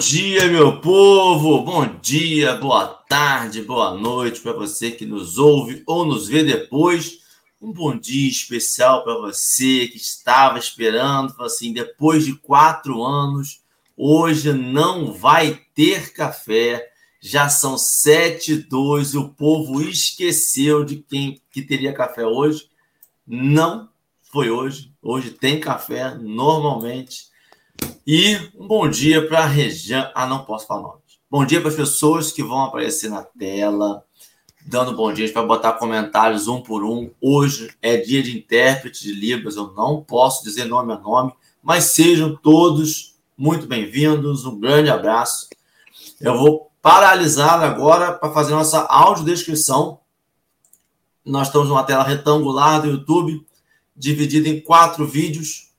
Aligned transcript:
Dia, 0.00 0.48
meu 0.48 0.80
povo! 0.80 1.62
Bom 1.62 1.86
dia, 2.00 2.54
boa 2.54 2.86
tarde, 2.86 3.60
boa 3.60 3.94
noite 3.94 4.40
para 4.40 4.54
você 4.54 4.90
que 4.90 5.04
nos 5.04 5.36
ouve 5.36 5.82
ou 5.86 6.06
nos 6.06 6.26
vê 6.26 6.42
depois. 6.42 7.18
Um 7.60 7.70
bom 7.70 7.94
dia 7.94 8.30
especial 8.30 9.04
para 9.04 9.18
você 9.18 9.88
que 9.88 9.98
estava 9.98 10.58
esperando, 10.58 11.34
assim, 11.42 11.74
depois 11.74 12.24
de 12.24 12.34
quatro 12.34 13.04
anos, 13.04 13.60
hoje 13.94 14.54
não 14.54 15.12
vai 15.12 15.60
ter 15.74 16.14
café. 16.14 16.90
Já 17.20 17.50
são 17.50 17.76
sete 17.76 18.54
e 18.54 18.56
dois, 18.56 19.14
o 19.14 19.28
povo 19.28 19.82
esqueceu 19.82 20.82
de 20.82 20.96
quem 20.96 21.42
que 21.52 21.60
teria 21.60 21.92
café 21.92 22.26
hoje. 22.26 22.70
Não 23.26 23.90
foi 24.32 24.50
hoje. 24.50 24.94
Hoje 25.02 25.30
tem 25.30 25.60
café 25.60 26.14
normalmente. 26.14 27.29
E 28.06 28.36
um 28.56 28.66
bom 28.66 28.88
dia 28.88 29.26
para 29.28 29.40
a 29.40 29.46
região. 29.46 30.10
Ah, 30.14 30.26
não 30.26 30.44
posso 30.44 30.66
falar 30.66 30.82
nome. 30.82 31.00
Bom 31.30 31.44
dia 31.44 31.60
para 31.60 31.70
as 31.70 31.76
pessoas 31.76 32.32
que 32.32 32.42
vão 32.42 32.64
aparecer 32.64 33.08
na 33.08 33.22
tela, 33.22 34.04
dando 34.66 34.96
bom 34.96 35.12
dia 35.12 35.32
para 35.32 35.42
botar 35.42 35.74
comentários 35.74 36.48
um 36.48 36.60
por 36.60 36.84
um. 36.84 37.10
Hoje 37.20 37.72
é 37.80 37.96
dia 37.98 38.22
de 38.22 38.36
intérprete 38.36 39.04
de 39.04 39.12
Libras, 39.12 39.56
eu 39.56 39.72
não 39.74 40.02
posso 40.02 40.42
dizer 40.42 40.64
nome 40.64 40.92
a 40.92 40.98
nome, 40.98 41.32
mas 41.62 41.84
sejam 41.84 42.34
todos 42.34 43.14
muito 43.38 43.66
bem-vindos. 43.66 44.44
Um 44.44 44.58
grande 44.58 44.90
abraço. 44.90 45.48
Eu 46.20 46.36
vou 46.36 46.70
paralisar 46.82 47.62
agora 47.62 48.12
para 48.12 48.32
fazer 48.32 48.52
nossa 48.52 48.80
audiodescrição. 48.80 50.00
Nós 51.24 51.46
estamos 51.46 51.68
numa 51.68 51.84
tela 51.84 52.02
retangular 52.02 52.82
do 52.82 52.88
YouTube, 52.88 53.46
dividida 53.96 54.48
em 54.48 54.60
quatro 54.60 55.06
vídeos 55.06 55.70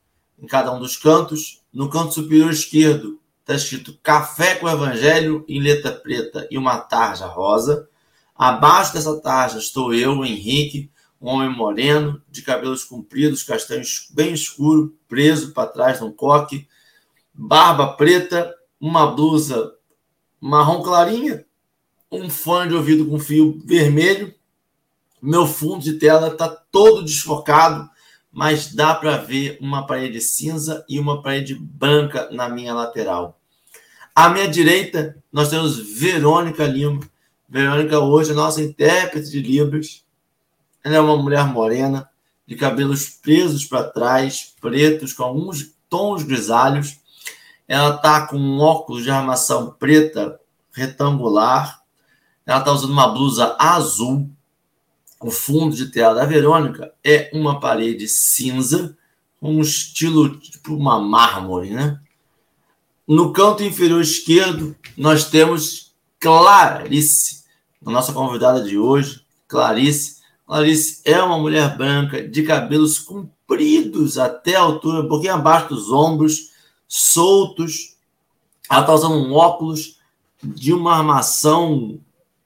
em 0.42 0.48
cada 0.48 0.72
um 0.74 0.80
dos 0.80 0.96
cantos. 0.98 1.61
No 1.74 1.90
canto 1.90 2.14
superior 2.14 2.52
esquerdo 2.52 3.20
está 3.40 3.56
escrito 3.56 3.98
Café 4.04 4.56
com 4.56 4.68
Evangelho 4.68 5.46
em 5.48 5.62
letra 5.62 5.92
preta 5.92 6.48
e 6.52 6.58
uma 6.58 6.78
tarja 6.78 7.26
rosa. 7.26 7.88
Abaixo 8.36 8.94
dessa 8.94 9.22
tarja 9.22 9.58
estou 9.58 9.94
eu, 9.94 10.26
Henrique, 10.26 10.92
um 11.22 11.30
homem 11.30 11.50
moreno, 11.50 12.22
de 12.30 12.42
cabelos 12.42 12.84
compridos, 12.84 13.44
castanhos 13.44 14.10
bem 14.12 14.34
escuro, 14.34 14.94
preso 15.08 15.54
para 15.54 15.70
trás 15.70 16.02
num 16.02 16.12
coque, 16.12 16.68
barba 17.34 17.94
preta, 17.94 18.54
uma 18.80 19.08
blusa 19.08 19.74
marrom 20.42 20.82
clarinha, 20.82 21.46
um 22.12 22.30
fone 22.30 22.70
de 22.70 22.76
ouvido 22.76 23.06
com 23.06 23.20
fio 23.20 23.62
vermelho. 23.64 24.34
Meu 25.22 25.46
fundo 25.46 25.84
de 25.84 25.94
tela 25.94 26.30
está 26.30 26.50
todo 26.50 27.06
desfocado 27.06 27.90
mas 28.32 28.74
dá 28.74 28.96
para 28.96 29.18
ver 29.18 29.58
uma 29.60 29.86
parede 29.86 30.22
cinza 30.22 30.86
e 30.88 31.00
uma 31.00 31.22
parede 31.22 31.56
branca 31.56 32.30
na 32.32 32.48
minha 32.48 32.74
lateral. 32.74 33.40
À 34.16 34.30
minha 34.30 34.48
direita, 34.48 35.18
nós 35.32 35.50
temos 35.50 35.78
Verônica 35.78 36.66
Lima. 36.66 37.00
Verônica 37.48 38.00
hoje 38.00 38.32
é 38.32 38.34
nossa 38.34 38.62
intérprete 38.62 39.30
de 39.30 39.42
Libras. 39.42 40.06
Ela 40.84 40.96
é 40.96 41.00
uma 41.02 41.18
mulher 41.18 41.46
morena, 41.46 42.10
de 42.48 42.56
cabelos 42.56 43.08
presos 43.10 43.66
para 43.66 43.90
trás, 43.90 44.54
pretos, 44.60 45.14
com 45.14 45.24
alguns 45.24 45.74
tons 45.90 46.24
grisalhos. 46.24 46.98
Ela 47.68 47.96
está 47.96 48.28
com 48.28 48.38
um 48.38 48.60
óculos 48.60 49.04
de 49.04 49.12
armação 49.12 49.72
preta 49.72 50.40
retangular. 50.72 51.82
Ela 52.46 52.60
está 52.60 52.72
usando 52.72 52.92
uma 52.92 53.08
blusa 53.10 53.56
azul 53.60 54.30
o 55.22 55.30
fundo 55.30 55.76
de 55.76 55.92
tela 55.92 56.16
da 56.16 56.26
Verônica 56.26 56.92
é 57.04 57.30
uma 57.34 57.60
parede 57.60 58.08
cinza, 58.08 58.98
um 59.42 59.62
estilo 59.62 60.38
tipo 60.38 60.76
uma 60.76 61.00
mármore, 61.00 61.70
né? 61.70 62.00
No 63.08 63.32
canto 63.32 63.64
inferior 63.64 64.02
esquerdo, 64.02 64.76
nós 64.98 65.26
temos 65.30 65.92
Clarice, 66.20 67.44
a 67.86 67.92
nossa 67.92 68.14
convidada 68.14 68.64
de 68.64 68.78
hoje, 68.78 69.22
Clarice. 69.48 70.22
Clarice 70.46 71.02
é 71.04 71.22
uma 71.22 71.38
mulher 71.38 71.78
branca 71.78 72.28
de 72.28 72.44
cabelos 72.44 73.00
compridos 73.00 74.18
até 74.18 74.56
a 74.56 74.62
altura, 74.62 75.02
um 75.02 75.08
pouquinho 75.08 75.34
abaixo 75.34 75.70
dos 75.70 75.92
ombros, 75.92 76.52
soltos. 76.88 77.96
Ela 78.70 78.82
está 78.82 78.94
usando 78.94 79.16
um 79.16 79.34
óculos 79.34 79.98
de 80.44 80.74
uma 80.74 80.98
armação 80.98 82.00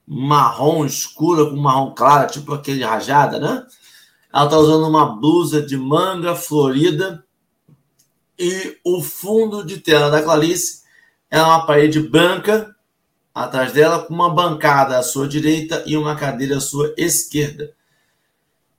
marrom 0.06 0.84
escura 0.86 1.46
com 1.46 1.56
marrom 1.56 1.94
claro, 1.94 2.30
tipo 2.30 2.52
aquele 2.54 2.84
rajada, 2.84 3.38
né? 3.40 3.66
Ela 4.32 4.44
está 4.44 4.58
usando 4.58 4.86
uma 4.86 5.16
blusa 5.16 5.62
de 5.62 5.76
manga 5.76 6.34
florida 6.34 7.24
e 8.38 8.78
o 8.84 9.02
fundo 9.02 9.64
de 9.64 9.78
tela 9.78 10.10
da 10.10 10.22
Clarice 10.22 10.82
é 11.30 11.40
uma 11.40 11.66
parede 11.66 12.00
branca 12.00 12.74
atrás 13.34 13.72
dela 13.72 14.02
com 14.02 14.14
uma 14.14 14.32
bancada 14.32 14.98
à 14.98 15.02
sua 15.02 15.26
direita 15.26 15.82
e 15.86 15.96
uma 15.96 16.16
cadeira 16.16 16.58
à 16.58 16.60
sua 16.60 16.94
esquerda. 16.96 17.74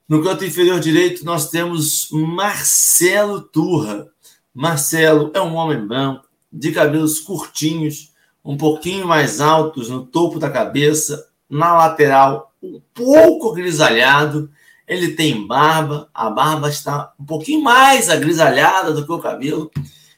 No 0.08 0.24
canto 0.24 0.46
inferior 0.46 0.80
direito 0.80 1.26
nós 1.26 1.50
temos 1.50 2.10
Marcelo 2.12 3.42
Turra. 3.42 4.08
Marcelo 4.54 5.32
é 5.34 5.42
um 5.42 5.56
homem 5.56 5.86
branco 5.86 6.28
de 6.52 6.72
cabelos 6.72 7.20
curtinhos, 7.20 8.14
um 8.48 8.56
pouquinho 8.56 9.06
mais 9.06 9.42
altos 9.42 9.90
no 9.90 10.06
topo 10.06 10.40
da 10.40 10.50
cabeça, 10.50 11.28
na 11.50 11.78
lateral, 11.78 12.54
um 12.64 12.82
pouco 12.94 13.52
grisalhado. 13.52 14.50
Ele 14.88 15.10
tem 15.10 15.46
barba, 15.46 16.10
a 16.14 16.30
barba 16.30 16.70
está 16.70 17.14
um 17.20 17.26
pouquinho 17.26 17.62
mais 17.62 18.10
agrisalhada 18.10 18.94
do 18.94 19.06
que 19.06 19.12
o 19.12 19.20
cabelo. 19.20 19.70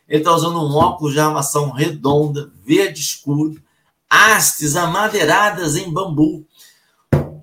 Ele 0.07 0.19
está 0.19 0.31
usando 0.31 0.59
um 0.59 0.75
óculos 0.75 1.13
de 1.13 1.19
armação 1.19 1.72
redonda, 1.72 2.51
verde 2.63 3.01
escuro, 3.01 3.59
hastes 4.07 4.75
amadeiradas 4.75 5.75
em 5.75 5.91
bambu. 5.91 6.46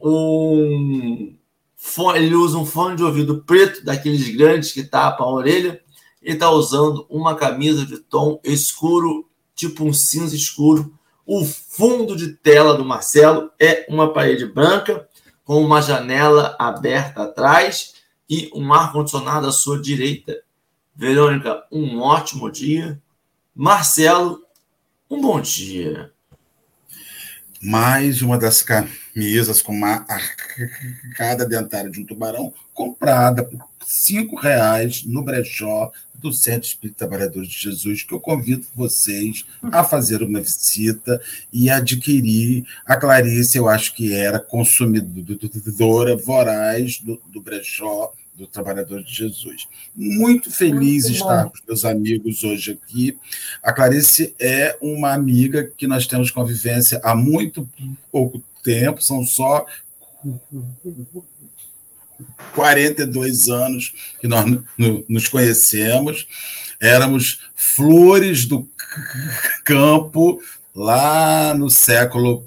Um 0.01 1.35
ele 2.15 2.35
usa 2.35 2.59
um 2.59 2.67
fone 2.67 2.97
de 2.97 3.03
ouvido 3.03 3.43
preto, 3.45 3.85
daqueles 3.85 4.29
grandes 4.37 4.71
que 4.71 4.85
tapam 4.85 5.27
a 5.27 5.33
orelha. 5.33 5.81
Ele 6.23 6.35
está 6.35 6.51
usando 6.51 7.07
uma 7.09 7.35
camisa 7.35 7.85
de 7.87 7.99
tom 7.99 8.41
escuro 8.45 9.27
tipo 9.57 9.85
um 9.85 9.93
cinza 9.93 10.37
escuro. 10.37 10.95
O 11.27 11.45
fundo 11.45 12.15
de 12.15 12.35
tela 12.35 12.77
do 12.77 12.85
Marcelo 12.85 13.51
é 13.59 13.85
uma 13.89 14.13
parede 14.13 14.47
branca 14.47 15.09
com 15.45 15.61
uma 15.61 15.81
janela 15.81 16.55
aberta 16.59 17.25
atrás 17.25 17.95
e 18.29 18.51
um 18.55 18.73
ar-condicionado 18.73 19.47
à 19.47 19.53
sua 19.53 19.81
direita. 19.81 20.41
Verônica, 20.95 21.65
um 21.73 22.01
ótimo 22.01 22.51
dia. 22.51 23.01
Marcelo, 23.55 24.43
um 25.11 25.21
bom 25.21 25.41
dia. 25.41 26.13
Mais 27.63 28.23
uma 28.23 28.39
das 28.39 28.63
camisas 28.63 29.63
com 29.63 29.73
uma 29.73 30.07
arcada 30.09 31.47
dentária 31.47 31.91
de 31.91 32.01
um 32.01 32.05
tubarão 32.05 32.53
comprada 32.75 33.45
por 33.45 33.67
cinco 33.87 34.37
reais 34.37 35.05
no 35.05 35.23
brechó 35.23 35.93
do 36.15 36.33
Centro 36.33 36.67
Espírita 36.67 37.07
Trabalhadores 37.07 37.49
de 37.49 37.59
Jesus, 37.59 38.03
que 38.03 38.13
eu 38.13 38.21
convido 38.21 38.67
vocês 38.75 39.45
a 39.63 39.85
fazer 39.85 40.23
uma 40.23 40.41
visita 40.41 41.21
e 41.53 41.71
adquirir. 41.71 42.67
A 42.85 42.97
Clarice, 42.97 43.57
eu 43.57 43.69
acho 43.69 43.95
que 43.95 44.13
era 44.13 44.41
consumidora 44.41 46.17
voraz 46.17 46.99
do, 46.99 47.21
do 47.27 47.41
brechó 47.41 48.13
do 48.35 48.47
Trabalhador 48.47 49.03
de 49.03 49.15
Jesus. 49.15 49.67
Muito 49.95 50.51
feliz 50.51 51.05
Muito 51.05 51.17
estar 51.17 51.45
com 51.45 51.53
meus 51.67 51.85
amigos 51.85 52.45
hoje 52.45 52.73
aqui. 52.73 53.17
A 53.63 53.73
Clarice 53.73 54.35
é 54.39 54.77
uma 54.81 55.13
amiga 55.13 55.65
que 55.77 55.87
nós 55.87 56.07
temos 56.07 56.31
convivência 56.31 57.01
há 57.03 57.15
muito 57.15 57.69
pouco 58.11 58.43
tempo, 58.63 59.03
são 59.03 59.25
só 59.25 59.65
42 62.55 63.49
anos 63.49 63.93
que 64.21 64.29
nós 64.29 64.45
nos 65.09 65.29
conhecemos, 65.29 66.27
éramos 66.81 67.41
flores 67.55 68.47
do 68.47 68.69
campo 69.65 70.41
lá 70.75 71.55
no 71.55 71.71
século 71.71 72.47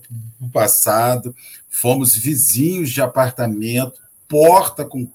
passado, 0.53 1.36
fomos 1.69 2.15
vizinhos 2.15 2.91
de 2.91 3.01
apartamento, 3.01 4.00
porta 4.27 4.86
com 4.86 5.07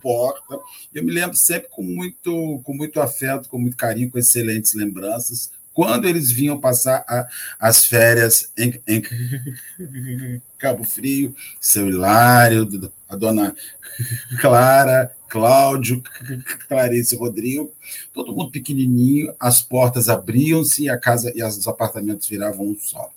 porta. 0.00 0.58
Eu 0.94 1.04
me 1.04 1.12
lembro 1.12 1.36
sempre 1.36 1.68
com 1.70 1.82
muito, 1.82 2.60
com 2.64 2.74
muito 2.74 3.00
afeto, 3.00 3.48
com 3.48 3.58
muito 3.58 3.76
carinho, 3.76 4.10
com 4.10 4.18
excelentes 4.18 4.72
lembranças 4.74 5.50
quando 5.74 6.06
eles 6.06 6.30
vinham 6.30 6.60
passar 6.60 7.04
a, 7.08 7.26
as 7.58 7.84
férias 7.84 8.52
em, 8.56 8.80
em, 8.86 9.02
Cabo 10.58 10.84
Frio, 10.84 11.34
seu 11.60 11.88
Hilário, 11.88 12.92
a 13.08 13.16
dona 13.16 13.54
Clara, 14.40 15.14
Cláudio, 15.28 16.02
Clarice 16.68 17.16
Rodrigo, 17.16 17.72
todo 18.12 18.34
mundo 18.34 18.50
pequenininho, 18.50 19.34
as 19.40 19.62
portas 19.62 20.08
abriam-se 20.08 20.84
e 20.84 20.88
a 20.90 20.98
casa 20.98 21.32
e 21.34 21.42
os 21.42 21.66
apartamentos 21.66 22.28
viravam 22.28 22.66
um 22.66 22.76
só. 22.78 23.10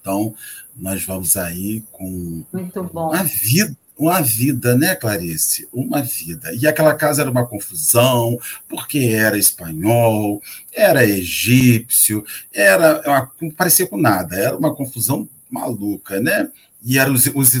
Então, 0.00 0.34
nós 0.74 1.04
vamos 1.04 1.36
aí 1.36 1.82
com 1.92 2.44
Muito 2.52 2.82
bom. 2.84 3.12
a 3.12 3.22
vida 3.22 3.76
uma 3.98 4.20
vida, 4.20 4.76
né, 4.76 4.94
Clarice? 4.94 5.68
Uma 5.72 6.00
vida. 6.00 6.54
E 6.54 6.68
aquela 6.68 6.94
casa 6.94 7.22
era 7.22 7.30
uma 7.30 7.44
confusão, 7.44 8.38
porque 8.68 8.98
era 8.98 9.36
espanhol, 9.36 10.40
era 10.72 11.04
egípcio, 11.04 12.24
era 12.52 13.02
uma, 13.04 13.32
não 13.40 13.50
parecia 13.50 13.88
com 13.88 13.96
nada, 13.96 14.36
era 14.36 14.56
uma 14.56 14.72
confusão 14.72 15.28
maluca, 15.50 16.20
né? 16.20 16.48
E 16.80 16.96
eram 16.96 17.12
os, 17.12 17.26
os 17.26 17.52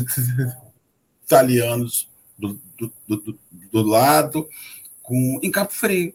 italianos 1.24 2.08
do, 2.38 2.60
do, 2.78 2.92
do, 3.08 3.38
do, 3.72 3.82
lado, 3.82 4.48
com, 5.02 5.40
em 5.42 5.50
Campo 5.50 5.74
Frio. 5.74 6.14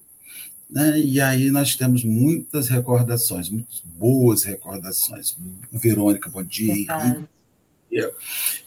Né? 0.70 1.00
E 1.00 1.20
aí 1.20 1.52
nós 1.52 1.76
temos 1.76 2.04
muitas 2.06 2.70
recordações, 2.70 3.50
muitas 3.50 3.82
boas 3.82 4.44
recordações. 4.44 5.38
Verônica, 5.72 6.30
bom 6.30 6.44
dia 6.44 7.28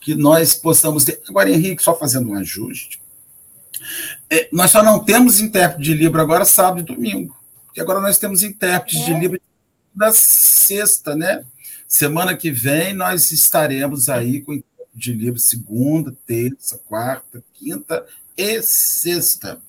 que 0.01 0.15
nós 0.15 0.55
possamos 0.55 1.05
ter. 1.05 1.21
Agora, 1.29 1.51
Henrique, 1.51 1.83
só 1.83 1.97
fazendo 1.99 2.31
um 2.31 2.35
ajuste, 2.35 3.01
é, 4.31 4.49
nós 4.53 4.71
só 4.71 4.83
não 4.83 5.03
temos 5.05 5.41
intérprete 5.41 5.83
de 5.83 5.95
Libra 5.95 6.23
agora 6.23 6.45
sábado 6.45 6.81
e 6.81 6.95
domingo. 6.95 7.37
Porque 7.67 7.81
agora 7.81 8.01
nós 8.01 8.19
temos 8.19 8.43
intérpretes 8.43 9.01
é. 9.03 9.05
de 9.05 9.21
Libra 9.21 9.41
da 9.95 10.13
sexta, 10.13 11.15
né? 11.15 11.45
Semana 11.89 12.37
que 12.37 12.51
vem 12.51 12.93
nós 12.95 13.31
estaremos 13.31 14.09
aí 14.09 14.41
com 14.41 14.53
intérprete 14.53 14.77
de 14.95 15.13
Libra 15.13 15.41
segunda, 15.41 16.17
terça, 16.27 16.81
quarta, 16.87 17.43
quinta 17.55 18.05
e 18.37 18.63
sexta. 18.63 19.61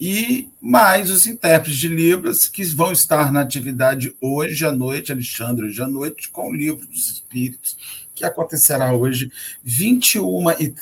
E 0.00 0.48
mais 0.60 1.10
os 1.10 1.26
intérpretes 1.26 1.78
de 1.78 1.88
Libras 1.88 2.48
que 2.48 2.64
vão 2.64 2.90
estar 2.90 3.32
na 3.32 3.40
atividade 3.40 4.16
hoje 4.20 4.66
à 4.66 4.72
noite, 4.72 5.12
Alexandre, 5.12 5.66
hoje 5.66 5.80
à 5.80 5.86
noite, 5.86 6.28
com 6.28 6.50
o 6.50 6.54
livro 6.54 6.84
dos 6.86 7.08
Espíritos 7.08 7.76
que 8.22 8.26
acontecerá 8.26 8.94
hoje, 8.94 9.32
21 9.64 10.50
e 10.52 10.74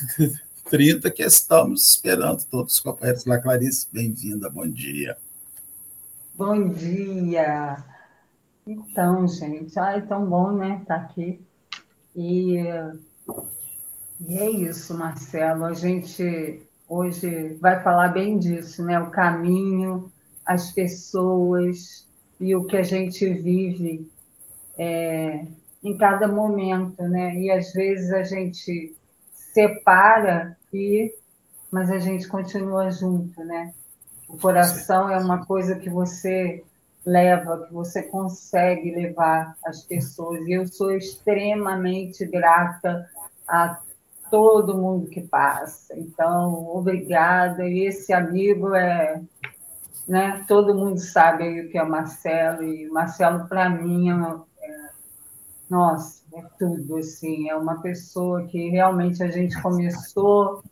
30, 0.68 1.10
que 1.10 1.22
estamos 1.22 1.88
esperando 1.88 2.44
todos 2.44 2.74
os 2.74 2.80
companheiros. 2.80 3.24
Lá, 3.24 3.38
Clarice, 3.38 3.88
bem-vinda, 3.90 4.50
bom 4.50 4.68
dia. 4.68 5.16
Bom 6.34 6.68
dia. 6.68 7.82
Então, 8.66 9.26
gente, 9.26 9.78
ai, 9.78 10.06
tão 10.06 10.26
bom, 10.26 10.52
né, 10.52 10.80
estar 10.82 10.98
tá 10.98 11.04
aqui. 11.04 11.40
E, 12.14 12.56
e 14.20 14.36
é 14.36 14.50
isso, 14.50 14.92
Marcelo, 14.92 15.64
a 15.64 15.72
gente 15.72 16.60
hoje 16.86 17.54
vai 17.54 17.82
falar 17.82 18.08
bem 18.08 18.38
disso, 18.38 18.84
né, 18.84 19.00
o 19.00 19.10
caminho, 19.10 20.12
as 20.44 20.72
pessoas 20.72 22.06
e 22.38 22.54
o 22.54 22.64
que 22.64 22.76
a 22.76 22.82
gente 22.82 23.26
vive 23.32 24.10
é, 24.76 25.46
em 25.82 25.96
cada 25.96 26.28
momento, 26.28 27.02
né? 27.02 27.34
E 27.36 27.50
às 27.50 27.72
vezes 27.72 28.12
a 28.12 28.22
gente 28.22 28.94
separa 29.52 30.56
e 30.72 31.14
mas 31.70 31.90
a 31.90 31.98
gente 31.98 32.26
continua 32.26 32.90
junto, 32.90 33.44
né? 33.44 33.72
O 34.28 34.36
coração 34.36 35.08
é 35.08 35.18
uma 35.18 35.46
coisa 35.46 35.76
que 35.76 35.88
você 35.88 36.64
leva, 37.04 37.66
que 37.66 37.72
você 37.72 38.02
consegue 38.02 38.90
levar 38.90 39.56
as 39.64 39.84
pessoas. 39.84 40.40
E 40.46 40.52
eu 40.52 40.66
sou 40.66 40.90
extremamente 40.90 42.26
grata 42.26 43.08
a 43.46 43.80
todo 44.30 44.78
mundo 44.78 45.08
que 45.08 45.20
passa. 45.20 45.96
Então, 45.96 46.68
obrigada. 46.74 47.66
E 47.66 47.86
esse 47.86 48.12
amigo 48.12 48.74
é, 48.74 49.20
né? 50.06 50.44
Todo 50.46 50.74
mundo 50.74 50.98
sabe 50.98 51.60
o 51.60 51.70
que 51.70 51.78
é 51.78 51.84
Marcelo 51.84 52.64
e 52.64 52.88
Marcelo 52.88 53.46
para 53.48 53.68
mim 53.68 54.10
é 54.10 54.14
uma, 54.14 54.46
nossa, 55.70 56.24
é 56.34 56.42
tudo, 56.58 56.96
assim, 56.96 57.48
é 57.48 57.54
uma 57.54 57.80
pessoa 57.80 58.44
que 58.48 58.70
realmente 58.70 59.22
a 59.22 59.28
gente 59.28 59.60
começou. 59.62 60.64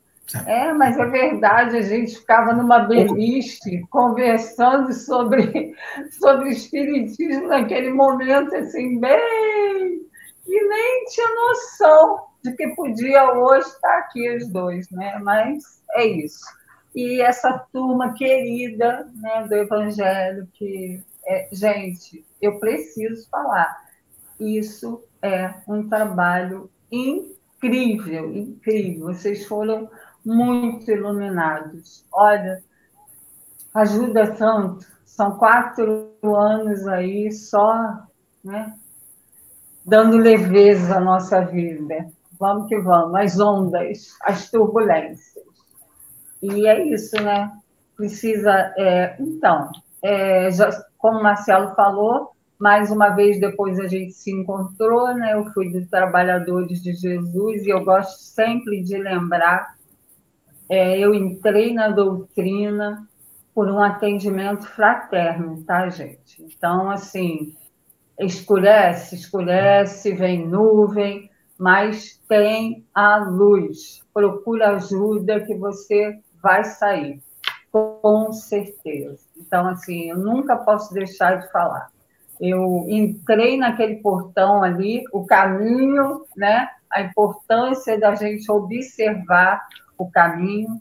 É, 0.44 0.72
mas 0.72 0.98
é 0.98 1.06
verdade, 1.06 1.76
a 1.76 1.82
gente 1.82 2.16
ficava 2.16 2.52
numa 2.52 2.80
beliche 2.80 3.86
conversando 3.90 4.92
sobre, 4.92 5.72
sobre 6.10 6.50
espiritismo 6.50 7.46
naquele 7.46 7.92
momento, 7.92 8.54
assim, 8.56 8.98
bem. 8.98 10.02
E 10.46 10.68
nem 10.68 11.04
tinha 11.06 11.34
noção 11.34 12.24
de 12.42 12.52
que 12.52 12.68
podia 12.74 13.32
hoje 13.32 13.68
estar 13.68 13.98
aqui 13.98 14.36
os 14.36 14.48
dois, 14.48 14.90
né? 14.90 15.18
Mas 15.22 15.80
é 15.92 16.04
isso. 16.06 16.44
E 16.94 17.22
essa 17.22 17.66
turma 17.72 18.14
querida 18.14 19.08
né, 19.14 19.46
do 19.46 19.54
Evangelho, 19.54 20.48
que, 20.54 21.00
é, 21.24 21.48
gente, 21.52 22.24
eu 22.42 22.58
preciso 22.58 23.28
falar 23.30 23.87
isso 24.38 25.02
é 25.22 25.52
um 25.66 25.88
trabalho 25.88 26.70
incrível, 26.90 28.34
incrível. 28.34 29.06
Vocês 29.06 29.46
foram 29.46 29.90
muito 30.24 30.90
iluminados. 30.90 32.04
Olha, 32.12 32.62
ajuda 33.74 34.34
tanto. 34.34 34.86
São 35.04 35.36
quatro 35.38 36.12
anos 36.22 36.86
aí 36.86 37.32
só, 37.32 38.06
né? 38.44 38.74
Dando 39.84 40.16
leveza 40.16 40.96
à 40.96 41.00
nossa 41.00 41.40
vida. 41.40 42.08
Vamos 42.38 42.68
que 42.68 42.78
vamos, 42.78 43.14
as 43.16 43.40
ondas, 43.40 44.16
as 44.22 44.48
turbulências. 44.50 45.44
E 46.40 46.68
é 46.68 46.84
isso, 46.84 47.16
né? 47.20 47.50
Precisa. 47.96 48.72
É, 48.76 49.16
então, 49.18 49.70
é, 50.02 50.50
já, 50.52 50.70
como 50.98 51.18
o 51.18 51.22
Marcelo 51.22 51.74
falou, 51.74 52.36
mais 52.58 52.90
uma 52.90 53.10
vez 53.10 53.38
depois 53.38 53.78
a 53.78 53.86
gente 53.86 54.12
se 54.12 54.32
encontrou, 54.32 55.14
né? 55.14 55.34
Eu 55.34 55.44
fui 55.52 55.70
dos 55.70 55.86
Trabalhadores 55.88 56.82
de 56.82 56.92
Jesus 56.92 57.64
e 57.64 57.70
eu 57.70 57.84
gosto 57.84 58.18
sempre 58.18 58.82
de 58.82 58.96
lembrar. 58.96 59.76
É, 60.68 60.98
eu 60.98 61.14
entrei 61.14 61.72
na 61.72 61.88
doutrina 61.88 63.06
por 63.54 63.68
um 63.70 63.78
atendimento 63.78 64.66
fraterno, 64.66 65.62
tá, 65.64 65.88
gente? 65.88 66.42
Então, 66.42 66.90
assim, 66.90 67.56
escurece, 68.18 69.14
escurece, 69.14 70.14
vem 70.14 70.46
nuvem, 70.46 71.30
mas 71.56 72.20
tem 72.28 72.84
a 72.92 73.18
luz. 73.18 74.04
Procura 74.12 74.76
ajuda 74.76 75.40
que 75.40 75.54
você 75.54 76.18
vai 76.42 76.64
sair, 76.64 77.22
com 77.70 78.32
certeza. 78.32 79.20
Então, 79.36 79.68
assim, 79.68 80.10
eu 80.10 80.18
nunca 80.18 80.56
posso 80.56 80.92
deixar 80.92 81.36
de 81.36 81.50
falar 81.52 81.88
eu 82.40 82.84
entrei 82.88 83.56
naquele 83.56 83.96
portão 83.96 84.62
ali, 84.62 85.02
o 85.12 85.26
caminho, 85.26 86.24
né? 86.36 86.68
A 86.90 87.02
importância 87.02 87.98
da 87.98 88.14
gente 88.14 88.50
observar 88.50 89.66
o 89.96 90.10
caminho 90.10 90.80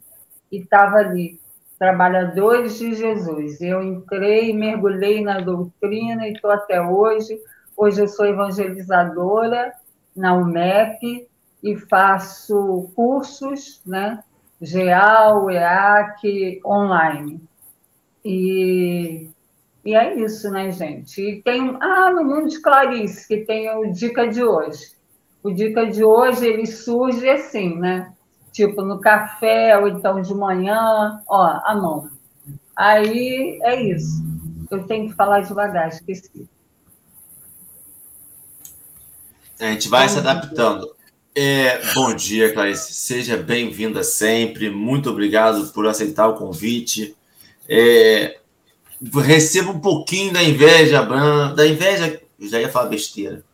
e 0.50 0.58
estava 0.58 0.96
ali, 0.96 1.40
trabalhadores 1.78 2.78
de 2.78 2.94
Jesus. 2.94 3.60
Eu 3.60 3.82
entrei, 3.82 4.52
mergulhei 4.52 5.22
na 5.22 5.40
doutrina 5.40 6.26
e 6.26 6.32
estou 6.32 6.50
até 6.50 6.80
hoje. 6.80 7.38
Hoje 7.76 8.02
eu 8.02 8.08
sou 8.08 8.26
evangelizadora 8.26 9.72
na 10.16 10.34
UMEP 10.34 11.28
e 11.62 11.76
faço 11.76 12.90
cursos, 12.94 13.82
né? 13.84 14.22
GEAL, 14.60 15.50
EAC, 15.50 16.60
online. 16.64 17.40
E 18.24 19.30
e 19.84 19.94
é 19.94 20.18
isso, 20.18 20.50
né, 20.50 20.70
gente? 20.70 21.20
E 21.20 21.42
tem. 21.42 21.76
Ah, 21.80 22.10
no 22.10 22.24
Mundo 22.24 22.48
de 22.48 22.60
Clarice, 22.60 23.26
que 23.26 23.38
tem 23.38 23.70
o 23.70 23.92
Dica 23.92 24.28
de 24.28 24.42
hoje. 24.42 24.92
O 25.42 25.50
Dica 25.50 25.86
de 25.86 26.04
hoje, 26.04 26.46
ele 26.46 26.66
surge 26.66 27.28
assim, 27.28 27.76
né? 27.78 28.12
Tipo, 28.52 28.82
no 28.82 29.00
café, 29.00 29.78
ou 29.78 29.88
então 29.88 30.20
de 30.20 30.34
manhã, 30.34 31.22
ó, 31.28 31.60
a 31.64 31.74
mão. 31.74 32.10
Aí 32.76 33.58
é 33.62 33.82
isso. 33.82 34.22
Eu 34.70 34.84
tenho 34.84 35.08
que 35.08 35.14
falar 35.14 35.40
devagar, 35.40 35.88
esqueci. 35.88 36.48
A 39.58 39.66
gente 39.66 39.88
vai 39.88 40.06
bom 40.06 40.08
se 40.08 40.18
adaptando. 40.18 40.94
É, 41.34 41.80
bom 41.94 42.14
dia, 42.14 42.52
Clarice. 42.52 42.94
Seja 42.94 43.36
bem-vinda 43.36 44.02
sempre. 44.02 44.70
Muito 44.70 45.10
obrigado 45.10 45.72
por 45.72 45.86
aceitar 45.86 46.28
o 46.28 46.34
convite. 46.34 47.16
É, 47.68 48.38
receba 49.14 49.70
um 49.70 49.78
pouquinho 49.78 50.32
da 50.32 50.42
inveja, 50.42 51.02
da 51.54 51.66
inveja, 51.66 52.20
eu 52.38 52.48
já 52.48 52.60
ia 52.60 52.68
falar 52.68 52.88
besteira, 52.88 53.44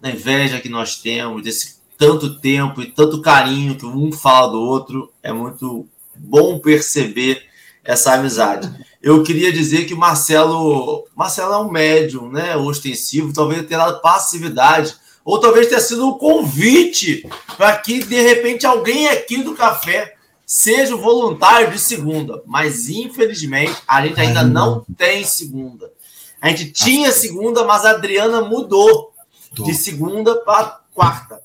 da 0.00 0.10
inveja 0.10 0.60
que 0.60 0.68
nós 0.68 0.96
temos, 0.96 1.42
desse 1.42 1.78
tanto 1.96 2.38
tempo 2.38 2.80
e 2.80 2.86
tanto 2.86 3.20
carinho 3.20 3.74
que 3.74 3.84
um 3.84 4.12
fala 4.12 4.52
do 4.52 4.60
outro, 4.60 5.12
é 5.22 5.32
muito 5.32 5.86
bom 6.14 6.58
perceber 6.60 7.42
essa 7.84 8.14
amizade. 8.14 8.70
Eu 9.02 9.22
queria 9.22 9.52
dizer 9.52 9.86
que 9.86 9.94
Marcelo, 9.94 11.06
Marcelo 11.16 11.54
é 11.54 11.58
um 11.58 11.70
médium, 11.70 12.30
né, 12.30 12.56
ostensivo, 12.56 13.32
talvez 13.32 13.66
tenha 13.66 13.78
dado 13.78 14.00
passividade, 14.00 14.94
ou 15.24 15.40
talvez 15.40 15.68
tenha 15.68 15.80
sido 15.80 16.06
um 16.06 16.18
convite 16.18 17.28
para 17.56 17.76
que 17.76 18.02
de 18.02 18.20
repente 18.20 18.66
alguém 18.66 19.08
aqui 19.08 19.42
do 19.42 19.54
café 19.54 20.17
seja 20.48 20.94
o 20.94 20.98
voluntário 20.98 21.70
de 21.70 21.78
segunda, 21.78 22.42
mas 22.46 22.88
infelizmente 22.88 23.76
a 23.86 24.00
gente 24.06 24.18
ainda 24.18 24.42
não 24.42 24.82
tem 24.96 25.22
segunda. 25.22 25.92
A 26.40 26.48
gente 26.48 26.72
tinha 26.72 27.12
segunda, 27.12 27.64
mas 27.64 27.84
a 27.84 27.90
Adriana 27.90 28.40
mudou 28.40 29.12
de 29.52 29.74
segunda 29.74 30.36
para 30.40 30.80
quarta. 30.94 31.42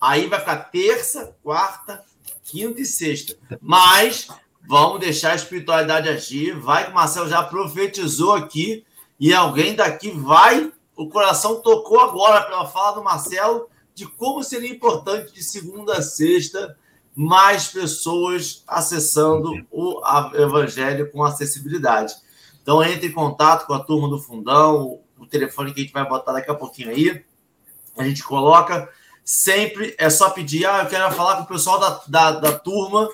Aí 0.00 0.26
vai 0.26 0.40
ficar 0.40 0.56
terça, 0.56 1.36
quarta, 1.40 2.02
quinta 2.42 2.80
e 2.80 2.84
sexta. 2.84 3.36
Mas 3.60 4.26
vamos 4.66 4.98
deixar 4.98 5.32
a 5.32 5.36
espiritualidade 5.36 6.08
agir. 6.08 6.58
Vai 6.58 6.86
que 6.86 6.90
o 6.90 6.94
Marcelo 6.94 7.28
já 7.28 7.44
profetizou 7.44 8.32
aqui 8.32 8.84
e 9.20 9.32
alguém 9.32 9.76
daqui 9.76 10.10
vai. 10.10 10.72
O 10.96 11.08
coração 11.08 11.62
tocou 11.62 12.00
agora 12.00 12.42
pela 12.42 12.66
fala 12.66 12.96
do 12.96 13.04
Marcelo 13.04 13.68
de 13.94 14.04
como 14.04 14.42
seria 14.42 14.70
importante 14.70 15.32
de 15.32 15.44
segunda 15.44 15.98
a 15.98 16.02
sexta 16.02 16.76
mais 17.14 17.68
pessoas 17.68 18.64
acessando 18.66 19.66
o 19.70 20.00
evangelho 20.34 21.10
com 21.10 21.22
acessibilidade. 21.22 22.14
Então, 22.62 22.82
entre 22.82 23.08
em 23.08 23.12
contato 23.12 23.66
com 23.66 23.74
a 23.74 23.82
turma 23.82 24.08
do 24.08 24.18
Fundão, 24.18 25.00
o 25.18 25.26
telefone 25.26 25.72
que 25.72 25.80
a 25.80 25.82
gente 25.84 25.92
vai 25.92 26.08
botar 26.08 26.32
daqui 26.32 26.50
a 26.50 26.54
pouquinho 26.54 26.90
aí. 26.90 27.24
A 27.96 28.04
gente 28.04 28.22
coloca. 28.22 28.88
Sempre 29.24 29.94
é 29.98 30.10
só 30.10 30.30
pedir, 30.30 30.66
ah, 30.66 30.82
eu 30.82 30.88
quero 30.88 31.12
falar 31.14 31.36
com 31.36 31.42
o 31.42 31.46
pessoal 31.46 31.78
da, 31.78 32.00
da, 32.08 32.30
da 32.40 32.58
turma 32.58 33.08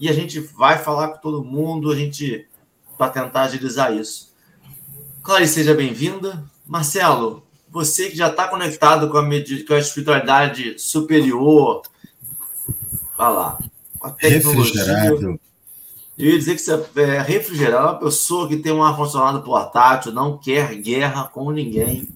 e 0.00 0.08
a 0.08 0.12
gente 0.12 0.40
vai 0.40 0.78
falar 0.78 1.08
com 1.08 1.18
todo 1.18 1.44
mundo, 1.44 1.92
a 1.92 1.96
gente 1.96 2.48
para 2.96 3.10
tentar 3.10 3.42
agilizar 3.42 3.92
isso. 3.92 4.32
Clarice, 5.22 5.54
seja 5.54 5.74
bem-vinda. 5.74 6.42
Marcelo, 6.66 7.46
você 7.68 8.08
que 8.08 8.16
já 8.16 8.28
está 8.28 8.48
conectado 8.48 9.10
com 9.10 9.18
a, 9.18 9.22
com 9.22 9.74
a 9.74 9.78
espiritualidade 9.78 10.78
superior, 10.78 11.82
vai 13.16 13.32
lá. 13.32 13.58
A 14.02 14.14
Refrigerado. 14.18 15.40
Eu 16.18 16.30
ia 16.30 16.38
dizer 16.38 16.54
que 16.54 16.62
você 16.62 16.72
é 17.00 17.20
refrigerado, 17.20 17.88
é 17.88 17.90
uma 17.90 17.98
pessoa 17.98 18.48
que 18.48 18.56
tem 18.56 18.72
um 18.72 18.82
ar-condicionado 18.82 19.42
portátil, 19.42 20.12
não 20.12 20.38
quer 20.38 20.74
guerra 20.76 21.24
com 21.24 21.50
ninguém. 21.50 22.08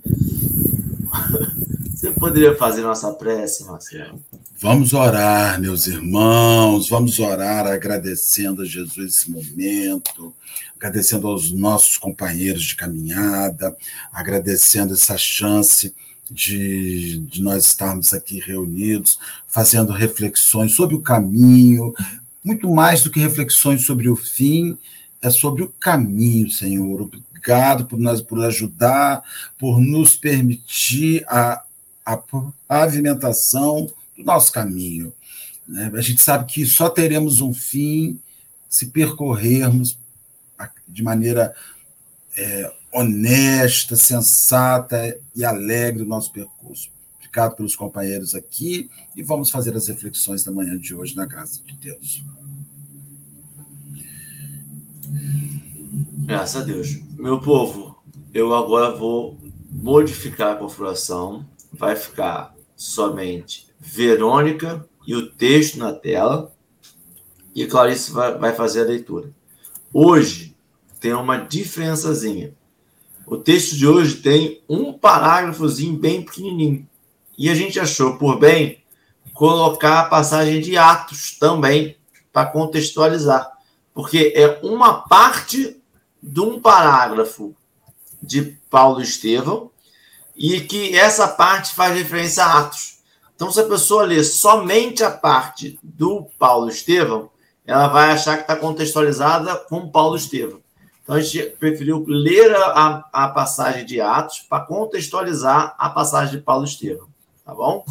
Você 2.01 2.13
poderia 2.13 2.57
fazer 2.57 2.81
nossa 2.81 3.13
prece, 3.13 3.63
Marcelo? 3.65 4.19
Vamos 4.59 4.95
orar, 4.95 5.61
meus 5.61 5.87
irmãos, 5.87 6.89
vamos 6.89 7.19
orar 7.19 7.67
agradecendo 7.67 8.63
a 8.63 8.65
Jesus 8.65 9.17
esse 9.17 9.31
momento, 9.31 10.35
agradecendo 10.77 11.29
aos 11.29 11.53
nossos 11.53 11.99
companheiros 11.99 12.63
de 12.63 12.75
caminhada, 12.75 13.77
agradecendo 14.11 14.95
essa 14.95 15.19
chance 15.19 15.95
de, 16.31 17.19
de 17.19 17.43
nós 17.43 17.67
estarmos 17.67 18.15
aqui 18.15 18.39
reunidos, 18.39 19.19
fazendo 19.47 19.93
reflexões 19.93 20.73
sobre 20.73 20.95
o 20.95 21.03
caminho, 21.03 21.93
muito 22.43 22.71
mais 22.71 23.03
do 23.03 23.11
que 23.11 23.19
reflexões 23.19 23.85
sobre 23.85 24.09
o 24.09 24.17
fim, 24.17 24.79
é 25.21 25.29
sobre 25.29 25.63
o 25.63 25.69
caminho, 25.69 26.51
Senhor. 26.51 27.03
Obrigado 27.03 27.85
por, 27.85 27.99
nós, 27.99 28.23
por 28.23 28.43
ajudar, 28.45 29.23
por 29.59 29.81
nos 29.81 30.17
permitir 30.17 31.25
a, 31.29 31.63
a 32.05 32.19
pavimentação 32.67 33.91
do 34.17 34.25
nosso 34.25 34.53
caminho. 34.53 35.13
Né? 35.67 35.91
A 35.95 36.01
gente 36.01 36.23
sabe 36.23 36.51
que 36.51 36.65
só 36.65 36.89
teremos 36.89 37.41
um 37.41 37.53
fim 37.53 38.19
se 38.69 38.87
percorrermos 38.87 39.99
de 40.87 41.03
maneira 41.03 41.55
é, 42.37 42.73
honesta, 42.93 43.97
sensata 43.97 45.19
e 45.35 45.45
alegre 45.45 46.03
o 46.03 46.07
nosso 46.07 46.33
percurso. 46.33 46.91
Obrigado 47.17 47.55
pelos 47.55 47.77
companheiros 47.77 48.35
aqui 48.35 48.91
e 49.15 49.23
vamos 49.23 49.51
fazer 49.51 49.77
as 49.77 49.87
reflexões 49.87 50.43
da 50.43 50.51
manhã 50.51 50.77
de 50.77 50.95
hoje, 50.95 51.15
na 51.15 51.25
graça 51.25 51.61
de 51.65 51.75
Deus. 51.75 52.23
Graças 56.25 56.63
a 56.63 56.65
Deus. 56.65 57.01
Meu 57.17 57.41
povo, 57.41 58.01
eu 58.35 58.55
agora 58.55 58.97
vou 58.97 59.37
modificar 59.71 60.55
a 60.55 60.57
configuração. 60.57 61.47
Vai 61.73 61.95
ficar 61.95 62.55
somente 62.77 63.69
Verônica 63.79 64.87
e 65.07 65.15
o 65.15 65.31
texto 65.31 65.79
na 65.79 65.93
tela. 65.93 66.53
E 67.55 67.67
Clarice 67.67 68.11
vai, 68.11 68.37
vai 68.37 68.55
fazer 68.55 68.83
a 68.83 68.85
leitura. 68.85 69.31
Hoje 69.93 70.57
tem 71.01 71.13
uma 71.15 71.37
diferençazinha. 71.37 72.55
O 73.31 73.37
texto 73.37 73.77
de 73.77 73.87
hoje 73.87 74.17
tem 74.17 74.61
um 74.69 74.93
parágrafozinho 74.93 75.97
bem 75.97 76.21
pequenininho. 76.21 76.85
E 77.39 77.49
a 77.49 77.55
gente 77.55 77.79
achou 77.79 78.19
por 78.19 78.41
bem 78.41 78.83
colocar 79.33 80.01
a 80.01 80.05
passagem 80.07 80.61
de 80.61 80.77
Atos 80.77 81.39
também 81.39 81.97
para 82.33 82.51
contextualizar, 82.51 83.49
porque 83.95 84.33
é 84.35 84.59
uma 84.65 85.03
parte 85.03 85.81
de 86.21 86.41
um 86.41 86.61
parágrafo 86.61 87.55
de 88.21 88.59
Paulo 88.69 89.01
Estevão 89.01 89.71
e 90.35 90.63
que 90.63 90.97
essa 90.99 91.29
parte 91.29 91.73
faz 91.73 91.97
referência 91.97 92.43
a 92.43 92.59
Atos. 92.59 92.99
Então, 93.37 93.53
se 93.53 93.61
a 93.61 93.69
pessoa 93.69 94.03
ler 94.03 94.25
somente 94.25 95.05
a 95.05 95.11
parte 95.11 95.79
do 95.85 96.27
Paulo 96.37 96.69
Estevão, 96.69 97.31
ela 97.65 97.87
vai 97.87 98.11
achar 98.11 98.39
que 98.39 98.43
está 98.43 98.57
contextualizada 98.57 99.55
com 99.55 99.89
Paulo 99.89 100.17
Estevão. 100.17 100.61
Então, 101.11 101.19
a 101.19 101.23
gente 101.23 101.57
preferiu 101.57 102.05
ler 102.07 102.55
a, 102.55 103.05
a 103.13 103.29
passagem 103.31 103.85
de 103.85 104.01
Atos 104.01 104.47
para 104.49 104.65
contextualizar 104.65 105.75
a 105.77 105.91
passagem 105.91 106.39
de 106.39 106.41
Paulo 106.45 106.65
Estevão 106.65 107.09
tá 107.45 107.53
bom? 107.53 107.85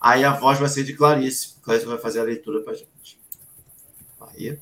Aí 0.00 0.22
a 0.22 0.34
voz 0.34 0.56
vai 0.56 0.68
ser 0.68 0.84
de 0.84 0.94
Clarice. 0.94 1.56
Clarice 1.62 1.84
vai 1.84 1.98
fazer 1.98 2.20
a 2.20 2.22
leitura 2.22 2.60
para 2.60 2.74
gente. 2.74 3.20
Aí. 4.20 4.56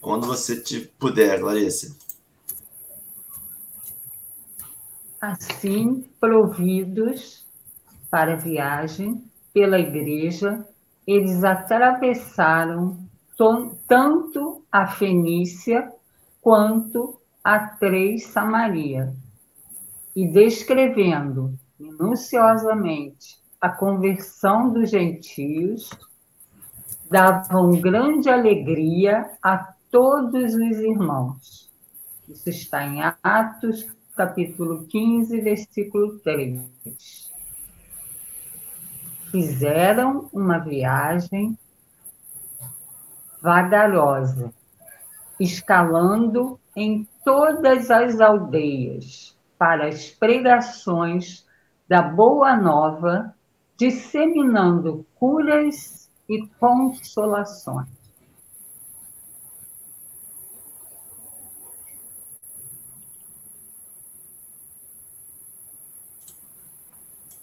Quando 0.00 0.26
você 0.26 0.58
te 0.58 0.80
puder, 0.98 1.38
Clarice. 1.40 1.94
Assim, 5.20 6.08
providos 6.18 7.44
para 8.10 8.32
a 8.32 8.36
viagem 8.36 9.30
pela 9.52 9.78
igreja, 9.78 10.66
eles 11.06 11.44
atravessaram 11.44 13.03
tanto 13.36 14.64
a 14.70 14.86
Fenícia 14.86 15.92
quanto 16.40 17.20
a 17.42 17.58
Três 17.58 18.26
Samaria 18.26 19.14
e 20.14 20.26
descrevendo 20.26 21.58
minuciosamente 21.78 23.42
a 23.60 23.68
conversão 23.68 24.70
dos 24.70 24.90
gentios, 24.90 25.90
davam 27.10 27.80
grande 27.80 28.28
alegria 28.28 29.30
a 29.42 29.74
todos 29.90 30.54
os 30.54 30.78
irmãos. 30.78 31.70
Isso 32.28 32.48
está 32.48 32.86
em 32.86 33.00
Atos, 33.22 33.86
capítulo 34.16 34.84
15, 34.84 35.40
versículo 35.40 36.18
3. 36.20 37.30
Fizeram 39.30 40.28
uma 40.32 40.58
viagem 40.58 41.58
vagarosa, 43.44 44.54
escalando 45.38 46.58
em 46.74 47.06
todas 47.22 47.90
as 47.90 48.18
aldeias 48.18 49.36
para 49.58 49.86
as 49.86 50.08
pregações 50.08 51.44
da 51.86 52.00
Boa 52.00 52.56
Nova, 52.56 53.34
disseminando 53.76 55.04
curas 55.14 56.08
e 56.26 56.46
consolações. 56.58 57.86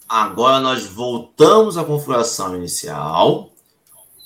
Agora 0.08 0.58
nós 0.58 0.84
voltamos 0.84 1.78
à 1.78 1.84
configuração 1.84 2.56
inicial. 2.56 3.51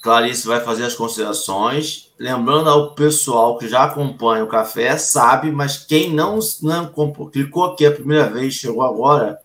Clarice 0.06 0.46
vai 0.46 0.60
fazer 0.60 0.84
as 0.84 0.94
considerações 0.94 2.12
lembrando 2.16 2.70
ao 2.70 2.94
pessoal 2.94 3.58
que 3.58 3.68
já 3.68 3.82
acompanha 3.82 4.44
o 4.44 4.48
café, 4.48 4.96
sabe, 4.96 5.50
mas 5.50 5.78
quem 5.78 6.12
não, 6.14 6.38
não 6.62 6.92
clicou 7.32 7.64
aqui 7.64 7.84
a 7.84 7.90
primeira 7.90 8.30
vez, 8.30 8.54
chegou 8.54 8.82
agora, 8.82 9.40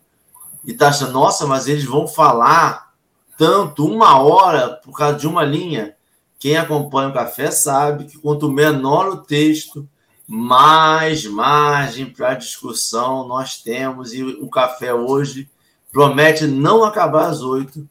e 0.63 0.71
está 0.71 0.89
achando, 0.89 1.13
nossa, 1.13 1.47
mas 1.47 1.67
eles 1.67 1.83
vão 1.83 2.07
falar 2.07 2.91
tanto, 3.39 3.87
uma 3.87 4.21
hora, 4.21 4.79
por 4.83 4.95
causa 4.95 5.17
de 5.17 5.25
uma 5.25 5.43
linha. 5.43 5.95
Quem 6.37 6.55
acompanha 6.55 7.09
o 7.09 7.13
café 7.13 7.49
sabe 7.49 8.05
que 8.05 8.19
quanto 8.19 8.47
menor 8.47 9.07
o 9.09 9.17
texto, 9.17 9.89
mais 10.27 11.25
margem 11.25 12.05
para 12.05 12.35
discussão 12.35 13.27
nós 13.27 13.57
temos. 13.57 14.13
E 14.13 14.21
o 14.21 14.47
café 14.47 14.93
hoje 14.93 15.49
promete 15.91 16.45
não 16.45 16.83
acabar 16.83 17.29
às 17.29 17.41
oito. 17.41 17.89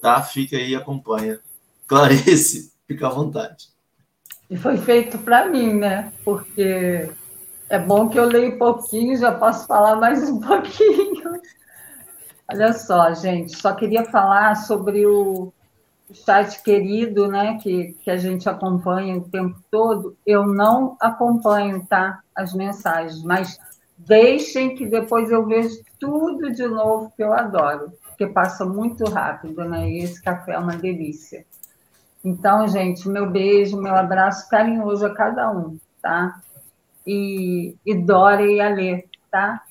Tá? 0.00 0.22
Fica 0.22 0.56
aí, 0.56 0.76
acompanha. 0.76 1.40
Clarice, 1.86 2.72
fica 2.86 3.06
à 3.06 3.10
vontade. 3.10 3.68
E 4.50 4.56
foi 4.56 4.76
feito 4.76 5.18
para 5.18 5.48
mim, 5.48 5.74
né? 5.74 6.12
Porque 6.24 7.10
é 7.68 7.78
bom 7.78 8.08
que 8.08 8.18
eu 8.18 8.24
leio 8.24 8.58
pouquinho, 8.58 9.16
já 9.16 9.32
posso 9.32 9.66
falar 9.66 9.96
mais 9.96 10.28
um 10.28 10.38
pouquinho. 10.40 11.40
Olha 12.50 12.72
só, 12.72 13.12
gente, 13.14 13.56
só 13.56 13.74
queria 13.74 14.04
falar 14.04 14.54
sobre 14.54 15.06
o 15.06 15.52
chat 16.12 16.62
querido, 16.62 17.26
né, 17.26 17.58
que, 17.62 17.94
que 18.04 18.10
a 18.10 18.16
gente 18.16 18.48
acompanha 18.48 19.16
o 19.16 19.28
tempo 19.28 19.58
todo. 19.70 20.16
Eu 20.26 20.46
não 20.46 20.96
acompanho, 21.00 21.86
tá, 21.86 22.20
as 22.36 22.52
mensagens, 22.52 23.22
mas 23.22 23.58
deixem 23.96 24.74
que 24.74 24.86
depois 24.86 25.30
eu 25.30 25.46
vejo 25.46 25.80
tudo 25.98 26.52
de 26.52 26.66
novo, 26.66 27.12
que 27.16 27.22
eu 27.22 27.32
adoro. 27.32 27.92
porque 28.08 28.26
passa 28.26 28.64
muito 28.64 29.04
rápido, 29.04 29.64
né? 29.64 29.90
E 29.90 29.98
esse 30.04 30.22
café 30.22 30.52
é 30.52 30.58
uma 30.58 30.76
delícia. 30.76 31.46
Então, 32.24 32.66
gente, 32.66 33.06
meu 33.06 33.28
beijo, 33.30 33.80
meu 33.80 33.94
abraço 33.94 34.48
carinhoso 34.48 35.04
a 35.04 35.14
cada 35.14 35.50
um, 35.50 35.78
tá? 36.00 36.40
E, 37.06 37.76
e 37.84 37.94
Dora 37.94 38.42
e 38.42 38.60
Alê, 38.62 39.04
tá? 39.30 39.62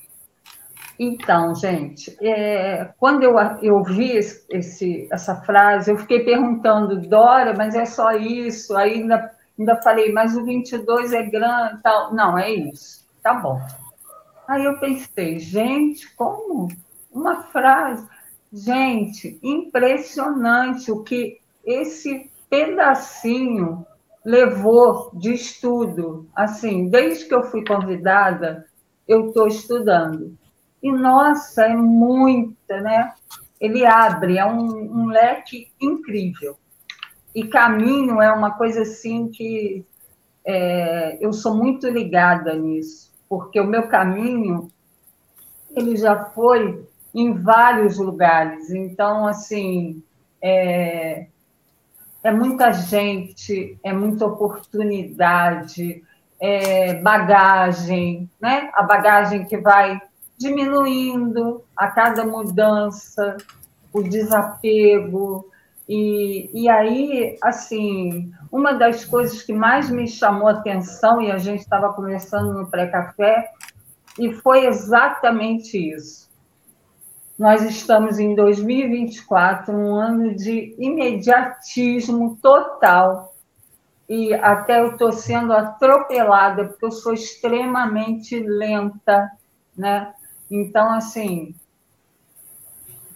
Então, 1.00 1.56
gente, 1.56 2.16
é, 2.22 2.94
quando 3.00 3.24
eu, 3.24 3.38
eu 3.62 3.84
vi 3.84 4.12
esse, 4.12 5.08
essa 5.12 5.36
frase, 5.42 5.90
eu 5.90 5.98
fiquei 5.98 6.24
perguntando, 6.24 7.02
Dora, 7.02 7.56
mas 7.58 7.74
é 7.74 7.86
só 7.86 8.12
isso? 8.12 8.76
Aí 8.78 9.02
ainda, 9.02 9.32
ainda 9.58 9.82
falei, 9.82 10.12
mas 10.12 10.38
o 10.38 10.46
22 10.46 11.12
é 11.12 11.24
grande 11.24 11.82
tal. 11.82 12.14
Não, 12.14 12.38
é 12.38 12.52
isso. 12.52 13.04
Tá 13.24 13.34
bom. 13.34 13.60
Aí 14.48 14.64
eu 14.64 14.78
pensei, 14.80 15.40
gente, 15.40 16.14
como? 16.16 16.68
Uma 17.12 17.44
frase. 17.44 18.08
Gente, 18.52 19.40
impressionante 19.42 20.92
o 20.92 21.02
que 21.02 21.40
esse 21.66 22.30
pedacinho 22.54 23.84
levou 24.24 25.10
de 25.16 25.34
estudo. 25.34 26.30
Assim, 26.36 26.88
desde 26.88 27.26
que 27.26 27.34
eu 27.34 27.46
fui 27.46 27.66
convidada, 27.66 28.68
eu 29.08 29.28
estou 29.28 29.48
estudando. 29.48 30.38
E, 30.82 30.92
nossa, 30.92 31.64
é 31.64 31.76
muita, 31.76 32.80
né? 32.80 33.12
Ele 33.60 33.84
abre, 33.84 34.38
é 34.38 34.46
um, 34.46 34.68
um 34.68 35.06
leque 35.08 35.72
incrível. 35.82 36.56
E 37.34 37.48
caminho 37.48 38.22
é 38.22 38.32
uma 38.32 38.52
coisa 38.52 38.84
assim 38.84 39.30
que 39.30 39.84
é, 40.46 41.18
eu 41.26 41.34
sou 41.34 41.56
muito 41.56 41.90
ligada 41.90 42.54
nisso, 42.54 43.12
porque 43.28 43.60
o 43.60 43.66
meu 43.66 43.88
caminho 43.88 44.70
ele 45.76 45.96
já 45.96 46.26
foi 46.26 46.88
em 47.16 47.34
vários 47.34 47.98
lugares. 47.98 48.70
Então, 48.70 49.26
assim, 49.26 50.04
é, 50.40 51.28
é 52.24 52.32
muita 52.32 52.72
gente, 52.72 53.78
é 53.84 53.92
muita 53.92 54.26
oportunidade, 54.26 56.02
é 56.40 56.96
bagagem, 56.96 58.30
né? 58.42 58.72
A 58.74 58.84
bagagem 58.84 59.46
que 59.46 59.58
vai 59.58 60.02
diminuindo 60.38 61.64
a 61.76 61.88
cada 61.88 62.26
mudança, 62.26 63.38
o 63.92 64.02
desapego. 64.02 65.50
E, 65.88 66.50
e 66.54 66.70
aí, 66.70 67.38
assim, 67.42 68.32
uma 68.52 68.74
das 68.74 69.04
coisas 69.04 69.42
que 69.44 69.52
mais 69.52 69.90
me 69.90 70.08
chamou 70.08 70.48
atenção, 70.48 71.22
e 71.22 71.30
a 71.30 71.38
gente 71.38 71.60
estava 71.60 71.92
conversando 71.94 72.54
no 72.54 72.68
pré-café, 72.68 73.52
e 74.18 74.34
foi 74.34 74.66
exatamente 74.66 75.78
isso. 75.78 76.30
Nós 77.38 77.64
estamos 77.64 78.20
em 78.20 78.36
2024, 78.36 79.76
um 79.76 79.96
ano 79.96 80.36
de 80.36 80.76
imediatismo 80.78 82.38
total. 82.42 83.34
E 84.08 84.34
até 84.36 84.82
eu 84.82 84.92
estou 84.92 85.12
sendo 85.12 85.52
atropelada, 85.52 86.66
porque 86.66 86.86
eu 86.86 86.92
sou 86.92 87.14
extremamente 87.14 88.40
lenta, 88.40 89.32
né? 89.76 90.14
Então, 90.52 90.92
assim, 90.92 91.56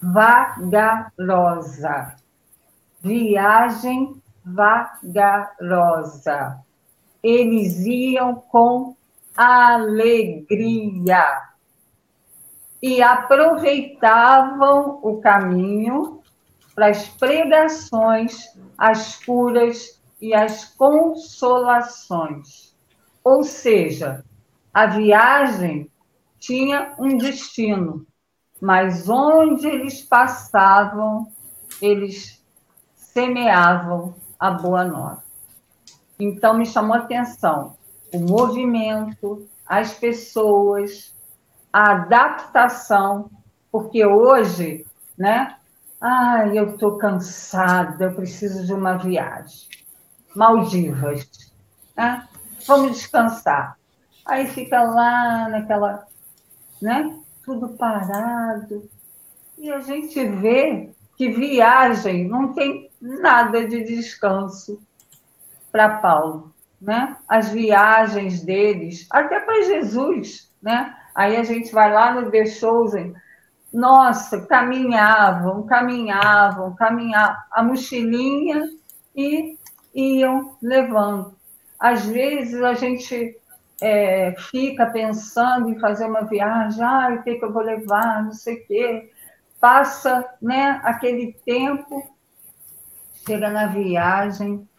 vagarosa. 0.01 1.05
Viagem 3.01 4.19
vagarosa. 4.43 4.97
Eles 7.21 7.85
iam 7.85 8.33
com 8.35 8.95
alegria 9.35 11.21
e 12.81 13.01
aproveitavam 13.01 14.99
o 15.01 15.19
caminho 15.19 16.21
para 16.75 16.89
as 16.89 17.07
pregações, 17.07 18.45
as 18.77 19.15
curas 19.23 19.99
e 20.21 20.33
as 20.33 20.65
consolações. 20.75 22.75
Ou 23.23 23.43
seja, 23.43 24.23
a 24.73 24.85
viagem 24.85 25.89
tinha 26.39 26.93
um 26.99 27.17
destino, 27.17 28.05
mas 28.61 29.09
onde 29.09 29.67
eles 29.67 30.01
passavam, 30.01 31.31
eles 31.81 32.43
semeavam 32.95 34.13
a 34.39 34.51
boa 34.51 34.85
nova. 34.85 35.23
Então 36.19 36.57
me 36.57 36.65
chamou 36.65 36.95
a 36.95 36.99
atenção 36.99 37.75
o 38.13 38.19
movimento, 38.19 39.47
as 39.65 39.93
pessoas, 39.93 41.13
a 41.77 41.91
adaptação, 41.91 43.29
porque 43.71 44.03
hoje, 44.03 44.83
né? 45.15 45.55
Ai, 46.01 46.57
eu 46.57 46.71
estou 46.71 46.97
cansada, 46.97 48.05
eu 48.05 48.15
preciso 48.15 48.65
de 48.65 48.73
uma 48.73 48.97
viagem. 48.97 49.69
Maldivas, 50.35 51.29
né? 51.95 52.27
Vamos 52.65 52.93
descansar. 52.93 53.77
Aí 54.25 54.47
fica 54.47 54.81
lá 54.81 55.49
naquela 55.49 56.07
né? 56.81 57.15
Tudo 57.45 57.69
parado. 57.69 58.89
E 59.55 59.71
a 59.71 59.79
gente 59.79 60.25
vê 60.25 60.89
que 61.15 61.29
viagem 61.29 62.27
não 62.27 62.53
tem 62.53 62.89
nada 62.99 63.67
de 63.67 63.83
descanso 63.83 64.81
para 65.71 65.99
Paulo, 65.99 66.51
né? 66.81 67.17
As 67.27 67.49
viagens 67.49 68.41
deles, 68.41 69.05
até 69.11 69.39
para 69.39 69.61
Jesus, 69.61 70.51
né? 70.59 70.96
Aí 71.17 71.35
a 71.35 71.43
gente 71.43 71.71
vai 71.71 71.91
lá 71.91 72.13
no 72.13 72.29
The 72.29 72.45
Chosen, 72.45 73.15
nossa, 73.73 74.45
caminhavam, 74.45 75.63
caminhavam, 75.63 76.75
caminhavam, 76.75 77.35
a 77.51 77.63
mochilinha 77.63 78.69
e 79.15 79.57
iam 79.95 80.55
levando. 80.61 81.35
Às 81.79 82.05
vezes 82.05 82.61
a 82.61 82.75
gente 82.75 83.35
é, 83.81 84.35
fica 84.51 84.85
pensando 84.85 85.69
em 85.69 85.79
fazer 85.79 86.05
uma 86.05 86.21
viagem, 86.21 86.83
ah, 86.83 87.17
o 87.19 87.23
que, 87.23 87.33
que 87.33 87.45
eu 87.45 87.51
vou 87.51 87.63
levar, 87.63 88.23
não 88.23 88.33
sei 88.33 88.57
o 88.57 88.67
quê. 88.67 89.11
Passa 89.59 90.23
né, 90.39 90.79
aquele 90.83 91.33
tempo, 91.43 92.07
chega 93.25 93.49
na 93.49 93.65
viagem, 93.65 94.69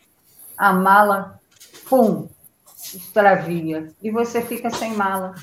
a 0.57 0.73
mala, 0.73 1.41
pum, 1.89 2.29
extravia, 2.77 3.93
e 4.01 4.13
você 4.13 4.41
fica 4.41 4.71
sem 4.71 4.93
mala. 4.95 5.35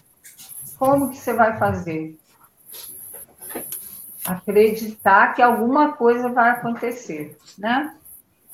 Como 0.78 1.10
que 1.10 1.18
você 1.18 1.34
vai 1.34 1.58
fazer? 1.58 2.18
Acreditar 4.26 5.34
que 5.34 5.42
alguma 5.42 5.94
coisa 5.94 6.30
vai 6.30 6.52
acontecer, 6.52 7.38
né? 7.58 7.96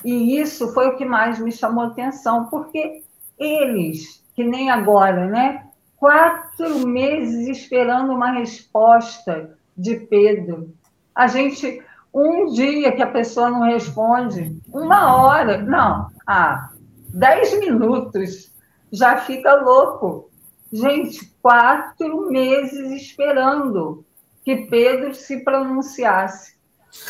E 0.04 0.38
isso 0.38 0.72
foi 0.74 0.88
o 0.88 0.96
que 0.96 1.04
mais 1.04 1.38
me 1.38 1.52
chamou 1.52 1.84
atenção, 1.84 2.46
porque 2.46 3.02
eles 3.38 4.22
que 4.34 4.44
nem 4.44 4.70
agora, 4.70 5.26
né? 5.26 5.66
Quatro 5.96 6.86
meses 6.86 7.46
esperando 7.48 8.12
uma 8.12 8.32
resposta 8.32 9.56
de 9.76 9.96
Pedro. 9.96 10.74
A 11.14 11.26
gente, 11.26 11.82
um 12.12 12.46
dia 12.46 12.92
que 12.92 13.02
a 13.02 13.10
pessoa 13.10 13.50
não 13.50 13.62
responde, 13.62 14.58
uma 14.72 15.16
hora, 15.16 15.58
não, 15.58 16.08
ah, 16.26 16.70
dez 17.08 17.58
minutos, 17.58 18.52
já 18.90 19.18
fica 19.18 19.54
louco. 19.54 20.30
Gente, 20.72 21.26
quatro 21.42 22.30
meses 22.30 22.90
esperando 22.92 24.04
que 24.42 24.66
Pedro 24.66 25.14
se 25.14 25.44
pronunciasse. 25.44 26.56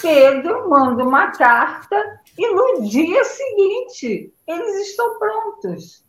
Pedro 0.00 0.68
manda 0.68 1.04
uma 1.04 1.30
carta 1.30 1.96
e 2.36 2.54
no 2.54 2.88
dia 2.88 3.22
seguinte 3.24 4.32
eles 4.46 4.88
estão 4.88 5.18
prontos. 5.18 6.04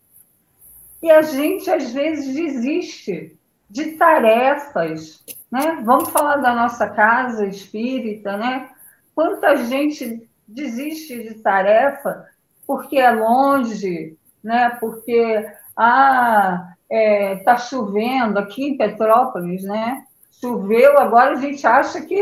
E 1.02 1.12
a 1.12 1.22
gente, 1.22 1.70
às 1.70 1.92
vezes, 1.92 2.34
desiste 2.34 3.38
de 3.70 3.92
tarefas. 3.94 5.24
Né? 5.52 5.82
Vamos 5.84 6.10
falar 6.10 6.38
da 6.38 6.56
nossa 6.56 6.90
casa 6.90 7.46
espírita, 7.46 8.38
né? 8.38 8.70
Quanta 9.14 9.58
gente 9.58 10.28
desiste 10.48 11.24
de 11.24 11.36
tarefa 11.36 12.30
porque 12.66 12.98
é 12.98 13.12
longe, 13.12 14.18
né? 14.44 14.78
porque 14.80 15.46
ah, 15.76 16.73
é, 16.94 17.38
tá 17.38 17.58
chovendo 17.58 18.38
aqui 18.38 18.66
em 18.66 18.78
Petrópolis, 18.78 19.64
né? 19.64 20.06
Choveu, 20.40 21.00
agora 21.00 21.32
a 21.32 21.36
gente 21.36 21.66
acha 21.66 22.02
que 22.02 22.22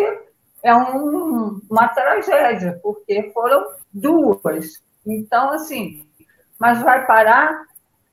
é 0.63 0.73
um, 0.73 1.59
uma 1.69 1.89
tragédia, 1.89 2.79
porque 2.81 3.31
foram 3.33 3.65
duas. 3.93 4.81
Então, 5.05 5.49
assim, 5.51 6.07
mas 6.57 6.81
vai 6.81 7.05
parar, 7.05 7.65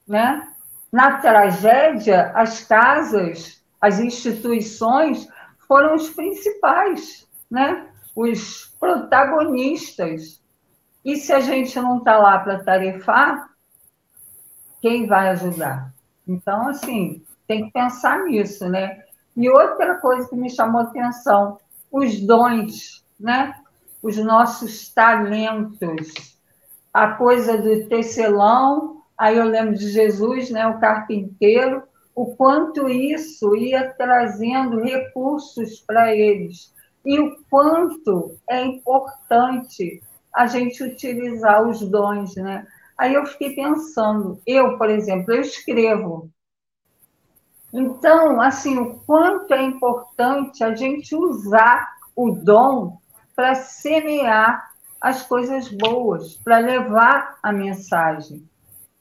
né? 0.07 0.49
Na 0.91 1.19
tragédia, 1.19 2.33
as 2.35 2.65
casas, 2.65 3.63
as 3.81 4.01
instituições 4.01 5.29
foram 5.69 5.95
os 5.95 6.11
principais, 6.11 7.29
né? 7.49 7.87
os 8.17 8.75
protagonistas. 8.81 10.43
E 11.05 11.15
se 11.17 11.33
a 11.33 11.39
gente 11.39 11.79
não 11.79 11.99
está 11.99 12.19
lá 12.19 12.41
para 12.41 12.65
tarefar, 12.65 13.49
quem 14.81 15.07
vai 15.07 15.29
ajudar? 15.29 15.93
Então, 16.29 16.69
assim, 16.69 17.23
tem 17.47 17.67
que 17.67 17.73
pensar 17.73 18.25
nisso, 18.25 18.69
né? 18.69 19.03
E 19.37 19.49
outra 19.49 19.97
coisa 19.97 20.29
que 20.29 20.37
me 20.37 20.51
chamou 20.51 20.83
atenção, 20.83 21.59
os 21.91 22.21
dons, 22.21 23.05
né? 23.19 23.55
os 24.03 24.17
nossos 24.17 24.93
talentos. 24.93 26.39
A 26.93 27.13
coisa 27.13 27.57
do 27.57 27.89
tecelão, 27.89 29.03
aí 29.17 29.37
eu 29.37 29.45
lembro 29.45 29.75
de 29.75 29.91
Jesus, 29.91 30.51
né? 30.51 30.67
o 30.67 30.79
carpinteiro, 30.79 31.83
o 32.15 32.35
quanto 32.35 32.89
isso 32.89 33.55
ia 33.57 33.93
trazendo 33.95 34.83
recursos 34.83 35.81
para 35.81 36.15
eles 36.15 36.75
e 37.05 37.19
o 37.21 37.37
quanto 37.49 38.37
é 38.51 38.65
importante 38.65 40.03
a 40.35 40.47
gente 40.47 40.83
utilizar 40.83 41.67
os 41.67 41.81
dons, 41.81 42.35
né? 42.37 42.67
Aí 42.99 43.15
eu 43.15 43.25
fiquei 43.27 43.55
pensando, 43.55 44.41
eu, 44.45 44.77
por 44.77 44.91
exemplo, 44.91 45.33
eu 45.33 45.41
escrevo. 45.41 46.29
Então, 47.73 48.41
assim, 48.41 48.77
o 48.77 48.99
quanto 49.07 49.55
é 49.55 49.63
importante 49.63 50.65
a 50.65 50.75
gente 50.75 51.15
usar 51.15 51.89
o 52.17 52.31
dom 52.33 52.99
para 53.37 53.55
semear 53.55 54.73
as 55.01 55.23
coisas 55.23 55.69
boas, 55.69 56.35
para 56.39 56.59
levar 56.59 57.39
a 57.41 57.53
mensagem. 57.53 58.43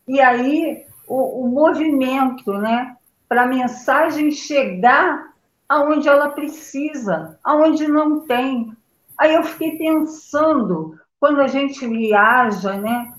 E 0.08 0.22
aí, 0.22 0.86
o, 1.08 1.46
o 1.46 1.48
movimento, 1.48 2.54
né? 2.54 2.96
Para 3.28 3.44
a 3.44 3.48
mensagem 3.48 4.32
chegar 4.32 5.34
aonde 5.68 6.08
ela 6.08 6.30
precisa, 6.30 7.40
aonde 7.44 7.88
não 7.88 8.22
tem. 8.22 8.72
Aí 9.18 9.34
eu 9.34 9.44
fiquei 9.44 9.78
pensando, 9.78 10.98
quando 11.20 11.42
a 11.42 11.48
gente 11.48 11.86
viaja, 11.88 12.78
né, 12.78 13.14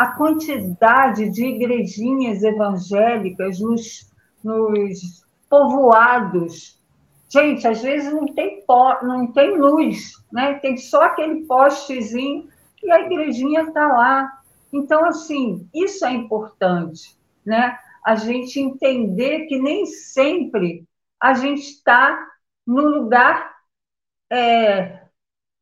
a 0.00 0.12
quantidade 0.12 1.28
de 1.28 1.44
igrejinhas 1.44 2.42
evangélicas 2.42 3.60
nos, 3.60 4.10
nos 4.42 5.26
povoados. 5.46 6.80
Gente, 7.28 7.68
às 7.68 7.82
vezes 7.82 8.10
não 8.10 8.24
tem, 8.24 8.64
não 9.02 9.30
tem 9.30 9.58
luz, 9.58 10.12
né? 10.32 10.54
tem 10.54 10.78
só 10.78 11.02
aquele 11.02 11.44
postezinho 11.44 12.48
e 12.82 12.90
a 12.90 13.00
igrejinha 13.00 13.64
está 13.64 13.88
lá. 13.88 14.40
Então, 14.72 15.04
assim, 15.04 15.68
isso 15.74 16.06
é 16.06 16.12
importante, 16.12 17.14
né? 17.44 17.78
A 18.02 18.14
gente 18.14 18.58
entender 18.58 19.44
que 19.48 19.58
nem 19.58 19.84
sempre 19.84 20.82
a 21.20 21.34
gente 21.34 21.60
está 21.60 22.26
no 22.66 22.88
lugar 22.88 23.54
é, 24.32 25.02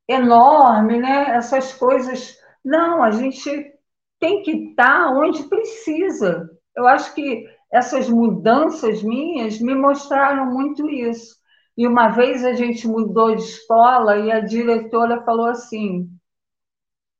enorme, 0.06 0.98
né? 1.00 1.30
Essas 1.30 1.72
coisas. 1.72 2.38
Não, 2.64 3.02
a 3.02 3.10
gente 3.10 3.76
tem 4.18 4.42
que 4.42 4.50
estar 4.50 5.10
onde 5.10 5.44
precisa. 5.44 6.48
Eu 6.74 6.86
acho 6.86 7.14
que 7.14 7.46
essas 7.70 8.08
mudanças 8.08 9.02
minhas 9.02 9.60
me 9.60 9.74
mostraram 9.74 10.46
muito 10.46 10.88
isso. 10.88 11.36
E 11.76 11.86
uma 11.86 12.08
vez 12.08 12.44
a 12.44 12.52
gente 12.54 12.88
mudou 12.88 13.34
de 13.34 13.42
escola 13.42 14.18
e 14.18 14.32
a 14.32 14.40
diretora 14.40 15.22
falou 15.22 15.46
assim: 15.46 16.08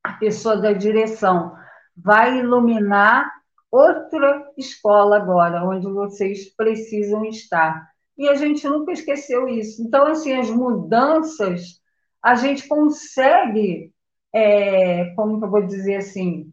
a 0.02 0.14
pessoa 0.14 0.56
da 0.56 0.72
direção 0.72 1.52
vai 1.96 2.38
iluminar 2.38 3.30
outra 3.70 4.50
escola 4.56 5.16
agora, 5.16 5.64
onde 5.64 5.87
vocês 5.87 6.54
precisam 6.56 7.24
estar 7.24 7.88
e 8.18 8.28
a 8.28 8.34
gente 8.34 8.68
nunca 8.68 8.92
esqueceu 8.92 9.48
isso. 9.48 9.80
Então, 9.80 10.08
assim, 10.08 10.32
as 10.32 10.50
mudanças, 10.50 11.80
a 12.20 12.34
gente 12.34 12.66
consegue, 12.66 13.94
é, 14.34 15.14
como 15.14 15.42
eu 15.42 15.48
vou 15.48 15.64
dizer 15.64 15.96
assim, 15.96 16.52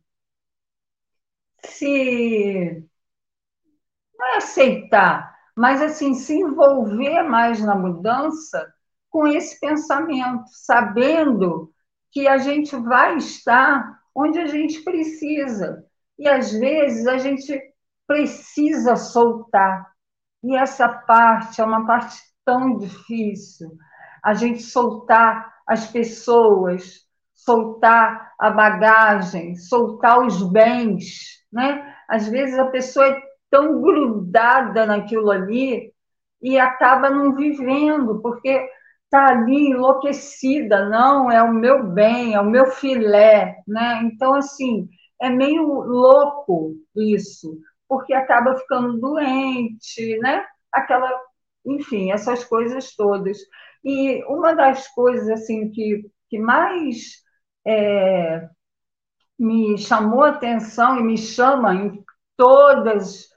se 1.65 2.83
não 4.17 4.27
é 4.27 4.37
aceitar, 4.37 5.35
mas 5.55 5.81
assim 5.81 6.13
se 6.13 6.33
envolver 6.33 7.23
mais 7.23 7.61
na 7.61 7.75
mudança 7.75 8.73
com 9.09 9.27
esse 9.27 9.59
pensamento, 9.59 10.45
sabendo 10.47 11.71
que 12.11 12.27
a 12.27 12.37
gente 12.37 12.75
vai 12.75 13.17
estar 13.17 13.99
onde 14.13 14.39
a 14.39 14.47
gente 14.47 14.81
precisa. 14.81 15.85
E 16.17 16.27
às 16.27 16.51
vezes 16.51 17.05
a 17.07 17.17
gente 17.17 17.61
precisa 18.07 18.95
soltar, 18.95 19.85
e 20.43 20.55
essa 20.55 20.87
parte 20.87 21.59
é 21.59 21.65
uma 21.65 21.85
parte 21.87 22.17
tão 22.45 22.77
difícil. 22.77 23.75
A 24.23 24.33
gente 24.33 24.61
soltar 24.61 25.53
as 25.67 25.87
pessoas, 25.87 27.05
soltar 27.33 28.33
a 28.39 28.51
bagagem, 28.51 29.55
soltar 29.55 30.23
os 30.23 30.43
bens, 30.43 31.34
né? 31.55 31.95
Às 32.07 32.27
vezes 32.27 32.59
a 32.59 32.65
pessoa 32.65 33.07
é 33.07 33.21
tão 33.49 33.81
grudada 33.81 34.85
naquilo 34.85 35.31
ali 35.31 35.93
e 36.41 36.59
acaba 36.59 37.09
não 37.09 37.33
vivendo, 37.33 38.21
porque 38.21 38.69
está 39.05 39.27
ali 39.29 39.69
enlouquecida, 39.69 40.89
não, 40.89 41.31
é 41.31 41.41
o 41.41 41.53
meu 41.53 41.83
bem, 41.87 42.33
é 42.33 42.41
o 42.41 42.45
meu 42.49 42.67
filé, 42.67 43.55
né? 43.67 44.01
Então, 44.03 44.33
assim, 44.35 44.89
é 45.21 45.29
meio 45.29 45.63
louco 45.63 46.75
isso, 46.95 47.57
porque 47.87 48.13
acaba 48.13 48.57
ficando 48.57 48.99
doente, 48.99 50.17
né? 50.19 50.45
Aquela, 50.73 51.09
enfim, 51.65 52.11
essas 52.11 52.43
coisas 52.43 52.93
todas. 52.95 53.37
E 53.83 54.23
uma 54.25 54.53
das 54.53 54.87
coisas 54.89 55.29
assim 55.29 55.71
que, 55.71 56.03
que 56.29 56.37
mais 56.39 57.23
é, 57.65 58.49
me 59.37 59.77
chamou 59.77 60.23
a 60.23 60.29
atenção 60.29 60.99
e 60.99 61.03
me 61.03 61.17
chama 61.17 61.75
em 61.75 62.03
todas 62.37 63.29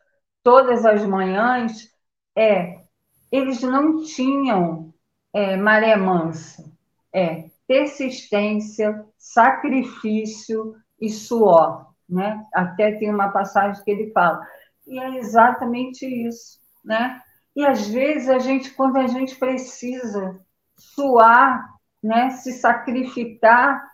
todas 0.43 0.87
as 0.87 1.05
manhãs 1.05 1.89
é 2.37 2.83
eles 3.31 3.61
não 3.61 4.03
tinham 4.03 4.95
é, 5.35 5.57
maré 5.57 5.97
mansa, 5.97 6.65
é 7.13 7.51
persistência, 7.67 9.05
sacrifício 9.19 10.75
e 10.99 11.11
suor 11.11 11.89
né? 12.09 12.45
Até 12.55 12.93
tem 12.93 13.13
uma 13.13 13.29
passagem 13.29 13.83
que 13.85 13.91
ele 13.91 14.11
fala. 14.13 14.41
E 14.87 14.99
é 14.99 15.19
exatamente 15.19 16.07
isso, 16.07 16.59
né? 16.85 17.21
E 17.55 17.67
às 17.67 17.87
vezes 17.87 18.29
a 18.29 18.39
gente, 18.39 18.71
quando 18.71 18.97
a 18.97 19.07
gente 19.07 19.37
precisa 19.37 20.41
suar, 20.77 21.63
né, 22.03 22.31
se 22.31 22.53
sacrificar 22.53 23.85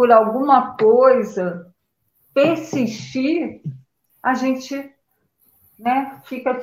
por 0.00 0.10
alguma 0.10 0.78
coisa, 0.78 1.70
persistir, 2.32 3.60
a 4.22 4.32
gente, 4.32 4.74
né, 5.78 6.22
fica 6.24 6.58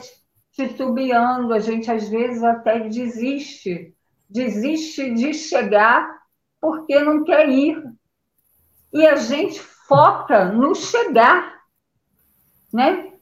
titubeando, 0.52 1.54
a 1.54 1.60
gente 1.60 1.92
às 1.92 2.10
vezes 2.10 2.44
até 2.44 2.80
desiste, 2.90 3.96
desiste 4.28 5.14
de 5.14 5.36
chegar 5.36 6.18
porque 6.60 7.00
não 7.00 7.24
quer 7.24 7.48
ir. 7.48 7.80
E 8.92 9.06
a 9.06 9.18
gente 9.18 9.60
foca 9.62 10.46
no 10.46 10.74
chegar, 10.74 11.62
né? 12.74 13.14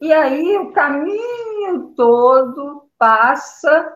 E 0.00 0.12
aí 0.12 0.56
o 0.56 0.70
caminho 0.70 1.92
todo 1.96 2.88
passa 2.96 3.92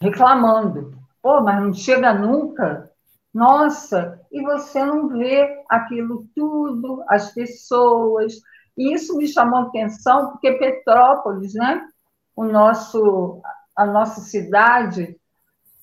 reclamando. 0.00 0.96
Pô, 1.20 1.40
mas 1.40 1.60
não 1.60 1.74
chega 1.74 2.14
nunca. 2.14 2.89
Nossa, 3.32 4.20
e 4.30 4.42
você 4.42 4.84
não 4.84 5.08
vê 5.08 5.62
aquilo 5.68 6.26
tudo, 6.34 7.04
as 7.08 7.32
pessoas. 7.32 8.34
E 8.76 8.92
isso 8.92 9.16
me 9.16 9.28
chamou 9.28 9.60
atenção, 9.60 10.30
porque 10.30 10.52
Petrópolis, 10.52 11.54
né? 11.54 11.86
O 12.34 12.44
nosso, 12.44 13.40
a 13.76 13.86
nossa 13.86 14.20
cidade, 14.20 15.16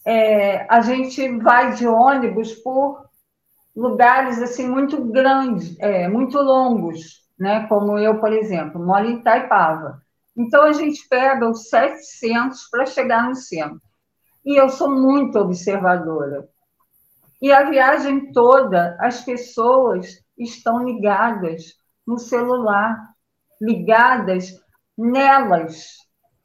é, 0.05 0.65
a 0.73 0.81
gente 0.81 1.37
vai 1.39 1.73
de 1.73 1.87
ônibus 1.87 2.53
por 2.55 3.07
lugares 3.75 4.41
assim 4.41 4.67
muito 4.67 5.03
grandes, 5.05 5.77
é, 5.79 6.07
muito 6.07 6.37
longos, 6.39 7.23
né? 7.39 7.67
Como 7.67 7.97
eu, 7.97 8.19
por 8.19 8.33
exemplo, 8.33 8.83
moro 8.83 9.05
em 9.05 9.19
Itaipava. 9.19 10.01
Então 10.35 10.63
a 10.63 10.73
gente 10.73 11.07
pega 11.07 11.49
os 11.49 11.69
700 11.69 12.69
para 12.69 12.85
chegar 12.85 13.23
no 13.27 13.35
centro. 13.35 13.81
E 14.45 14.59
eu 14.59 14.69
sou 14.69 14.89
muito 14.89 15.37
observadora. 15.39 16.47
E 17.41 17.51
a 17.51 17.69
viagem 17.69 18.31
toda, 18.31 18.97
as 18.99 19.21
pessoas 19.23 20.23
estão 20.37 20.83
ligadas 20.83 21.75
no 22.05 22.17
celular, 22.17 22.97
ligadas 23.61 24.53
nelas, 24.97 25.97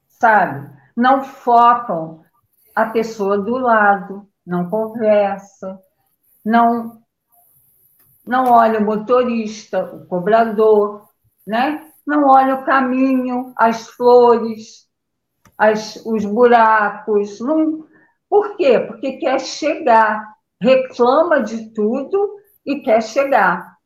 sabe? 0.09 0.71
Não 0.97 1.25
focam 1.25 2.23
a 2.75 2.87
pessoa 2.87 3.39
do 3.39 3.57
lado, 3.57 4.29
não 4.47 4.69
conversa, 4.69 5.79
não 6.45 7.01
não 8.25 8.53
olha 8.53 8.79
o 8.79 8.85
motorista, 8.85 9.83
o 9.83 10.07
cobrador, 10.07 11.09
né? 11.45 11.93
não 12.07 12.29
olha 12.29 12.57
o 12.57 12.65
caminho, 12.65 13.53
as 13.57 13.89
flores, 13.89 14.89
as, 15.57 15.97
os 16.05 16.25
buracos. 16.25 17.41
Não... 17.41 17.87
Por 18.29 18.57
quê? 18.57 18.81
Porque 18.81 19.13
quer 19.19 19.41
chegar, 19.41 20.32
reclama 20.63 21.43
de 21.43 21.71
tudo 21.75 22.37
e 22.65 22.81
quer 22.81 23.03
chegar. 23.03 23.77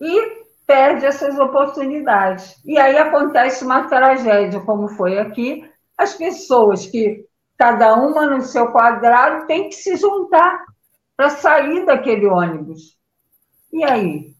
E 0.00 0.42
perde 0.66 1.06
essas 1.06 1.38
oportunidades. 1.38 2.56
E 2.64 2.78
aí 2.78 2.96
acontece 2.96 3.64
uma 3.64 3.88
tragédia, 3.88 4.60
como 4.60 4.88
foi 4.88 5.18
aqui. 5.18 5.68
As 5.96 6.14
pessoas 6.14 6.86
que 6.86 7.26
cada 7.62 7.94
uma 7.94 8.26
no 8.26 8.42
seu 8.42 8.72
quadrado, 8.72 9.46
tem 9.46 9.68
que 9.68 9.76
se 9.76 9.96
juntar 9.96 10.64
para 11.16 11.30
sair 11.30 11.86
daquele 11.86 12.26
ônibus. 12.26 12.98
E 13.72 13.84
aí? 13.84 14.34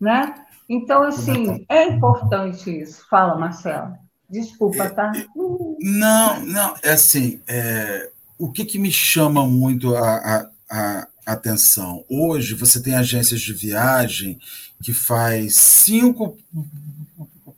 Né? 0.00 0.34
Então, 0.68 1.02
assim, 1.02 1.66
é 1.68 1.84
importante 1.84 2.70
isso. 2.70 3.06
Fala, 3.10 3.36
Marcelo. 3.36 3.94
Desculpa, 4.28 4.88
tá? 4.88 5.12
Não, 5.36 6.40
não, 6.40 6.74
é 6.82 6.92
assim, 6.92 7.42
é, 7.46 8.10
o 8.38 8.50
que, 8.50 8.64
que 8.64 8.78
me 8.78 8.90
chama 8.90 9.46
muito 9.46 9.94
a, 9.94 10.16
a, 10.16 10.50
a 10.70 11.08
atenção? 11.24 12.04
Hoje 12.08 12.54
você 12.54 12.80
tem 12.80 12.94
agências 12.94 13.40
de 13.40 13.52
viagem 13.52 14.38
que 14.82 14.92
faz 14.92 15.56
cinco 15.56 16.38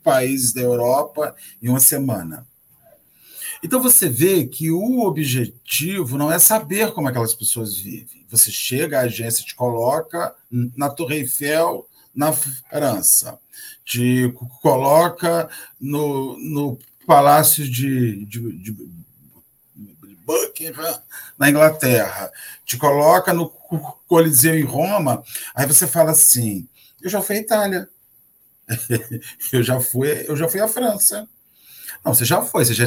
países 0.03 0.53
da 0.53 0.61
Europa 0.61 1.35
em 1.63 1.69
uma 1.69 1.81
semana. 1.81 2.47
Então 3.63 3.83
você 3.83 4.09
vê 4.09 4.47
que 4.47 4.71
o 4.71 5.01
objetivo 5.01 6.19
não 6.19 6.31
é 6.31 6.39
saber 6.39 6.93
como 6.93 7.09
aquelas 7.09 7.35
pessoas 7.35 7.75
vivem. 7.75 8.27
Você 8.29 8.51
chega, 8.51 8.99
a 8.99 9.05
agência 9.05 9.43
te 9.43 9.55
coloca 9.55 10.35
na 10.51 10.91
Torre 10.91 11.17
Eiffel, 11.17 11.89
na 12.15 12.31
França, 12.33 13.39
te 13.85 14.33
coloca 14.61 15.49
no, 15.81 16.39
no 16.39 16.79
Palácio 17.07 17.69
de, 17.69 18.25
de, 18.27 18.59
de 18.59 18.77
Buckingham, 20.25 21.03
na 21.39 21.51
Inglaterra, 21.51 22.31
te 22.65 22.77
coloca 22.77 23.33
no 23.33 23.49
Coliseu 24.07 24.59
em 24.59 24.65
Roma, 24.65 25.23
aí 25.55 25.67
você 25.67 25.87
fala 25.87 26.13
assim: 26.13 26.69
eu 27.03 27.11
já 27.11 27.21
fui 27.21 27.37
à 27.37 27.41
Itália, 27.41 27.89
eu 29.53 29.63
já 29.63 29.81
fui, 29.81 30.25
eu 30.29 30.37
já 30.37 30.49
fui 30.49 30.61
à 30.61 30.69
França. 30.69 31.29
Não, 32.05 32.15
você 32.15 32.25
já 32.25 32.43
foi, 32.43 32.65
você 32.65 32.75
já 32.75 32.87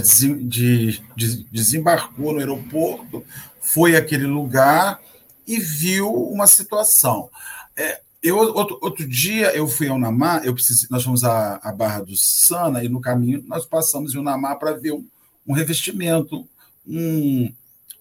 desembarcou 1.51 2.33
no 2.33 2.39
aeroporto, 2.39 3.25
foi 3.59 3.95
àquele 3.95 4.25
lugar 4.25 4.99
e 5.47 5.59
viu 5.59 6.11
uma 6.11 6.45
situação. 6.45 7.29
É, 7.75 8.01
eu, 8.21 8.37
outro, 8.37 8.77
outro, 8.81 9.07
dia 9.07 9.55
eu 9.55 9.67
fui 9.67 9.87
ao 9.87 9.97
Namá, 9.97 10.41
eu 10.43 10.53
precis, 10.53 10.89
nós 10.89 11.03
fomos 11.03 11.23
à, 11.23 11.55
à, 11.63 11.71
Barra 11.71 12.01
do 12.01 12.15
Sana 12.15 12.83
e 12.83 12.89
no 12.89 12.99
caminho 12.99 13.43
nós 13.47 13.65
passamos 13.65 14.13
em 14.13 14.21
Namá 14.21 14.55
para 14.55 14.73
ver 14.73 14.91
um, 14.91 15.05
um, 15.47 15.53
revestimento, 15.53 16.47
um, 16.87 17.53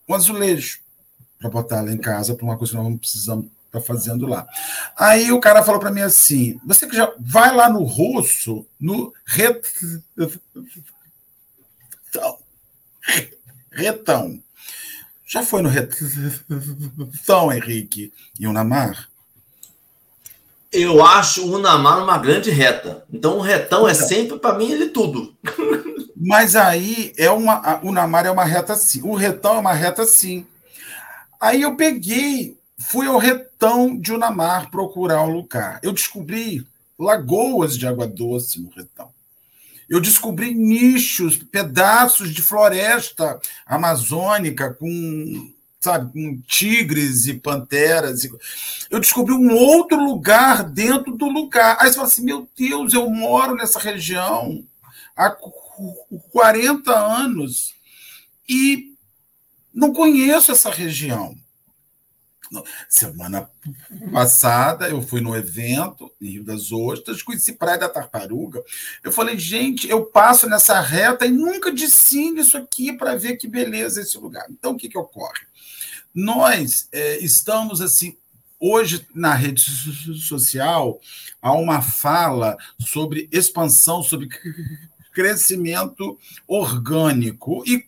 um 0.09 0.15
azulejo, 0.15 0.79
para 1.39 1.51
botar 1.51 1.83
lá 1.83 1.93
em 1.93 1.99
casa, 1.99 2.35
para 2.35 2.45
uma 2.45 2.57
coisa 2.57 2.73
que 2.73 2.79
nós 2.79 2.89
não 2.89 2.97
precisamos 2.97 3.47
estar 3.67 3.81
tá 3.81 3.81
fazendo 3.81 4.27
lá. 4.27 4.47
Aí 4.97 5.31
o 5.33 5.41
cara 5.41 5.63
falou 5.63 5.81
para 5.81 5.91
mim 5.91 6.01
assim: 6.01 6.61
você 6.65 6.87
que 6.87 6.97
já 6.97 7.13
vai 7.19 7.55
lá 7.55 7.69
no 7.69 7.83
russo, 7.83 8.67
no 8.79 9.13
retão, 9.27 10.03
retão. 13.71 14.43
Já 15.29 15.43
foi 15.43 15.61
no 15.61 15.69
retão, 15.69 17.51
Henrique, 17.53 18.13
em 18.39 18.47
Unamar? 18.47 19.11
Eu 20.77 21.03
acho 21.03 21.43
o 21.43 21.55
Unamar 21.55 22.03
uma 22.05 22.19
grande 22.19 22.51
reta. 22.51 23.03
Então 23.11 23.39
o 23.39 23.41
retão 23.41 23.89
é 23.89 23.93
então, 23.93 24.07
sempre, 24.07 24.39
para 24.39 24.59
mim, 24.59 24.71
ele 24.71 24.91
tudo. 24.91 25.35
Mas 26.15 26.55
aí 26.55 27.15
é 27.17 27.31
uma. 27.31 27.81
O 27.83 27.89
Unamar 27.89 28.27
é 28.27 28.31
uma 28.31 28.45
reta 28.45 28.77
sim. 28.77 29.01
O 29.03 29.15
retão 29.15 29.57
é 29.57 29.59
uma 29.59 29.73
reta 29.73 30.05
sim. 30.05 30.47
Aí 31.41 31.63
eu 31.63 31.77
peguei, 31.77 32.59
fui 32.79 33.07
ao 33.07 33.17
retão 33.17 33.99
de 33.99 34.13
Unamar 34.13 34.71
procurar 34.71 35.23
um 35.23 35.33
lugar. 35.33 35.81
Eu 35.83 35.93
descobri 35.93 36.67
lagoas 36.99 37.79
de 37.79 37.87
água 37.87 38.07
doce 38.07 38.61
no 38.61 38.69
retão. 38.69 39.09
Eu 39.89 39.99
descobri 39.99 40.53
nichos, 40.53 41.39
pedaços 41.39 42.35
de 42.35 42.43
floresta 42.43 43.41
amazônica 43.65 44.75
com 44.75 45.53
sabe, 45.81 46.13
com 46.13 46.41
tigres 46.43 47.27
e 47.27 47.35
panteras. 47.35 48.27
Eu 48.91 49.01
descobri 49.01 49.35
um 49.35 49.55
outro 49.55 49.97
lugar 50.03 50.65
dentro 50.65 51.17
do 51.17 51.27
lugar. 51.27 51.77
Aí 51.81 51.89
você 51.89 51.95
fala 51.95 52.09
assim: 52.09 52.25
meu 52.25 52.49
Deus, 52.57 52.93
eu 52.93 53.09
moro 53.11 53.55
nessa 53.55 53.79
região 53.79 54.65
há 55.17 55.31
40 56.33 56.93
anos 56.93 57.75
e 58.49 58.95
não 59.73 59.93
conheço 59.93 60.53
essa 60.53 60.71
região. 60.71 61.37
Semana 62.89 63.51
passada 64.13 64.89
eu 64.89 65.03
fui 65.03 65.21
no 65.21 65.35
evento 65.35 66.13
em 66.21 66.31
Rio 66.31 66.45
das 66.45 66.71
Ostras, 66.71 67.23
conheci 67.23 67.53
Praia 67.53 67.79
da 67.79 67.89
Tartaruga. 67.89 68.63
Eu 69.03 69.11
falei, 69.11 69.37
gente, 69.37 69.89
eu 69.89 70.07
passo 70.07 70.49
nessa 70.49 70.81
reta 70.81 71.27
e 71.27 71.31
nunca 71.31 71.73
disse 71.73 72.21
isso 72.39 72.57
aqui 72.57 72.93
para 72.93 73.17
ver 73.17 73.37
que 73.37 73.49
beleza 73.49 74.01
esse 74.01 74.17
lugar. 74.17 74.47
Então, 74.49 74.73
o 74.73 74.77
que, 74.77 74.89
que 74.89 74.99
ocorre? 74.99 75.41
Nós 76.17 76.89
é, 76.93 77.19
estamos 77.19 77.83
assim. 77.83 78.17
Hoje, 78.59 79.07
na 79.15 79.35
rede 79.35 79.61
social, 80.19 80.99
há 81.43 81.53
uma 81.53 81.83
fala 81.83 82.57
sobre 82.81 83.29
expansão, 83.31 84.03
sobre 84.03 84.27
crescimento 85.13 86.19
orgânico 86.49 87.63
e 87.67 87.85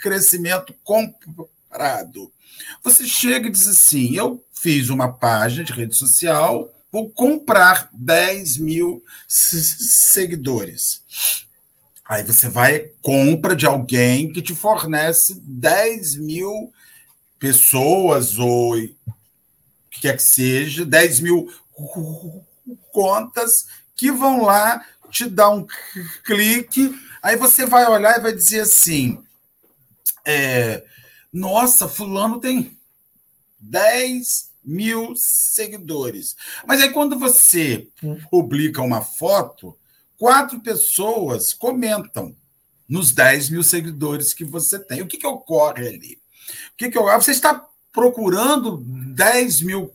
crescimento 0.00 0.74
comprado. 0.82 2.32
Você 2.82 3.06
chega 3.06 3.48
e 3.48 3.52
diz 3.52 3.68
assim: 3.68 4.16
eu 4.16 4.42
fiz 4.54 4.88
uma 4.88 5.12
página 5.12 5.62
de 5.62 5.74
rede 5.74 5.94
social, 5.94 6.74
vou 6.90 7.10
comprar 7.10 7.90
10 7.92 8.56
mil 8.56 9.04
seguidores. 9.28 11.02
Aí 12.08 12.22
você 12.22 12.48
vai, 12.48 12.90
compra 13.02 13.54
de 13.54 13.66
alguém 13.66 14.32
que 14.32 14.40
te 14.40 14.54
fornece 14.54 15.38
10 15.44 16.16
mil 16.16 16.72
pessoas 17.38 18.38
ou 18.38 18.76
o 18.76 18.88
que 19.90 20.00
quer 20.02 20.16
que 20.16 20.22
seja, 20.22 20.84
10 20.84 21.20
mil 21.20 21.52
contas 22.92 23.66
que 23.94 24.10
vão 24.10 24.42
lá 24.42 24.84
te 25.10 25.28
dar 25.28 25.50
um 25.50 25.66
clique, 26.24 26.94
aí 27.22 27.36
você 27.36 27.66
vai 27.66 27.86
olhar 27.86 28.18
e 28.18 28.22
vai 28.22 28.32
dizer 28.32 28.60
assim: 28.60 29.22
é, 30.24 30.84
nossa, 31.32 31.88
fulano 31.88 32.40
tem 32.40 32.76
10 33.58 34.50
mil 34.64 35.14
seguidores. 35.16 36.36
Mas 36.66 36.82
aí 36.82 36.90
quando 36.90 37.18
você 37.18 37.88
publica 38.30 38.82
uma 38.82 39.00
foto, 39.00 39.78
quatro 40.18 40.60
pessoas 40.60 41.52
comentam 41.52 42.34
nos 42.88 43.12
10 43.12 43.50
mil 43.50 43.62
seguidores 43.62 44.34
que 44.34 44.44
você 44.44 44.78
tem. 44.78 45.02
O 45.02 45.06
que, 45.06 45.18
que 45.18 45.26
ocorre 45.26 45.88
ali? 45.88 46.20
O 46.72 46.76
que, 46.76 46.90
que 46.90 46.98
eu, 46.98 47.04
você 47.04 47.30
está 47.30 47.66
procurando 47.92 48.78
10 48.78 49.62
mil 49.62 49.92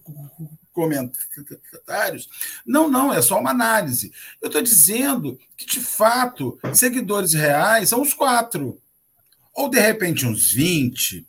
comentários? 0.73 2.29
Não, 2.65 2.89
não, 2.89 3.13
é 3.13 3.21
só 3.21 3.39
uma 3.39 3.51
análise. 3.51 4.11
Eu 4.41 4.47
estou 4.47 4.61
dizendo 4.61 5.39
que, 5.57 5.65
de 5.65 5.79
fato, 5.79 6.59
seguidores 6.73 7.33
reais 7.33 7.89
são 7.89 8.01
os 8.01 8.13
quatro. 8.13 8.81
Ou, 9.53 9.69
de 9.69 9.79
repente, 9.79 10.25
uns 10.25 10.51
20, 10.51 11.27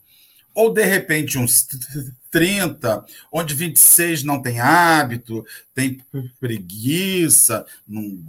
ou, 0.53 0.71
de 0.73 0.83
repente, 0.83 1.37
uns 1.37 1.67
30, 2.31 3.05
onde 3.31 3.53
26 3.53 4.23
não 4.23 4.41
tem 4.41 4.59
hábito, 4.59 5.45
tem 5.73 6.03
preguiça, 6.39 7.65
não 7.87 8.19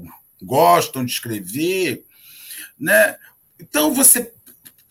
gostam 0.43 1.05
de 1.05 1.13
escrever. 1.13 2.05
Né? 2.79 3.17
Então, 3.59 3.95
você 3.95 4.33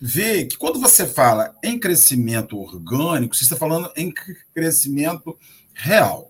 vê 0.05 0.43
que 0.43 0.57
quando 0.57 0.81
você 0.81 1.07
fala 1.07 1.55
em 1.63 1.79
crescimento 1.79 2.59
orgânico, 2.59 3.33
você 3.33 3.43
está 3.43 3.55
falando 3.55 3.89
em 3.95 4.13
crescimento 4.53 5.39
real. 5.73 6.29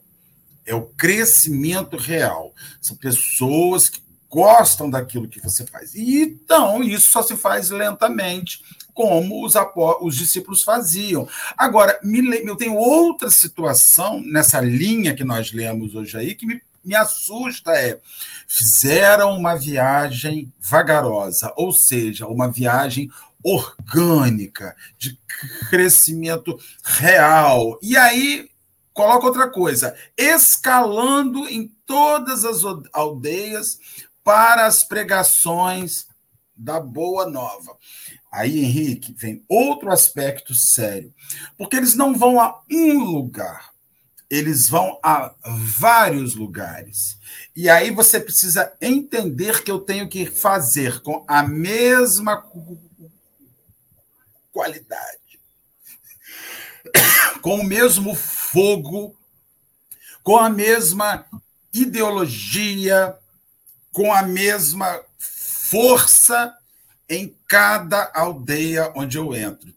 É 0.63 0.75
o 0.75 0.83
crescimento 0.83 1.97
real. 1.97 2.53
São 2.79 2.95
pessoas 2.95 3.89
que 3.89 3.99
gostam 4.29 4.87
daquilo 4.91 5.27
que 5.27 5.41
você 5.41 5.65
faz. 5.65 5.95
E 5.95 6.21
então, 6.21 6.83
isso 6.83 7.09
só 7.09 7.23
se 7.23 7.35
faz 7.35 7.71
lentamente, 7.71 8.61
como 8.93 9.43
os, 9.43 9.55
os 10.01 10.15
discípulos 10.17 10.61
faziam. 10.61 11.27
Agora, 11.57 11.99
eu 12.45 12.55
tenho 12.55 12.75
outra 12.75 13.31
situação 13.31 14.21
nessa 14.21 14.61
linha 14.61 15.15
que 15.15 15.23
nós 15.23 15.51
lemos 15.51 15.95
hoje 15.95 16.15
aí 16.15 16.35
que 16.35 16.45
me 16.45 16.61
me 16.83 16.95
assusta 16.95 17.71
é 17.71 17.99
fizeram 18.45 19.37
uma 19.37 19.55
viagem 19.55 20.51
vagarosa, 20.59 21.53
ou 21.55 21.71
seja, 21.71 22.27
uma 22.27 22.51
viagem 22.51 23.09
orgânica, 23.43 24.75
de 24.97 25.19
crescimento 25.69 26.57
real. 26.83 27.77
E 27.81 27.97
aí 27.97 28.49
coloca 28.93 29.25
outra 29.25 29.49
coisa, 29.49 29.95
escalando 30.17 31.47
em 31.47 31.67
todas 31.85 32.45
as 32.45 32.61
aldeias 32.93 33.79
para 34.23 34.65
as 34.65 34.83
pregações 34.83 36.07
da 36.55 36.79
boa 36.79 37.27
nova. 37.29 37.75
Aí, 38.31 38.63
Henrique, 38.63 39.13
vem 39.15 39.43
outro 39.47 39.91
aspecto 39.91 40.55
sério, 40.55 41.13
porque 41.57 41.75
eles 41.75 41.93
não 41.93 42.15
vão 42.15 42.39
a 42.39 42.61
um 42.71 43.03
lugar, 43.03 43.71
eles 44.29 44.67
vão 44.67 44.99
a 45.03 45.33
vários 45.77 46.33
lugares. 46.33 47.17
E 47.55 47.69
aí 47.69 47.91
você 47.91 48.19
precisa 48.19 48.73
entender 48.81 49.63
que 49.63 49.69
eu 49.69 49.79
tenho 49.79 50.07
que 50.07 50.25
fazer 50.25 51.01
com 51.01 51.23
a 51.27 51.43
mesma 51.43 52.37
qualidade, 54.53 55.39
com 57.41 57.55
o 57.59 57.63
mesmo 57.65 58.15
fogo, 58.15 59.17
com 60.23 60.37
a 60.37 60.49
mesma 60.49 61.25
ideologia, 61.73 63.17
com 63.91 64.13
a 64.13 64.21
mesma 64.21 65.01
força 65.17 66.55
em 67.09 67.35
cada 67.47 68.11
aldeia 68.13 68.93
onde 68.95 69.17
eu 69.17 69.35
entro. 69.35 69.73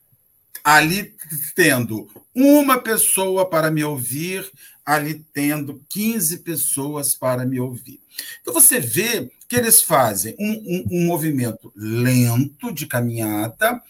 Ali 0.63 1.17
tendo 1.55 2.09
uma 2.35 2.79
pessoa 2.79 3.49
para 3.49 3.71
me 3.71 3.83
ouvir, 3.83 4.51
ali 4.85 5.25
tendo 5.33 5.83
15 5.89 6.39
pessoas 6.39 7.15
para 7.15 7.45
me 7.45 7.59
ouvir. 7.59 8.01
Então 8.41 8.53
você 8.53 8.79
vê 8.79 9.31
que 9.49 9.57
eles 9.57 9.81
fazem 9.81 10.37
um, 10.39 10.53
um, 10.53 10.85
um 10.91 11.07
movimento 11.07 11.73
lento 11.75 12.73
de 12.73 12.87
caminhada, 12.87 13.81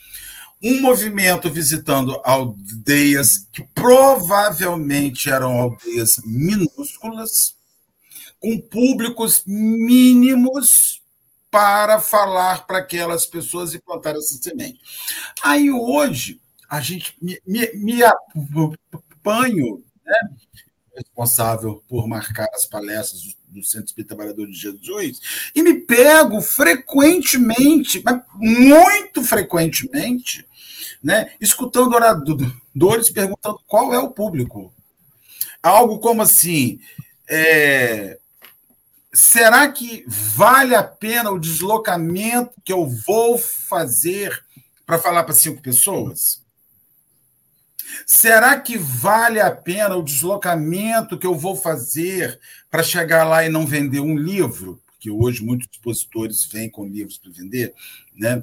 um 0.62 0.80
movimento 0.80 1.50
visitando 1.50 2.20
aldeias 2.24 3.46
que 3.52 3.62
provavelmente 3.74 5.30
eram 5.30 5.60
aldeias 5.60 6.20
minúsculas, 6.24 7.56
com 8.40 8.60
públicos 8.60 9.42
mínimos 9.46 11.02
para 11.50 12.00
falar 12.00 12.66
para 12.66 12.78
aquelas 12.78 13.26
pessoas 13.26 13.74
e 13.74 13.80
plantar 13.80 14.16
essa 14.16 14.36
semente. 14.36 14.80
Aí 15.42 15.70
hoje 15.70 16.40
a 16.68 16.80
gente 16.80 17.14
me, 17.20 17.40
me, 17.46 17.72
me 17.74 18.02
apanho, 18.02 19.82
né? 20.04 20.18
Responsável 20.96 21.82
por 21.88 22.08
marcar 22.08 22.48
as 22.54 22.66
palestras 22.66 23.36
do 23.48 23.62
Centro 23.62 23.86
Espírita 23.86 24.14
Trabalhador 24.14 24.46
de 24.46 24.54
Jesus, 24.54 25.20
e 25.54 25.62
me 25.62 25.74
pego 25.74 26.40
frequentemente, 26.40 28.02
mas 28.04 28.20
muito 28.34 29.22
frequentemente, 29.22 30.46
né, 31.02 31.32
escutando 31.40 31.94
oradores 31.94 33.10
perguntando 33.10 33.60
qual 33.66 33.94
é 33.94 33.98
o 33.98 34.10
público. 34.10 34.72
Algo 35.62 35.98
como 35.98 36.22
assim: 36.22 36.80
é, 37.28 38.18
será 39.12 39.70
que 39.70 40.04
vale 40.06 40.74
a 40.74 40.82
pena 40.82 41.30
o 41.30 41.38
deslocamento 41.38 42.60
que 42.64 42.72
eu 42.72 42.86
vou 42.86 43.38
fazer 43.38 44.44
para 44.84 44.98
falar 44.98 45.24
para 45.24 45.34
cinco 45.34 45.62
pessoas? 45.62 46.45
Será 48.04 48.58
que 48.60 48.76
vale 48.76 49.40
a 49.40 49.50
pena 49.50 49.96
o 49.96 50.02
deslocamento 50.02 51.18
que 51.18 51.26
eu 51.26 51.34
vou 51.34 51.56
fazer 51.56 52.38
para 52.70 52.82
chegar 52.82 53.24
lá 53.24 53.44
e 53.44 53.48
não 53.48 53.66
vender 53.66 54.00
um 54.00 54.16
livro? 54.16 54.80
Porque 54.86 55.10
hoje 55.10 55.44
muitos 55.44 55.68
expositores 55.70 56.44
vêm 56.44 56.70
com 56.70 56.86
livros 56.86 57.18
para 57.18 57.32
vender, 57.32 57.74
né? 58.14 58.42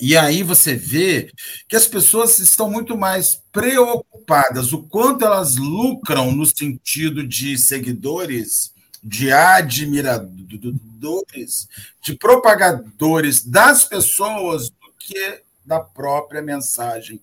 E 0.00 0.16
aí 0.16 0.42
você 0.42 0.74
vê 0.74 1.30
que 1.68 1.76
as 1.76 1.86
pessoas 1.86 2.38
estão 2.38 2.68
muito 2.68 2.96
mais 2.96 3.40
preocupadas 3.52 4.72
o 4.72 4.82
quanto 4.82 5.24
elas 5.24 5.56
lucram 5.56 6.32
no 6.32 6.44
sentido 6.44 7.26
de 7.26 7.56
seguidores, 7.56 8.72
de 9.02 9.30
admiradores, 9.30 11.68
de 12.00 12.16
propagadores 12.16 13.44
das 13.44 13.84
pessoas 13.84 14.70
do 14.70 14.92
que 14.98 15.42
da 15.64 15.78
própria 15.78 16.42
mensagem 16.42 17.20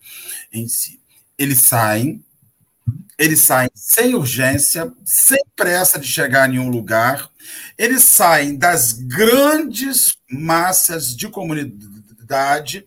em 0.53 0.67
si 0.67 0.99
eles 1.39 1.59
saem, 1.59 2.21
eles 3.17 3.39
saem 3.39 3.69
sem 3.73 4.13
urgência, 4.13 4.91
sem 5.05 5.39
pressa 5.55 5.97
de 5.97 6.05
chegar 6.05 6.49
em 6.49 6.51
nenhum 6.51 6.69
lugar, 6.69 7.29
eles 7.77 8.03
saem 8.03 8.57
das 8.57 8.91
grandes 8.91 10.17
massas 10.29 11.15
de 11.15 11.29
comunidade, 11.29 12.85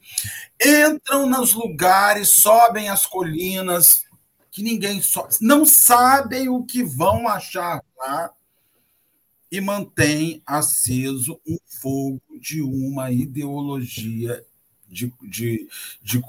entram 0.62 1.26
nos 1.26 1.54
lugares, 1.54 2.28
sobem 2.28 2.90
as 2.90 3.06
colinas, 3.06 4.04
que 4.50 4.62
ninguém 4.62 5.00
sobe, 5.00 5.34
não 5.40 5.64
sabem 5.64 6.50
o 6.50 6.62
que 6.62 6.84
vão 6.84 7.26
achar 7.26 7.82
lá, 7.96 8.30
e 9.50 9.60
mantém 9.62 10.42
aceso 10.46 11.40
um 11.46 11.56
fogo 11.80 12.20
de 12.38 12.60
uma 12.60 13.10
ideologia 13.10 14.44
de, 14.92 15.12
de, 15.22 15.66
de 16.02 16.22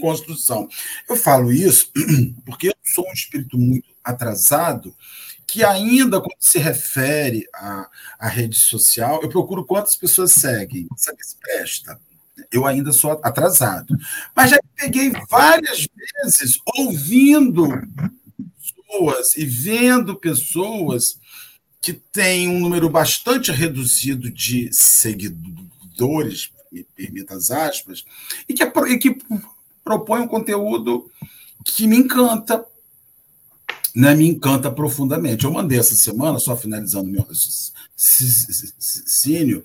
construção. 0.00 0.68
Eu 1.08 1.16
falo 1.16 1.52
isso 1.52 1.92
porque 2.46 2.68
eu 2.68 2.74
sou 2.82 3.06
um 3.08 3.12
espírito 3.12 3.58
muito 3.58 3.88
atrasado 4.02 4.94
que 5.46 5.64
ainda 5.64 6.20
quando 6.20 6.36
se 6.40 6.58
refere 6.58 7.46
à, 7.54 7.88
à 8.18 8.28
rede 8.28 8.56
social, 8.56 9.20
eu 9.22 9.30
procuro 9.30 9.64
quantas 9.64 9.96
pessoas 9.96 10.32
seguem, 10.32 10.86
sabe 10.96 11.24
se 11.24 11.36
presta. 11.36 11.98
Eu 12.52 12.66
ainda 12.66 12.92
sou 12.92 13.12
atrasado. 13.22 13.96
Mas 14.36 14.50
já 14.50 14.58
peguei 14.76 15.10
várias 15.28 15.86
vezes 16.22 16.58
ouvindo 16.76 17.66
pessoas 18.58 19.36
e 19.36 19.44
vendo 19.46 20.16
pessoas 20.16 21.18
que 21.80 21.94
têm 21.94 22.48
um 22.48 22.60
número 22.60 22.90
bastante 22.90 23.50
reduzido 23.50 24.30
de 24.30 24.70
seguidores, 24.72 26.50
me 26.70 26.84
permita 26.94 27.34
as 27.34 27.50
aspas, 27.50 28.04
e 28.48 28.54
que, 28.54 28.62
e 28.62 28.98
que 28.98 29.18
propõe 29.84 30.20
um 30.20 30.28
conteúdo 30.28 31.10
que 31.64 31.86
me 31.86 31.96
encanta, 31.96 32.64
né, 33.94 34.14
me 34.14 34.28
encanta 34.28 34.70
profundamente. 34.70 35.44
Eu 35.44 35.52
mandei 35.52 35.78
essa 35.78 35.94
semana, 35.94 36.38
só 36.38 36.56
finalizando 36.56 37.10
meu 37.10 37.22
raciocínio, 37.22 39.64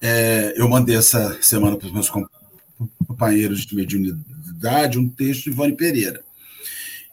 é, 0.00 0.54
eu 0.56 0.68
mandei 0.68 0.96
essa 0.96 1.40
semana 1.40 1.76
para 1.76 1.86
os 1.86 1.92
meus 1.92 2.10
companheiros 3.06 3.64
de 3.64 3.74
mediunidade 3.74 4.98
um 4.98 5.08
texto 5.08 5.44
de 5.44 5.50
Ivone 5.50 5.76
Pereira. 5.76 6.22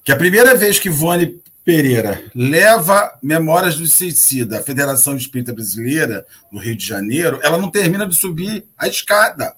Que 0.04 0.12
a 0.12 0.18
primeira 0.18 0.56
vez 0.56 0.80
que 0.80 0.88
Ivone 0.88 1.40
Pereira 1.70 2.24
leva 2.34 3.16
Memórias 3.22 3.76
do 3.76 3.86
Suicida 3.86 4.58
à 4.58 4.64
Federação 4.64 5.16
Espírita 5.16 5.54
Brasileira, 5.54 6.26
no 6.52 6.60
Rio 6.60 6.76
de 6.76 6.84
Janeiro, 6.84 7.40
ela 7.44 7.60
não 7.60 7.70
termina 7.70 8.08
de 8.08 8.16
subir 8.16 8.68
a 8.76 8.88
escada. 8.88 9.56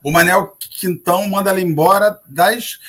O 0.00 0.12
Manel 0.12 0.56
Quintão 0.78 1.28
manda 1.28 1.50
ela 1.50 1.60
embora 1.60 2.20
da 2.28 2.54
escada 2.54 2.86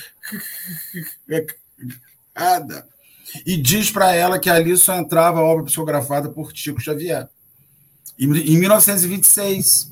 e 3.43 3.57
diz 3.57 3.89
para 3.89 4.13
ela 4.13 4.37
que 4.37 4.51
ali 4.51 4.77
só 4.77 4.95
entrava 4.95 5.39
a 5.39 5.43
obra 5.43 5.65
psicografada 5.65 6.29
por 6.29 6.51
Chico 6.53 6.79
Xavier. 6.79 7.27
Em 8.19 8.27
1926. 8.27 9.91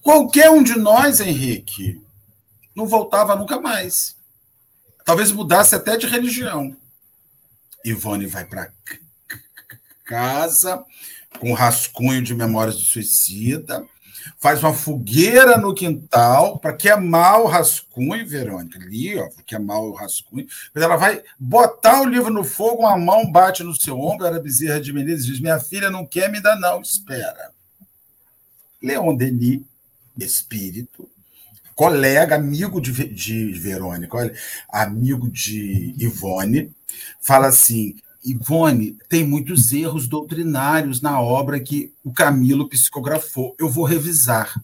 Qualquer 0.00 0.48
um 0.50 0.62
de 0.62 0.78
nós, 0.78 1.18
Henrique, 1.18 2.00
não 2.72 2.86
voltava 2.86 3.34
nunca 3.34 3.60
mais. 3.60 4.15
Talvez 5.06 5.30
mudasse 5.30 5.72
até 5.72 5.96
de 5.96 6.08
religião. 6.08 6.76
Ivone 7.84 8.26
vai 8.26 8.44
para 8.44 8.72
casa 10.04 10.84
com 11.38 11.52
rascunho 11.52 12.20
de 12.20 12.34
memórias 12.34 12.74
do 12.74 12.82
suicida, 12.82 13.86
faz 14.40 14.60
uma 14.64 14.74
fogueira 14.74 15.58
no 15.58 15.72
quintal 15.72 16.58
para 16.58 16.72
queimar 16.72 17.40
o 17.40 17.46
rascunho, 17.46 18.26
Verônica, 18.26 18.80
ali, 18.80 19.16
ó, 19.16 19.28
queimar 19.46 19.78
o 19.78 19.92
rascunho. 19.92 20.48
Mas 20.74 20.82
ela 20.82 20.96
vai 20.96 21.22
botar 21.38 22.00
o 22.00 22.08
livro 22.08 22.32
no 22.32 22.42
fogo, 22.42 22.80
uma 22.80 22.98
mão 22.98 23.30
bate 23.30 23.62
no 23.62 23.80
seu 23.80 24.00
ombro, 24.00 24.26
era 24.26 24.40
Bezerra 24.40 24.80
de 24.80 24.92
Menezes 24.92 25.26
diz: 25.26 25.38
Minha 25.38 25.60
filha 25.60 25.88
não 25.88 26.04
quer 26.04 26.32
me 26.32 26.40
dar, 26.40 26.58
não, 26.58 26.80
espera. 26.80 27.52
Leon 28.82 29.14
Denis, 29.14 29.62
espírito, 30.18 31.08
colega, 31.76 32.34
amigo 32.34 32.80
de, 32.80 32.90
de 33.08 33.52
Verônica, 33.52 34.16
olha, 34.16 34.34
amigo 34.68 35.30
de 35.30 35.94
Ivone, 35.98 36.72
fala 37.20 37.48
assim: 37.48 37.94
Ivone, 38.24 38.96
tem 39.08 39.24
muitos 39.24 39.70
erros 39.72 40.08
doutrinários 40.08 41.02
na 41.02 41.20
obra 41.20 41.60
que 41.60 41.92
o 42.02 42.12
Camilo 42.12 42.68
psicografou. 42.68 43.54
Eu 43.58 43.68
vou 43.68 43.84
revisar. 43.84 44.58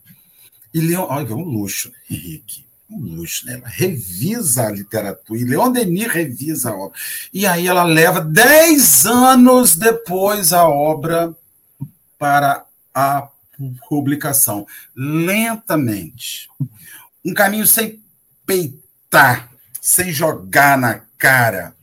E 0.72 0.80
Leon, 0.80 1.06
olha, 1.08 1.30
é 1.30 1.34
um 1.34 1.44
luxo, 1.44 1.92
Henrique. 2.10 2.64
Um 2.90 3.16
luxo, 3.16 3.44
né? 3.46 3.54
Ela 3.54 3.68
revisa 3.68 4.66
a 4.66 4.72
literatura. 4.72 5.38
E 5.38 5.44
Leon 5.44 5.70
Denis 5.70 6.06
revisa 6.06 6.70
a 6.70 6.76
obra. 6.76 6.98
E 7.32 7.46
aí 7.46 7.66
ela 7.66 7.84
leva 7.84 8.20
dez 8.20 9.04
anos 9.04 9.76
depois 9.76 10.52
a 10.52 10.66
obra 10.66 11.34
para 12.18 12.64
a 12.94 13.28
publicação. 13.88 14.66
Lentamente 14.96 16.48
um 17.25 17.35
caminho 17.35 17.66
sem 17.66 18.03
peitar, 18.47 19.51
sem 19.81 20.12
jogar 20.12 20.77
na 20.77 21.01
cara, 21.18 21.75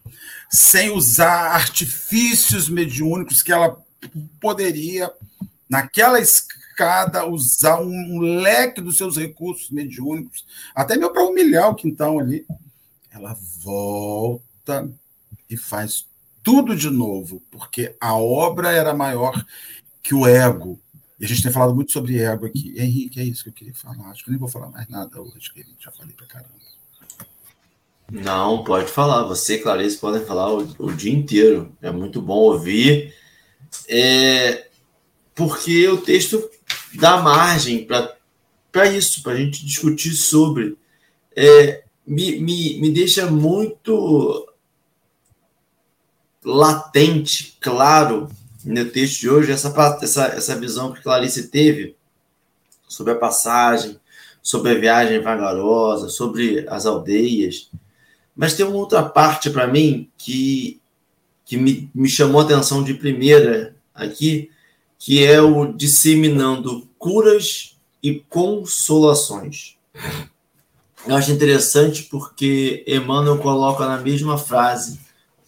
sem 0.50 0.90
usar 0.90 1.52
artifícios 1.52 2.70
mediúnicos 2.70 3.42
que 3.42 3.52
ela 3.52 3.78
poderia, 4.40 5.12
naquela 5.70 6.20
escada, 6.20 7.26
usar 7.26 7.82
um 7.82 8.20
leque 8.20 8.82
dos 8.82 8.98
seus 8.98 9.18
recursos 9.18 9.70
mediúnicos, 9.70 10.46
até 10.74 10.96
mesmo 10.96 11.14
para 11.14 11.24
humilhar 11.24 11.70
o 11.70 11.76
quintão 11.76 12.20
ali. 12.20 12.46
Ela 13.12 13.38
volta 13.62 14.90
e 15.50 15.58
faz 15.58 16.06
tudo 16.44 16.76
de 16.76 16.90
novo, 16.90 17.42
porque 17.52 17.96
a 18.00 18.16
obra 18.16 18.72
era 18.72 18.94
maior 18.94 19.46
que 20.02 20.16
o 20.16 20.28
ego, 20.28 20.80
E 21.20 21.26
a 21.26 21.28
gente 21.28 21.44
tem 21.44 21.52
falado 21.52 21.76
muito 21.76 21.92
sobre 21.92 22.18
ego 22.18 22.46
aqui. 22.46 22.74
Henrique, 22.78 23.20
é 23.20 23.24
isso 23.24 23.44
que 23.44 23.50
eu 23.50 23.54
queria 23.54 23.74
falar. 23.74 24.10
Acho 24.10 24.24
que 24.24 24.30
nem 24.30 24.40
vou 24.40 24.48
falar 24.48 24.70
mais 24.70 24.88
nada 24.88 25.22
hoje, 25.22 25.52
que 25.54 25.66
já 25.78 25.92
falei 25.92 26.14
pra 26.14 26.26
caramba. 26.26 26.50
Não, 28.10 28.64
pode 28.64 28.90
falar. 28.90 29.24
Você 29.24 29.56
e 29.56 29.60
Clarice 29.60 29.98
podem 29.98 30.26
falar 30.26 30.54
o, 30.54 30.76
o 30.80 30.94
dia 30.94 31.14
inteiro. 31.14 31.76
É 31.82 31.92
muito 31.92 32.22
bom 32.22 32.38
ouvir. 32.38 33.14
É, 33.88 34.70
porque 35.36 35.88
o 35.90 35.98
texto 35.98 36.50
dá 36.94 37.22
margem 37.22 37.86
para 37.86 38.88
isso, 38.88 39.22
para 39.22 39.34
a 39.34 39.38
gente 39.38 39.66
discutir 39.66 40.12
sobre. 40.12 40.78
É, 41.36 41.84
me, 42.08 42.40
me, 42.40 42.80
me 42.80 42.90
deixa 42.92 43.30
muito 43.30 44.48
latente, 46.44 47.58
claro, 47.60 48.30
no 48.70 48.86
texto 48.86 49.22
de 49.22 49.30
hoje, 49.30 49.52
essa, 49.52 49.74
essa, 50.02 50.26
essa 50.28 50.56
visão 50.56 50.92
que 50.92 51.02
Clarice 51.02 51.48
teve 51.48 51.96
sobre 52.88 53.14
a 53.14 53.18
passagem, 53.18 54.00
sobre 54.44 54.72
a 54.72 54.80
viagem 54.80 55.20
vagarosa, 55.20 56.08
sobre 56.08 56.68
as 56.70 56.86
aldeias. 56.86 57.72
Mas 58.36 58.54
tem 58.54 58.64
uma 58.64 58.78
outra 58.78 59.02
parte 59.02 59.50
para 59.50 59.66
mim 59.66 60.10
que, 60.16 60.80
que 61.46 61.58
me, 61.58 61.90
me 61.96 62.08
chamou 62.08 62.42
a 62.42 62.44
atenção 62.44 62.84
de 62.84 62.94
primeira 62.94 63.76
aqui, 63.94 64.52
que 65.00 65.26
é 65.26 65.42
o 65.42 65.74
disseminando 65.74 66.88
curas 67.00 67.76
e 68.04 68.24
consolações. 68.30 69.78
Eu 71.08 71.16
acho 71.16 71.32
interessante 71.32 72.04
porque 72.04 72.84
Emmanuel 72.88 73.40
coloca 73.40 73.88
na 73.88 73.98
mesma 73.98 74.38
frase 74.38 75.00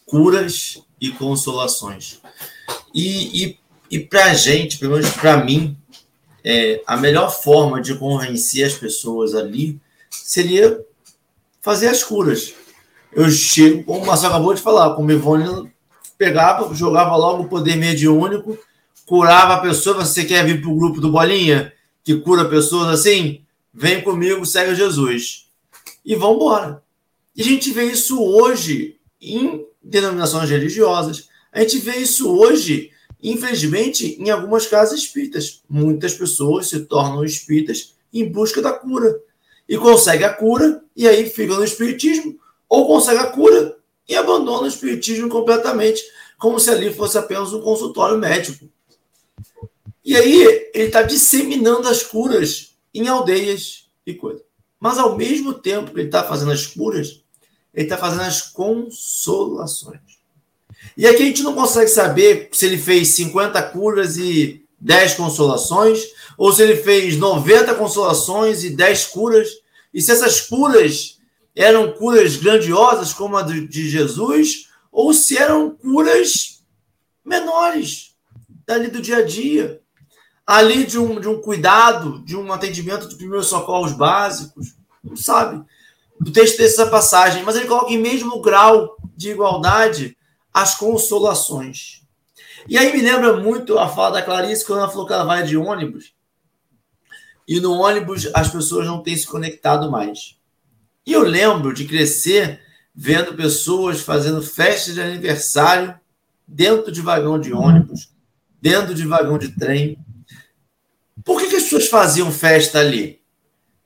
curas 0.08 0.82
e 1.00 1.12
consolações. 1.12 2.20
E, 2.94 3.44
e, 3.44 3.60
e 3.90 4.00
para 4.00 4.26
a 4.26 4.34
gente, 4.34 4.78
pelo 4.78 4.94
menos 4.94 5.10
para 5.12 5.44
mim, 5.44 5.78
é, 6.44 6.82
a 6.88 6.98
melhor 6.98 7.30
forma 7.30 7.82
de 7.82 7.96
convencer 7.96 8.66
as 8.66 8.74
pessoas 8.74 9.36
ali 9.36 9.80
seria 10.10 10.80
fazer 11.62 11.88
as 11.88 12.04
curas. 12.04 12.54
Eu 13.14 13.30
chego, 13.30 13.84
como 13.84 14.04
o 14.04 14.06
Marcelo 14.06 14.34
acabou 14.34 14.54
de 14.54 14.62
falar, 14.62 14.96
como 14.96 15.12
Ivone 15.12 15.72
pegava, 16.18 16.74
jogava 16.74 17.16
logo 17.16 17.44
o 17.44 17.50
poder 17.50 17.76
mediúnico, 17.76 18.58
curava 19.06 19.56
a 19.56 19.60
pessoa. 19.60 20.06
Você 20.06 20.24
quer 20.24 20.46
vir 20.46 20.62
para 20.62 20.70
o 20.70 20.76
grupo 20.76 21.02
do 21.02 21.12
Bolinha, 21.12 21.74
que 22.04 22.16
cura 22.18 22.46
pessoas 22.46 22.88
assim? 22.88 23.42
Vem 23.74 24.02
comigo, 24.02 24.46
segue 24.46 24.76
Jesus. 24.76 25.48
E 26.06 26.16
vamos 26.16 26.38
embora. 26.38 26.84
E 27.36 27.42
a 27.42 27.46
gente 27.46 27.72
vê 27.72 27.86
isso 27.86 28.22
hoje 28.22 28.98
em 29.22 29.66
denominações 29.82 30.50
religiosas. 30.50 31.30
A 31.52 31.60
gente 31.62 31.80
vê 31.80 31.98
isso 31.98 32.34
hoje, 32.34 32.92
infelizmente, 33.22 34.18
em 34.20 34.30
algumas 34.30 34.66
casas 34.68 35.00
espíritas. 35.00 35.62
Muitas 35.70 36.14
pessoas 36.14 36.70
se 36.70 36.80
tornam 36.86 37.26
espíritas 37.26 37.96
em 38.14 38.30
busca 38.30 38.62
da 38.62 38.72
cura. 38.72 39.20
E 39.68 39.78
consegue 39.78 40.24
a 40.24 40.34
cura, 40.34 40.84
e 40.96 41.08
aí 41.08 41.30
fica 41.30 41.56
no 41.56 41.64
espiritismo, 41.64 42.40
ou 42.68 42.88
consegue 42.88 43.20
a 43.20 43.28
cura 43.28 43.78
e 44.08 44.16
abandona 44.16 44.64
o 44.64 44.68
espiritismo 44.68 45.30
completamente, 45.30 46.02
como 46.38 46.60
se 46.60 46.70
ali 46.70 46.94
fosse 46.94 47.18
apenas 47.18 47.54
um 47.54 47.62
consultório 47.62 48.18
médico. 48.18 48.70
E 50.04 50.16
aí 50.16 50.70
ele 50.74 50.86
está 50.86 51.04
disseminando 51.04 51.88
as 51.88 52.04
curas 52.04 52.76
em 52.94 53.08
aldeias 53.08 53.90
e 54.06 54.14
coisas. 54.14 54.44
Mas 54.80 54.98
ao 54.98 55.16
mesmo 55.16 55.54
tempo 55.54 55.94
que 55.94 56.00
ele 56.00 56.08
está 56.08 56.24
fazendo 56.24 56.52
as 56.52 56.66
curas, 56.66 57.24
ele 57.74 57.86
está 57.86 57.98
fazendo 57.98 58.24
as 58.24 58.42
consolações. 58.42 60.11
E 60.96 61.08
aqui 61.08 61.24
a 61.24 61.26
gente 61.26 61.44
não 61.44 61.54
consegue 61.54 61.90
saber 61.90 62.50
se 62.52 62.66
ele 62.66 62.78
fez 62.78 63.10
50 63.10 63.62
curas 63.64 64.18
e 64.18 64.64
10 64.80 65.14
consolações, 65.14 66.00
ou 66.38 66.52
se 66.52 66.64
ele 66.64 66.76
fez 66.76 67.18
90 67.18 67.76
consolações 67.76 68.64
e 68.64 68.72
10 68.72 69.08
curas, 69.08 69.50
e 69.94 70.02
se 70.02 70.12
essas 70.12 70.42
curas 70.42 71.20
eram 71.56 71.92
curas 71.92 72.36
grandiosas 72.36 73.14
como 73.14 73.38
a 73.38 73.44
de 73.44 73.90
Jesus, 73.90 74.68
ou 74.92 75.14
se 75.14 75.38
eram 75.38 75.72
curas 75.72 76.62
menores, 77.24 78.16
dali 78.66 78.88
do 78.88 79.02
dia 79.02 79.18
a 79.18 79.22
dia, 79.24 79.82
ali 80.46 80.84
de 80.86 80.98
um, 80.98 81.20
de 81.20 81.28
um 81.28 81.40
cuidado, 81.40 82.24
de 82.26 82.36
um 82.36 82.52
atendimento 82.52 83.08
de 83.08 83.16
primeiros 83.16 83.48
socorros 83.48 83.94
básicos, 83.94 84.76
não 85.04 85.16
sabe. 85.16 85.64
O 86.20 86.32
texto 86.32 86.58
tem 86.58 86.66
essa 86.66 86.88
passagem, 86.88 87.44
mas 87.44 87.56
ele 87.56 87.68
coloca 87.68 87.92
em 87.92 87.98
mesmo 87.98 88.42
grau 88.42 88.98
de 89.16 89.32
igualdade 89.32 90.18
as 90.54 90.76
consolações. 90.76 92.02
E 92.68 92.78
aí 92.78 92.94
me 92.94 93.02
lembra 93.02 93.38
muito 93.38 93.78
a 93.80 93.88
fala 93.88 94.16
da 94.16 94.22
Clarice 94.22 94.66
quando 94.66 94.80
ela 94.80 94.90
falou 94.90 95.06
que 95.06 95.14
ela 95.14 95.24
vai 95.24 95.44
de 95.44 95.58
ônibus. 95.58 96.14
E 97.48 97.60
no 97.60 97.74
ônibus 97.74 98.30
as 98.34 98.50
pessoas 98.50 98.86
não 98.86 99.02
têm 99.02 99.18
se 99.18 99.26
conectado 99.26 99.90
mais. 99.90 100.38
E 101.06 101.14
eu 101.14 101.24
lembro 101.24 101.74
de 101.74 101.86
crescer 101.86 102.62
vendo 102.94 103.34
pessoas 103.34 104.02
fazendo 104.02 104.42
festas 104.42 104.94
de 104.94 105.02
aniversário 105.02 106.00
dentro 106.48 106.92
de 106.92 107.02
vagão 107.02 107.40
de 107.40 107.54
ônibus, 107.54 108.12
dentro 108.62 108.94
de 108.94 109.08
vagão 109.08 109.38
de 109.38 109.50
trem. 109.50 109.98
Por 111.24 111.40
que, 111.40 111.48
que 111.48 111.56
as 111.56 111.64
pessoas 111.64 111.88
faziam 111.88 112.32
festa 112.32 112.80
ali? 112.80 113.22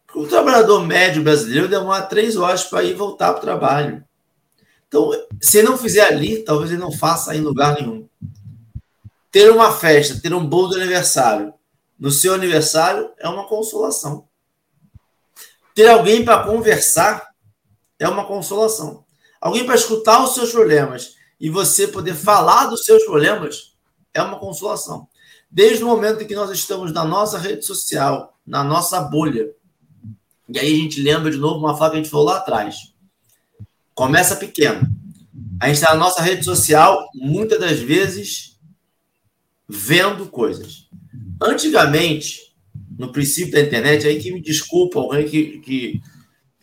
Porque 0.06 0.20
o 0.20 0.28
trabalhador 0.28 0.86
médio 0.86 1.24
brasileiro 1.24 1.68
demora 1.68 2.04
três 2.04 2.36
horas 2.36 2.64
para 2.64 2.84
ir 2.84 2.94
voltar 2.94 3.34
para 3.34 3.38
o 3.38 3.42
trabalho. 3.42 4.04
Então, 4.96 5.12
se 5.42 5.58
ele 5.58 5.68
não 5.68 5.78
fizer 5.78 6.08
ali, 6.08 6.42
talvez 6.42 6.72
ele 6.72 6.80
não 6.80 6.90
faça 6.92 7.36
em 7.36 7.42
lugar 7.42 7.76
nenhum. 7.76 8.08
Ter 9.30 9.52
uma 9.52 9.70
festa, 9.74 10.22
ter 10.22 10.34
um 10.34 10.48
bolo 10.48 10.70
de 10.70 10.78
aniversário 10.78 11.54
no 12.00 12.10
seu 12.10 12.34
aniversário 12.34 13.12
é 13.20 13.28
uma 13.28 13.46
consolação. 13.46 14.26
Ter 15.74 15.90
alguém 15.90 16.24
para 16.24 16.46
conversar 16.46 17.28
é 18.00 18.08
uma 18.08 18.26
consolação. 18.26 19.04
Alguém 19.42 19.66
para 19.66 19.76
escutar 19.76 20.24
os 20.24 20.34
seus 20.34 20.54
problemas 20.54 21.16
e 21.42 21.50
você 21.50 21.90
poder 21.90 22.16
falar 22.16 22.68
dos 22.68 22.86
seus 22.86 23.04
problemas 23.04 23.76
é 24.14 24.22
uma 24.22 24.40
consolação. 24.40 25.10
Desde 25.52 25.84
o 25.84 25.88
momento 25.88 26.24
em 26.24 26.28
que 26.28 26.36
nós 26.36 26.50
estamos 26.52 26.94
na 26.94 27.04
nossa 27.04 27.38
rede 27.38 27.66
social, 27.66 28.38
na 28.48 28.64
nossa 28.64 29.02
bolha. 29.02 29.52
E 30.48 30.58
aí 30.58 30.74
a 30.74 30.78
gente 30.78 31.02
lembra 31.02 31.30
de 31.30 31.38
novo 31.38 31.60
uma 31.60 31.76
fala 31.76 31.92
que 31.92 31.98
a 31.98 32.00
gente 32.02 32.10
falou 32.10 32.28
lá 32.28 32.38
atrás. 32.38 32.95
Começa 33.96 34.36
pequeno. 34.36 34.86
A 35.60 35.68
gente 35.68 35.78
está 35.78 35.94
na 35.94 36.00
nossa 36.00 36.22
rede 36.22 36.44
social, 36.44 37.10
muitas 37.16 37.60
das 37.60 37.80
vezes, 37.80 38.60
vendo 39.68 40.28
coisas. 40.28 40.90
Antigamente, 41.42 42.54
no 43.00 43.12
princípio 43.12 43.54
da 43.54 43.62
internet, 43.62 44.06
aí 44.06 44.20
que 44.20 44.34
me 44.34 44.42
desculpa, 44.42 45.00
alguém 45.00 45.28
que, 45.28 45.60
que 45.60 46.02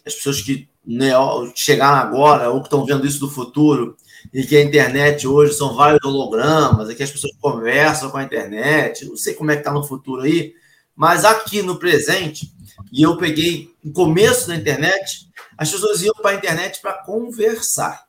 as 0.04 0.14
pessoas 0.14 0.42
que 0.42 0.68
né, 0.86 1.12
chegaram 1.54 1.96
agora 1.96 2.50
ou 2.50 2.60
que 2.60 2.66
estão 2.66 2.84
vendo 2.84 3.06
isso 3.06 3.20
do 3.20 3.30
futuro, 3.30 3.96
e 4.32 4.44
que 4.44 4.56
a 4.56 4.62
internet 4.62 5.26
hoje 5.26 5.54
são 5.54 5.74
vários 5.74 6.04
hologramas, 6.04 6.90
e 6.90 6.94
que 6.94 7.02
as 7.02 7.10
pessoas 7.10 7.32
conversam 7.40 8.10
com 8.10 8.18
a 8.18 8.24
internet, 8.24 9.06
não 9.06 9.16
sei 9.16 9.32
como 9.34 9.50
é 9.50 9.54
que 9.54 9.60
está 9.60 9.72
no 9.72 9.84
futuro 9.84 10.22
aí, 10.22 10.52
mas 10.94 11.24
aqui 11.24 11.62
no 11.62 11.78
presente, 11.78 12.52
e 12.90 13.02
eu 13.02 13.16
peguei 13.16 13.74
o 13.84 13.92
começo 13.92 14.48
da 14.48 14.56
internet, 14.56 15.28
as 15.56 15.70
pessoas 15.70 16.02
iam 16.02 16.14
para 16.14 16.30
a 16.30 16.34
internet 16.34 16.80
para 16.80 17.02
conversar. 17.02 18.06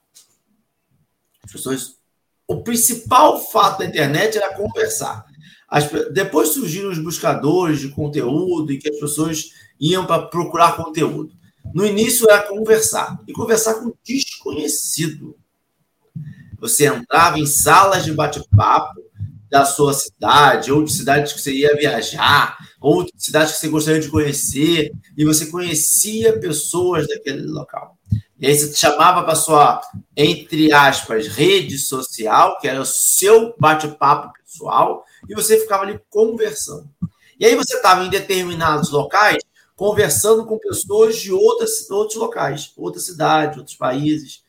As 1.44 1.52
pessoas. 1.52 1.98
O 2.48 2.62
principal 2.62 3.40
fato 3.40 3.80
da 3.80 3.86
internet 3.86 4.38
era 4.38 4.56
conversar. 4.56 5.26
As, 5.68 5.90
depois 6.12 6.50
surgiram 6.50 6.90
os 6.90 7.00
buscadores 7.00 7.80
de 7.80 7.90
conteúdo 7.90 8.72
e 8.72 8.78
que 8.78 8.90
as 8.90 9.00
pessoas 9.00 9.52
iam 9.80 10.06
para 10.06 10.28
procurar 10.28 10.76
conteúdo. 10.76 11.34
No 11.74 11.86
início 11.86 12.30
era 12.30 12.44
conversar 12.44 13.20
e 13.28 13.34
conversar 13.34 13.76
com 13.76 13.94
desconhecido. 14.04 15.36
Você 16.60 16.86
entrava 16.86 17.40
em 17.40 17.46
salas 17.46 18.06
de 18.06 18.14
bate-papo 18.14 19.02
da 19.50 19.66
sua 19.66 19.94
cidade 19.94 20.72
ou 20.72 20.84
de 20.84 20.92
cidades 20.92 21.34
que 21.34 21.42
você 21.42 21.54
ia 21.54 21.76
viajar 21.76 22.58
ou 22.84 23.08
cidades 23.16 23.54
que 23.54 23.60
você 23.62 23.70
gostaria 23.70 24.02
de 24.02 24.10
conhecer, 24.10 24.92
e 25.18 25.24
você 25.24 25.46
conhecia 25.46 26.38
pessoas 26.38 27.08
daquele 27.08 27.48
local. 27.48 27.98
E 28.38 28.46
aí 28.46 28.54
você 28.54 28.76
chamava 28.76 29.24
para 29.24 29.36
sua, 29.36 29.80
entre 30.18 30.74
aspas, 30.74 31.28
rede 31.28 31.78
social, 31.78 32.60
que 32.60 32.68
era 32.68 32.82
o 32.82 32.86
seu 32.86 33.56
bate-papo 33.58 34.34
pessoal, 34.34 35.06
e 35.30 35.34
você 35.34 35.62
ficava 35.62 35.84
ali 35.84 35.98
conversando. 36.10 36.90
E 37.40 37.46
aí 37.46 37.56
você 37.56 37.78
estava 37.78 38.04
em 38.04 38.10
determinados 38.10 38.90
locais 38.90 39.42
conversando 39.78 40.46
com 40.46 40.60
pessoas 40.60 41.16
de 41.16 41.32
outras, 41.32 41.90
outros 41.90 42.18
locais, 42.18 42.74
outras 42.76 43.06
cidades, 43.06 43.58
outros 43.58 43.78
países. 43.78 44.44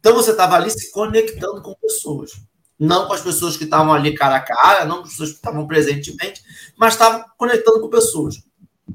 Então 0.00 0.16
você 0.16 0.32
estava 0.32 0.56
ali 0.56 0.70
se 0.70 0.90
conectando 0.90 1.62
com 1.62 1.74
pessoas 1.74 2.32
não 2.78 3.06
com 3.06 3.12
as 3.12 3.22
pessoas 3.22 3.56
que 3.56 3.64
estavam 3.64 3.92
ali 3.92 4.14
cara 4.14 4.36
a 4.36 4.40
cara, 4.40 4.84
não 4.84 4.98
com 4.98 5.04
as 5.04 5.10
pessoas 5.10 5.30
que 5.30 5.36
estavam 5.36 5.66
presentemente, 5.66 6.42
mas 6.76 6.94
estavam 6.94 7.24
conectando 7.36 7.80
com 7.80 7.88
pessoas. 7.88 8.40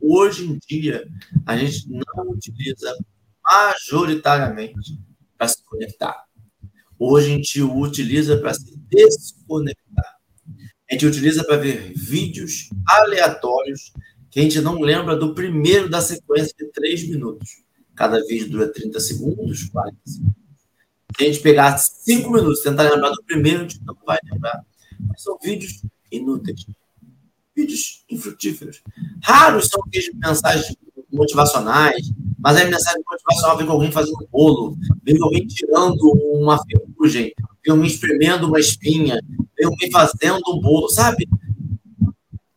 Hoje 0.02 0.46
em 0.46 0.60
dia, 0.68 1.08
a 1.46 1.58
gente 1.58 1.90
não 1.90 2.30
utiliza 2.30 2.96
majoritariamente 3.44 5.00
para 5.38 5.48
se 5.48 5.64
conectar. 5.66 6.24
Hoje 6.98 7.28
a 7.28 7.30
gente 7.36 7.62
o 7.62 7.80
utiliza 7.80 8.38
para 8.38 8.54
se 8.54 8.78
desconectar. 8.90 10.18
A 10.90 10.94
gente 10.94 11.06
utiliza 11.06 11.44
para 11.44 11.58
ver 11.58 11.92
vídeos 11.96 12.70
aleatórios 12.88 13.92
que 14.30 14.40
a 14.40 14.44
gente 14.44 14.62
não 14.62 14.80
lembra 14.80 15.16
do 15.16 15.36
primeiro 15.36 15.90
da 15.90 16.02
sequência 16.02 16.54
de 16.58 16.72
três 16.72 17.08
minutos. 17.08 17.64
Cada 17.96 18.24
vídeo 18.26 18.50
dura 18.50 18.72
30 18.72 19.00
segundos, 19.00 19.66
40 19.66 19.98
segundos. 20.06 20.43
Se 21.16 21.24
a 21.24 21.28
gente 21.28 21.42
pegar 21.42 21.78
cinco 21.78 22.32
minutos 22.32 22.62
tentar 22.62 22.84
lembrar 22.84 23.10
do 23.10 23.24
primeiro, 23.24 23.60
a 23.60 23.64
gente 23.64 23.82
não 23.84 23.96
vai 24.06 24.18
lembrar. 24.32 24.64
São 25.18 25.38
vídeos 25.42 25.84
inúteis. 26.12 26.66
Vídeos 27.56 28.04
infrutíferos. 28.10 28.82
Raros 29.22 29.68
são 29.68 29.82
aqueles 29.86 30.12
mensagens 30.16 30.76
motivacionais, 31.12 32.12
mas 32.40 32.58
aí 32.58 32.70
mensagem 32.70 33.02
motivacional 33.10 33.58
vem 33.58 33.68
com 33.68 33.74
alguém 33.74 33.92
fazendo 33.92 34.18
um 34.22 34.28
bolo, 34.32 34.78
vem 35.04 35.22
alguém 35.22 35.46
tirando 35.46 36.02
uma 36.34 36.58
ferrugem, 36.66 37.34
vem 37.64 37.72
alguém 37.72 37.88
espremendo 37.88 38.48
uma 38.48 38.60
espinha, 38.60 39.22
vem 39.56 39.68
alguém 39.68 39.92
fazendo 39.92 40.42
um 40.50 40.60
bolo, 40.60 40.90
sabe? 40.90 41.28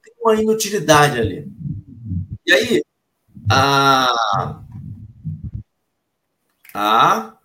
Tem 0.02 0.14
uma 0.20 0.34
inutilidade 0.40 1.20
ali. 1.20 1.52
E 2.46 2.52
aí, 2.52 2.82
a, 3.50 4.62
a 6.74 7.36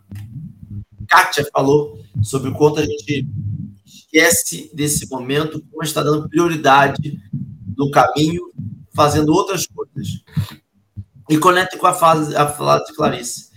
Kátia 1.11 1.45
falou 1.51 2.01
sobre 2.23 2.49
o 2.49 2.53
quanto 2.53 2.79
a 2.79 2.85
gente 2.85 3.27
esquece 3.85 4.71
desse 4.73 5.09
momento, 5.09 5.61
como 5.69 5.83
está 5.83 6.01
dando 6.01 6.29
prioridade 6.29 7.21
no 7.75 7.91
caminho, 7.91 8.49
fazendo 8.95 9.33
outras 9.33 9.67
coisas. 9.67 10.23
E 11.29 11.37
conecta 11.37 11.77
com 11.77 11.85
a 11.85 11.93
fase, 11.93 12.33
a 12.33 12.47
frase 12.47 12.85
de 12.85 12.93
Clarice. 12.93 13.51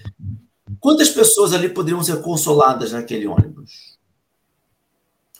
Quantas 0.80 1.10
pessoas 1.10 1.52
ali 1.52 1.68
poderiam 1.68 2.02
ser 2.02 2.20
consoladas 2.22 2.90
naquele 2.90 3.28
ônibus? 3.28 3.98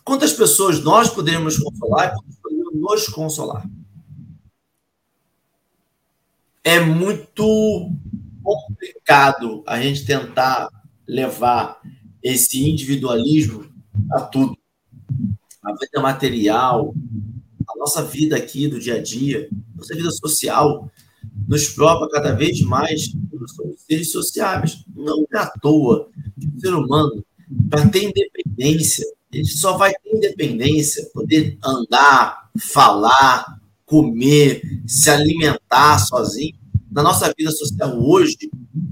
Quantas 0.05 0.33
pessoas 0.33 0.85
nós 0.85 1.11
poderíamos 1.11 1.59
consolar 1.59 2.07
e 2.07 2.17
quantas 2.17 2.37
poderíamos 2.37 2.81
nos 2.81 3.09
consolar? 3.09 3.69
É 6.63 6.79
muito 6.79 7.91
complicado 8.41 9.65
a 9.67 9.81
gente 9.81 10.07
tentar 10.07 10.69
levar 11.07 11.81
esse 12.25 12.67
individualismo 12.69 13.67
a 14.11 14.21
tudo. 14.23 14.57
A 15.63 15.73
vida 15.73 16.01
material, 16.01 16.95
a 17.69 17.79
nossa 17.79 18.03
vida 18.03 18.37
aqui 18.37 18.67
do 18.67 18.81
dia 18.81 18.95
a 18.95 19.03
dia, 19.03 19.49
nossa 19.77 19.95
vida 19.95 20.11
social, 20.11 20.91
nos 21.47 21.69
prova 21.69 22.09
cada 22.11 22.33
vez 22.33 22.63
mais 22.63 23.09
que 23.09 23.37
nós 23.39 23.53
somos 23.53 23.83
seres 23.83 24.11
sociáveis. 24.11 24.85
Não 24.95 25.27
é 25.33 25.39
à 25.39 25.47
toa 25.61 26.09
que 26.41 26.47
o 26.47 26.61
ser 26.61 26.75
humano, 26.75 27.25
para 27.69 27.89
ter 27.89 28.05
independência, 28.05 29.07
ele 29.31 29.45
só 29.45 29.77
vai 29.77 29.93
ter 29.93 30.17
independência, 30.17 31.09
poder 31.13 31.59
andar, 31.63 32.51
falar, 32.59 33.61
comer, 33.85 34.63
se 34.87 35.11
alimentar 35.11 35.99
sozinho, 35.99 36.57
na 36.91 37.03
nossa 37.03 37.33
vida 37.37 37.51
social 37.51 37.99
hoje, 38.01 38.37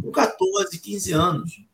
com 0.03 0.11
14, 0.11 0.79
15 0.79 1.13
anos. 1.13 1.72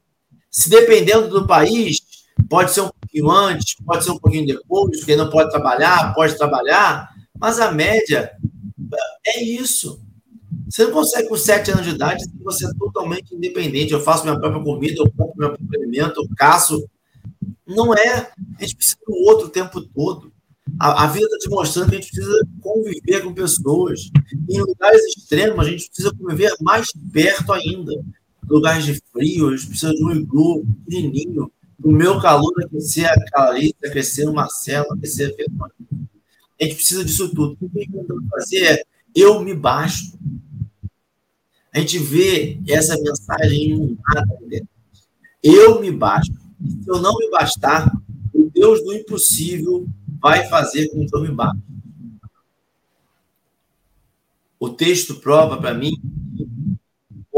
Se 0.59 0.68
dependendo 0.68 1.28
do 1.28 1.46
país, 1.46 2.00
pode 2.48 2.72
ser 2.72 2.80
um 2.80 2.88
pouquinho 2.88 3.30
antes, 3.30 3.76
pode 3.86 4.02
ser 4.02 4.11
um 4.11 4.18
pouquinho 4.18 4.44
depois, 4.44 4.98
porque 4.98 5.14
não 5.14 5.30
pode 5.30 5.52
trabalhar, 5.52 6.12
pode 6.14 6.36
trabalhar, 6.36 7.11
mas 7.38 7.61
a 7.61 7.70
média 7.70 8.32
é 9.24 9.40
isso. 9.40 10.02
Você 10.68 10.86
não 10.86 10.90
consegue 10.90 11.28
com 11.28 11.36
sete 11.36 11.70
anos 11.70 11.84
de 11.84 11.90
idade 11.90 12.24
você 12.42 12.66
é 12.66 12.70
totalmente 12.76 13.36
independente. 13.36 13.92
Eu 13.92 14.00
faço 14.00 14.24
minha 14.24 14.36
própria 14.36 14.61
comida, 14.61 14.96
eu 14.98 15.12
compro 15.16 15.34
meu 15.36 15.48
próprio 15.50 15.80
alimento, 15.80 16.20
eu 16.20 16.28
caço. 16.36 16.84
Não 17.64 17.94
é. 17.94 18.32
A 18.59 18.62
gente 18.62 18.74
precisa 18.74 18.98
do 19.06 19.14
outro 19.14 19.46
o 19.46 19.50
tempo 19.50 19.80
todo. 19.80 20.32
A, 20.80 21.04
a 21.04 21.06
vida 21.06 21.26
está 21.26 21.38
te 21.38 21.48
mostrando 21.48 21.90
que 21.90 21.96
a 21.96 22.00
gente 22.00 22.11
precisa 22.11 22.48
conviver 22.61 23.22
com 23.22 23.32
pessoas. 23.32 24.11
Em 24.50 24.59
lugares 24.59 25.04
extremos, 25.16 25.64
a 25.64 25.70
gente 25.70 25.86
precisa 25.86 26.12
conviver 26.18 26.52
mais 26.61 26.88
perto 27.12 27.52
ainda. 27.52 27.92
Lugares 28.49 28.84
de 28.84 29.01
frio, 29.12 29.49
a 29.49 29.57
gente 29.57 29.68
precisa 29.68 29.92
de 29.92 30.03
um 30.03 30.11
iglu 30.11 30.64
pequenininho. 30.84 31.53
O 31.82 31.92
meu 31.92 32.20
calor 32.20 32.53
aquecer 32.64 33.07
a 33.07 33.30
Clarice, 33.30 33.76
aquecer 33.84 34.28
o 34.28 34.34
Marcelo, 34.34 34.92
aquecer 34.92 35.30
a 35.30 35.34
Fernanda. 35.34 35.74
A 36.61 36.64
gente 36.64 36.76
precisa 36.76 37.05
disso 37.05 37.28
tudo. 37.28 37.57
O 37.61 37.70
que 37.70 37.78
a 37.78 37.82
gente 37.82 38.28
fazer 38.30 38.64
é 38.64 38.84
eu 39.14 39.40
me 39.40 39.55
basto. 39.55 40.18
A 41.72 41.78
gente 41.78 41.99
vê 41.99 42.59
essa 42.66 42.96
mensagem 43.01 43.70
inundada. 43.70 44.38
Eu 45.42 45.80
me 45.80 45.90
basto. 45.90 46.34
Se 46.82 46.90
eu 46.90 47.01
não 47.01 47.16
me 47.16 47.30
bastar, 47.30 47.92
o 48.34 48.51
Deus 48.51 48.82
do 48.82 48.92
impossível 48.92 49.86
vai 50.20 50.49
fazer 50.49 50.88
com 50.88 51.07
que 51.07 51.16
eu 51.16 51.20
me 51.20 51.30
bata. 51.30 51.59
O 54.59 54.68
texto 54.68 55.16
prova 55.16 55.57
para 55.57 55.74
mim 55.74 55.92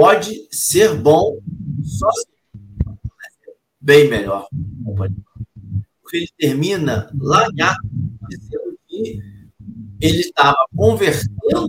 pode 0.00 0.48
ser 0.50 0.94
bom 0.94 1.38
sozinho. 1.82 2.98
Bem 3.78 4.08
melhor. 4.08 4.48
Porque 6.00 6.16
ele 6.16 6.28
termina 6.38 7.10
lá 7.20 7.46
em 7.52 7.60
Atos, 7.60 7.90
dizendo 8.30 8.78
que 8.88 9.22
ele 10.00 10.20
estava 10.20 10.56
convertendo 10.74 11.68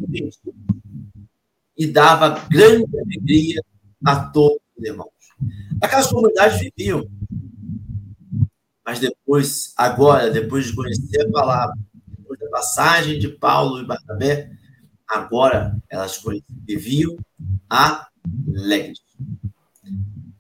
e 1.78 1.86
dava 1.88 2.40
grande 2.50 2.88
alegria 2.98 3.62
a 4.06 4.30
todos 4.30 4.62
os 4.78 4.86
irmãos. 4.86 5.10
Aquelas 5.82 6.08
comunidades 6.08 6.62
viviam 6.62 7.06
mas 8.86 9.00
depois, 9.00 9.74
agora, 9.78 10.32
depois 10.32 10.68
de 10.68 10.76
conhecer 10.76 11.22
a 11.22 11.32
palavra, 11.32 11.76
depois 12.18 12.40
da 12.40 12.50
passagem 12.50 13.20
de 13.20 13.28
Paulo 13.28 13.80
e 13.80 13.86
Barnabé, 13.86 14.52
agora 15.12 15.78
elas 15.90 16.22
viviam 16.66 17.18
alegres. 17.70 19.02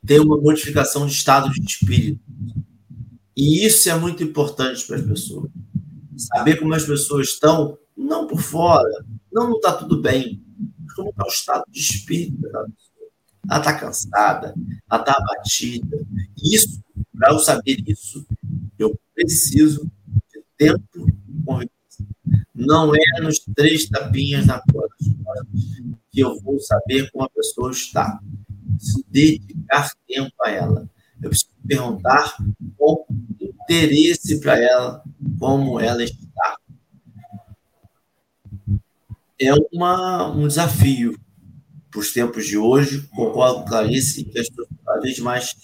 Tem 0.06 0.20
uma 0.20 0.38
modificação 0.38 1.06
de 1.06 1.14
estado 1.14 1.52
de 1.52 1.62
espírito. 1.62 2.22
E 3.36 3.66
isso 3.66 3.90
é 3.90 3.98
muito 3.98 4.24
importante 4.24 4.86
para 4.86 4.98
as 4.98 5.04
pessoas. 5.04 5.52
Saber 6.18 6.58
como 6.58 6.74
as 6.74 6.86
pessoas 6.86 7.28
estão, 7.30 7.78
não 7.96 8.28
por 8.28 8.40
fora, 8.40 9.06
não 9.32 9.56
está 9.56 9.74
tudo 9.74 10.02
bem, 10.02 10.42
mas 10.80 10.94
como 10.94 11.10
está 11.10 11.26
o 11.26 11.30
estado 11.30 11.64
de 11.70 11.80
espírito 11.80 12.42
da 12.42 12.50
pessoa. 12.50 13.10
Ela 13.50 13.60
está 13.60 13.80
cansada, 13.80 14.54
ela 14.90 15.00
está 15.00 15.14
abatida. 15.14 16.06
Isso, 16.44 16.82
para 17.18 17.32
eu 17.32 17.40
saber 17.40 17.84
isso, 17.88 18.26
eu 18.78 18.98
preciso 19.14 19.90
de 20.32 20.44
tempo 20.58 21.08
e. 21.44 21.81
Não 22.54 22.91
é 22.93 23.22
nos 23.22 23.39
três 23.56 23.88
tapinhas 23.88 24.45
na 24.45 24.60
porta 24.60 24.95
que 26.12 26.20
eu 26.20 26.38
vou 26.41 26.60
saber 26.60 27.10
como 27.12 27.26
a 27.26 27.30
pessoa 27.30 27.72
está. 27.72 28.20
Preciso 28.76 29.06
dedicar 29.10 29.91
tempo 30.08 30.34
a 30.43 30.52
ela. 30.52 30.89
Eu 31.22 31.30
preciso 31.30 31.52
perguntar 31.66 32.36
com 32.78 33.06
interesse 33.39 34.39
para 34.41 34.60
ela 34.60 35.04
como 35.39 35.80
ela 35.80 36.04
está. 36.04 36.58
É 39.39 39.54
uma, 39.72 40.28
um 40.32 40.47
desafio 40.47 41.18
para 41.89 41.99
os 41.99 42.12
tempos 42.12 42.45
de 42.45 42.58
hoje. 42.58 43.08
Concordo 43.16 43.62
com 43.62 43.66
Clarice 43.66 44.26
que 44.26 44.38
as 44.38 44.49
pessoas 44.49 44.68
cada 44.86 44.99
vez 44.99 45.20
mais 45.20 45.56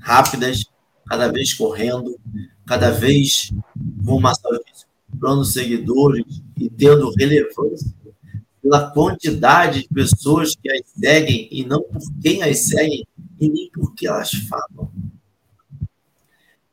rápidas, 0.00 0.64
cada 1.08 1.32
vez 1.32 1.54
correndo, 1.54 2.18
cada 2.66 2.90
vez 2.90 3.50
com 4.04 4.16
uma 4.16 4.34
saúde 4.34 4.87
comprando 5.18 5.44
seguidores 5.44 6.24
e 6.56 6.70
tendo 6.70 7.12
relevância 7.18 7.92
pela 8.62 8.90
quantidade 8.90 9.82
de 9.82 9.88
pessoas 9.88 10.54
que 10.54 10.70
as 10.70 10.82
seguem 10.96 11.48
e 11.50 11.64
não 11.64 11.82
por 11.82 12.00
quem 12.22 12.42
as 12.42 12.60
seguem 12.60 13.06
e 13.40 13.48
nem 13.48 13.70
por 13.70 13.94
que 13.94 14.06
elas 14.06 14.30
falam. 14.30 14.90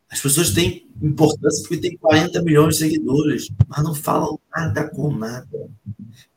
As 0.09 0.21
pessoas 0.21 0.51
têm 0.51 0.87
importância 1.01 1.61
porque 1.63 1.77
têm 1.77 1.97
40 1.97 2.41
milhões 2.41 2.75
de 2.75 2.83
seguidores, 2.83 3.49
mas 3.67 3.83
não 3.83 3.93
falam 3.93 4.39
nada 4.55 4.89
com 4.89 5.11
nada. 5.11 5.47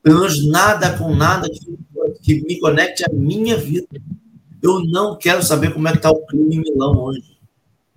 Pelo 0.03 0.21
menos 0.21 0.47
nada 0.47 0.97
com 0.97 1.15
nada 1.15 1.49
que 2.23 2.43
me 2.43 2.59
conecte 2.59 3.05
à 3.05 3.13
minha 3.13 3.57
vida. 3.57 4.01
Eu 4.61 4.81
não 4.85 5.17
quero 5.17 5.43
saber 5.43 5.73
como 5.73 5.87
é 5.87 5.93
que 5.93 5.99
está 5.99 6.11
o 6.11 6.27
clima 6.27 6.55
em 6.55 6.61
Milão 6.61 6.97
hoje. 6.99 7.39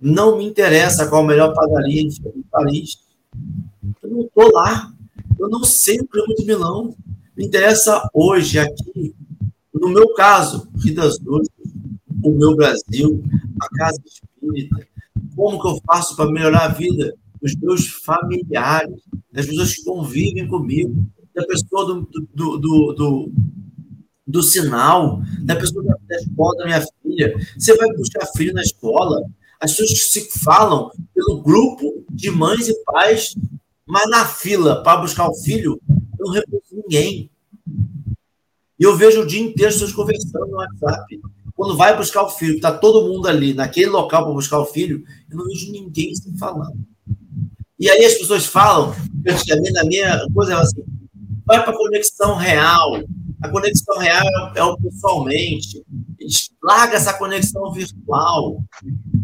Não 0.00 0.38
me 0.38 0.44
interessa 0.44 1.08
qual 1.08 1.24
a 1.24 1.26
melhor 1.26 1.54
padaria 1.54 2.02
em 2.02 2.10
Paris. 2.50 2.98
Eu 4.02 4.10
não 4.10 4.20
estou 4.22 4.52
lá. 4.52 4.92
Eu 5.38 5.48
não 5.48 5.64
sei 5.64 5.98
o 5.98 6.06
clima 6.06 6.34
de 6.34 6.44
Milão. 6.44 6.94
Me 7.36 7.46
interessa 7.46 8.08
hoje, 8.12 8.58
aqui, 8.58 9.14
no 9.72 9.88
meu 9.88 10.12
caso, 10.14 10.68
Vidas 10.74 11.18
Doces, 11.18 11.50
o 12.22 12.30
meu 12.30 12.54
Brasil, 12.54 13.22
a 13.60 13.68
Casa 13.76 14.00
Espírita. 14.04 14.86
Como 15.34 15.60
que 15.60 15.68
eu 15.68 15.80
faço 15.86 16.14
para 16.14 16.30
melhorar 16.30 16.66
a 16.66 16.68
vida 16.68 17.14
dos 17.40 17.56
meus 17.56 17.88
familiares, 17.88 19.02
das 19.32 19.46
pessoas 19.46 19.74
que 19.74 19.84
convivem 19.84 20.46
comigo, 20.46 21.04
da 21.34 21.44
pessoa 21.46 21.86
do, 21.86 22.08
do, 22.34 22.58
do, 22.58 22.92
do 22.92 23.32
do 24.24 24.42
sinal, 24.42 25.20
da 25.42 25.56
pessoa 25.56 25.84
da 25.84 26.16
escola 26.16 26.56
da 26.56 26.64
minha 26.64 26.84
filha. 27.02 27.34
Você 27.58 27.76
vai 27.76 27.88
buscar 27.94 28.26
filho 28.36 28.54
na 28.54 28.62
escola, 28.62 29.20
as 29.60 29.72
pessoas 29.72 30.10
se 30.10 30.38
falam 30.38 30.90
pelo 31.14 31.42
grupo 31.42 32.04
de 32.10 32.30
mães 32.30 32.68
e 32.68 32.84
pais 32.84 33.34
Mas 33.92 34.08
na 34.08 34.24
fila 34.24 34.82
para 34.82 35.02
buscar 35.02 35.28
o 35.28 35.34
filho, 35.34 35.78
eu 36.18 36.24
não 36.24 36.32
reconheço 36.32 36.74
ninguém. 36.74 37.30
E 38.80 38.84
eu 38.84 38.96
vejo 38.96 39.20
o 39.20 39.26
dia 39.26 39.42
inteiro 39.42 39.68
as 39.68 39.74
pessoas 39.74 39.92
conversando 39.92 40.46
no 40.46 40.56
WhatsApp. 40.56 41.20
Quando 41.54 41.76
vai 41.76 41.94
buscar 41.94 42.22
o 42.22 42.30
filho, 42.30 42.54
está 42.54 42.72
todo 42.72 43.06
mundo 43.06 43.28
ali, 43.28 43.52
naquele 43.52 43.90
local 43.90 44.24
para 44.24 44.32
buscar 44.32 44.58
o 44.60 44.64
filho, 44.64 45.04
eu 45.30 45.36
não 45.36 45.44
vejo 45.44 45.70
ninguém 45.70 46.14
se 46.14 46.34
falando. 46.38 46.74
E 47.78 47.90
aí 47.90 48.02
as 48.06 48.14
pessoas 48.14 48.46
falam, 48.46 48.94
praticamente 49.22 49.72
na 49.72 49.84
minha 49.84 50.26
coisa, 50.32 50.58
assim, 50.58 50.82
vai 51.44 51.62
para 51.62 51.74
a 51.74 51.76
conexão 51.76 52.34
real. 52.36 52.94
A 53.42 53.48
conexão 53.50 53.98
real 53.98 54.52
é 54.54 54.62
o 54.62 54.74
pessoalmente. 54.78 55.84
Larga 56.62 56.96
essa 56.96 57.12
conexão 57.12 57.70
virtual. 57.70 58.64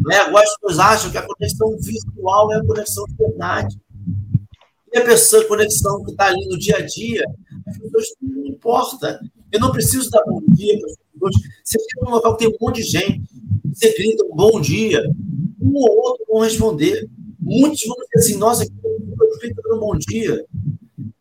Né? 0.05 0.17
Agora 0.17 0.43
as 0.43 0.55
pessoas 0.59 0.77
acham 0.77 1.09
que 1.09 1.17
a 1.17 1.25
conexão 1.25 1.75
virtual 1.79 2.53
é 2.53 2.57
a 2.57 2.63
conexão 2.63 3.03
de 3.05 3.15
verdade. 3.15 3.79
E 4.91 4.97
a 4.97 5.05
pessoa, 5.05 5.43
a 5.43 5.47
conexão 5.47 6.03
que 6.03 6.11
está 6.11 6.27
ali 6.27 6.47
no 6.47 6.57
dia 6.57 6.77
a 6.77 6.81
dia, 6.81 7.23
as 7.67 7.77
pessoas 7.77 8.07
não 8.21 8.45
importa. 8.45 9.19
Eu 9.51 9.59
não 9.59 9.71
preciso 9.71 10.09
dar 10.09 10.23
bom 10.25 10.41
dia 10.53 10.79
para 10.79 10.89
as 10.89 10.97
pessoas. 10.97 11.35
Você 11.63 11.79
chega 11.79 12.05
num 12.05 12.11
local 12.11 12.37
que 12.37 12.45
tem 12.45 12.55
um 12.55 12.57
monte 12.65 12.81
de 12.81 12.83
gente, 12.83 13.21
você 13.73 13.93
grita 13.93 14.25
um 14.25 14.35
bom 14.35 14.59
dia, 14.59 15.03
um 15.61 15.73
ou 15.75 15.97
outro 16.05 16.25
vão 16.27 16.41
responder. 16.41 17.07
Muitos 17.39 17.83
vão 17.85 17.95
dizer 17.95 18.15
assim, 18.15 18.37
nossa, 18.37 18.65
que 18.65 18.71
eu 18.73 19.53
dando 19.63 19.79
bom 19.79 19.97
dia. 19.97 20.45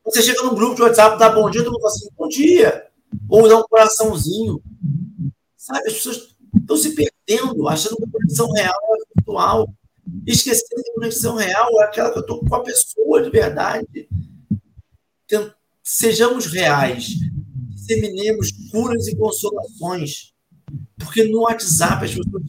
Você 0.05 0.23
chega 0.23 0.43
num 0.43 0.55
grupo 0.55 0.75
de 0.75 0.83
WhatsApp, 0.83 1.19
dá 1.19 1.31
bom 1.31 1.51
dia, 1.51 1.63
todo 1.63 1.73
mundo 1.73 1.83
fala 1.83 1.95
assim, 1.95 2.09
bom 2.17 2.29
dia. 2.29 2.87
Ou 3.29 3.49
dá 3.49 3.59
um 3.59 3.63
coraçãozinho. 3.63 4.63
Sabe, 5.57 5.87
as 5.87 5.95
pessoas 5.95 6.35
estão 6.59 6.77
se 6.77 6.95
perdendo, 6.95 7.69
achando 7.69 7.97
que 7.97 8.05
a 8.05 8.11
conexão 8.11 8.51
real 8.53 8.75
é 8.75 9.15
virtual. 9.15 9.69
Esquecendo 10.29 10.83
que 10.83 10.91
a 10.91 10.95
conexão 10.95 11.37
real 11.37 11.81
é 11.81 11.85
aquela 11.85 12.13
que 12.13 12.19
eu 12.19 12.21
estou 12.21 12.45
com 12.45 12.55
a 12.55 12.63
pessoa 12.63 13.23
de 13.23 13.31
verdade. 13.31 14.09
Sejamos 15.83 16.47
reais. 16.47 17.15
Disseminemos 17.71 18.53
curas 18.71 19.09
e 19.09 19.17
consolações. 19.17 20.35
Porque 20.99 21.25
no 21.25 21.41
WhatsApp 21.43 22.05
as 22.05 22.15
pessoas 22.15 22.43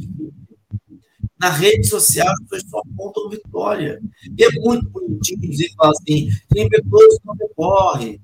na 1.39 1.49
rede 1.49 1.88
social 1.88 2.27
as 2.27 2.39
pessoas 2.49 2.69
só 2.69 2.80
apontam 2.80 3.30
vitória. 3.30 4.01
E 4.38 4.43
é 4.43 4.51
muito 4.59 4.89
bonitinho 4.89 5.39
dizer 5.39 5.69
falar 5.77 5.91
assim: 5.91 6.27
tem 6.49 6.67
pessoas 6.67 7.17
que 7.17 7.27
não 7.27 7.36
decorre. 7.38 8.21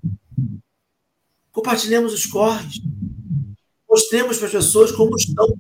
Compartilhemos 1.53 2.14
os 2.14 2.26
corres. 2.26 2.82
Mostremos 3.89 4.38
para 4.38 4.47
as 4.47 4.53
pessoas 4.53 4.91
como 4.91 5.16
estamos, 5.16 5.58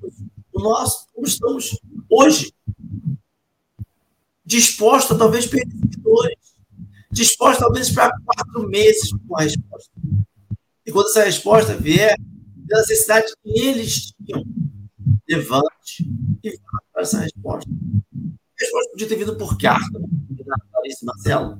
como 0.51 1.25
estamos 1.25 1.79
hoje. 2.09 2.51
Disposta, 4.45 5.17
talvez, 5.17 5.47
para 5.47 5.59
seguidores. 5.59 6.37
Disposta, 7.11 7.63
talvez, 7.63 7.89
para 7.89 8.15
quatro 8.23 8.69
meses 8.69 9.11
com 9.27 9.37
a 9.37 9.43
resposta. 9.43 9.91
E 10.85 10.91
quando 10.91 11.07
essa 11.07 11.23
resposta 11.23 11.75
vier, 11.75 12.15
pela 12.67 12.81
necessidade 12.81 13.33
que 13.43 13.59
eles 13.59 14.13
tinham, 14.23 14.43
levante 15.27 16.07
e 16.43 16.51
vá 16.51 16.79
para 16.93 17.01
essa 17.01 17.19
resposta. 17.19 17.69
A 17.69 18.61
resposta 18.61 18.91
podia 18.91 19.07
ter 19.07 19.15
vindo 19.15 19.37
por 19.37 19.57
carta, 19.57 19.99
da 19.99 20.55
Clarice 20.71 21.05
Marcelo. 21.05 21.59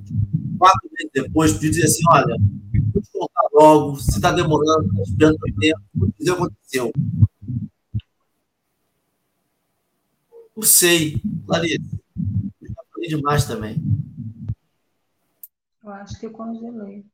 Quatro 0.57 0.89
meses 0.91 1.11
depois, 1.13 1.53
podia 1.53 1.69
dizer 1.69 1.86
assim: 1.86 2.03
olha, 2.09 2.38
vou 2.93 3.01
te 3.01 3.11
contar 3.11 3.47
logo, 3.53 3.97
se 3.97 4.11
está 4.11 4.31
demorando, 4.31 4.88
está 4.88 5.01
esperando 5.03 5.38
muito 5.39 5.59
tempo, 5.59 5.81
vou 5.93 6.13
dizer 6.17 6.31
o 6.31 6.36
que 6.36 6.43
aconteceu. 6.43 6.93
Não 10.55 10.63
sei, 10.63 11.21
Clarice. 11.45 11.81
Demais 13.08 13.45
também. 13.45 13.78
Eu 15.84 15.91
acho 15.91 16.20
que 16.20 16.26
eu 16.26 16.32
congelei. 16.32 17.06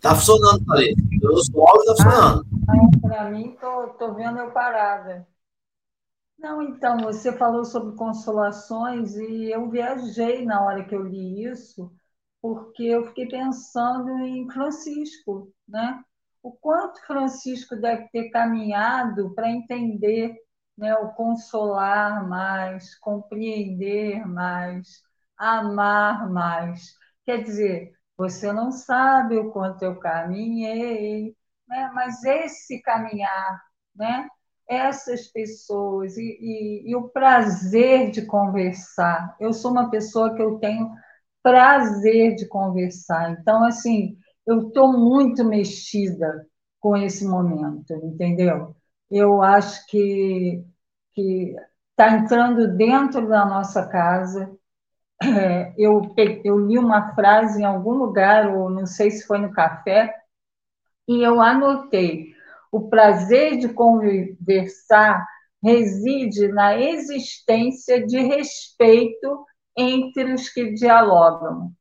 Tá 0.00 0.14
funcionando, 0.14 0.64
Clarice. 0.64 0.94
O 1.54 1.66
áudio 1.66 1.84
tá 1.86 1.94
funcionando. 1.96 2.46
Ah, 2.68 3.08
Para 3.08 3.30
mim, 3.30 3.56
tô, 3.60 3.88
tô 3.94 4.14
vendo 4.14 4.38
eu 4.38 4.50
parada. 4.50 5.26
Não, 6.38 6.60
então, 6.62 6.98
você 6.98 7.32
falou 7.32 7.64
sobre 7.64 7.96
consolações 7.96 9.16
e 9.16 9.50
eu 9.50 9.70
viajei 9.70 10.44
na 10.44 10.62
hora 10.62 10.84
que 10.84 10.94
eu 10.94 11.02
li 11.02 11.44
isso, 11.44 11.90
porque 12.42 12.82
eu 12.82 13.06
fiquei 13.06 13.26
pensando 13.26 14.10
em 14.18 14.50
Francisco, 14.50 15.50
né? 15.66 16.02
O 16.42 16.52
quanto 16.52 17.00
Francisco 17.06 17.74
deve 17.76 18.08
ter 18.08 18.28
caminhado 18.28 19.34
para 19.34 19.50
entender 19.50 20.36
né, 20.76 20.94
o 20.96 21.12
consolar 21.12 22.28
mais, 22.28 22.94
compreender 22.96 24.26
mais, 24.26 25.02
amar 25.36 26.30
mais. 26.30 26.94
Quer 27.24 27.42
dizer, 27.42 27.92
você 28.16 28.52
não 28.52 28.70
sabe 28.70 29.36
o 29.38 29.50
quanto 29.52 29.82
eu 29.84 29.98
caminhei, 29.98 31.36
né? 31.68 31.90
mas 31.94 32.24
esse 32.24 32.80
caminhar, 32.82 33.62
né? 33.94 34.28
essas 34.68 35.26
pessoas 35.28 36.16
e, 36.16 36.22
e, 36.22 36.90
e, 36.90 36.96
o 36.96 37.08
prazer 37.08 38.10
de 38.10 38.24
conversar. 38.26 39.36
Eu 39.38 39.52
sou 39.52 39.70
uma 39.70 39.90
pessoa 39.90 40.34
que 40.34 40.42
eu 40.42 40.58
tenho 40.58 40.90
prazer 41.42 42.34
de 42.36 42.46
conversar. 42.48 43.32
Então, 43.32 43.64
assim, 43.64 44.16
eu 44.46 44.68
estou 44.68 44.92
muito 44.92 45.44
mexida 45.44 46.46
com 46.80 46.96
esse 46.96 47.26
momento, 47.26 47.92
entendeu? 48.04 48.74
Eu 49.10 49.42
acho 49.42 49.86
que 49.86 50.64
está 51.90 52.16
entrando 52.16 52.76
dentro 52.76 53.28
da 53.28 53.44
nossa 53.44 53.86
casa, 53.88 54.50
é, 55.22 55.72
eu, 55.78 56.14
eu 56.44 56.58
li 56.58 56.78
uma 56.78 57.14
frase 57.14 57.62
em 57.62 57.64
algum 57.64 57.92
lugar, 57.92 58.54
ou 58.54 58.68
não 58.68 58.86
sei 58.86 59.10
se 59.10 59.26
foi 59.26 59.38
no 59.38 59.52
café, 59.52 60.14
e 61.08 61.22
eu 61.22 61.40
anotei: 61.40 62.34
o 62.72 62.88
prazer 62.88 63.58
de 63.58 63.68
conversar 63.68 65.24
reside 65.62 66.48
na 66.48 66.78
existência 66.78 68.04
de 68.06 68.18
respeito 68.20 69.44
entre 69.76 70.34
os 70.34 70.48
que 70.48 70.72
dialogam. 70.74 71.72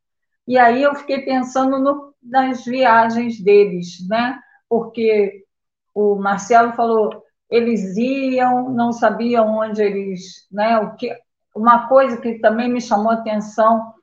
E 0.47 0.57
aí 0.57 0.83
eu 0.83 0.95
fiquei 0.95 1.21
pensando 1.21 1.79
no, 1.79 2.13
nas 2.21 2.63
viagens 2.65 3.41
deles, 3.41 4.07
né? 4.07 4.39
Porque 4.69 5.42
o 5.93 6.15
Marcelo 6.15 6.73
falou, 6.73 7.23
eles 7.49 7.95
iam, 7.97 8.69
não 8.69 8.91
sabiam 8.91 9.57
onde 9.57 9.81
eles, 9.81 10.47
né? 10.51 10.79
O 10.79 10.95
que, 10.95 11.15
uma 11.55 11.87
coisa 11.87 12.17
que 12.17 12.39
também 12.39 12.69
me 12.69 12.81
chamou 12.81 13.11
a 13.11 13.15
atenção, 13.15 13.93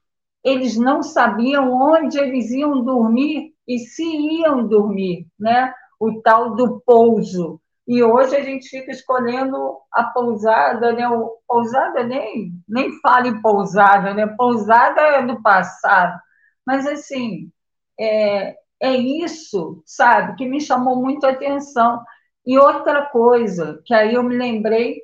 eles 0.44 0.76
não 0.76 1.02
sabiam 1.02 1.72
onde 1.72 2.18
eles 2.18 2.50
iam 2.50 2.84
dormir 2.84 3.52
e 3.66 3.78
se 3.78 4.04
iam 4.04 4.66
dormir, 4.66 5.26
né? 5.38 5.72
O 5.98 6.20
tal 6.22 6.54
do 6.54 6.80
pouso. 6.86 7.60
E 7.86 8.02
hoje 8.04 8.36
a 8.36 8.42
gente 8.42 8.68
fica 8.68 8.92
escolhendo 8.92 9.76
a 9.92 10.04
pousada, 10.04 10.92
né? 10.92 11.08
O, 11.08 11.36
pousada 11.46 12.04
nem, 12.04 12.52
nem 12.68 12.92
fala 13.00 13.26
em 13.26 13.42
pousada, 13.42 14.14
né? 14.14 14.26
Pousada 14.38 15.00
é 15.00 15.26
do 15.26 15.42
passado. 15.42 16.16
Mas, 16.64 16.86
assim, 16.86 17.50
é, 17.98 18.54
é 18.80 18.94
isso, 18.94 19.82
sabe, 19.84 20.36
que 20.36 20.46
me 20.46 20.60
chamou 20.60 21.02
muito 21.02 21.26
a 21.26 21.30
atenção. 21.30 22.02
E 22.46 22.58
outra 22.58 23.06
coisa, 23.06 23.82
que 23.84 23.92
aí 23.92 24.14
eu 24.14 24.22
me 24.22 24.36
lembrei 24.36 25.02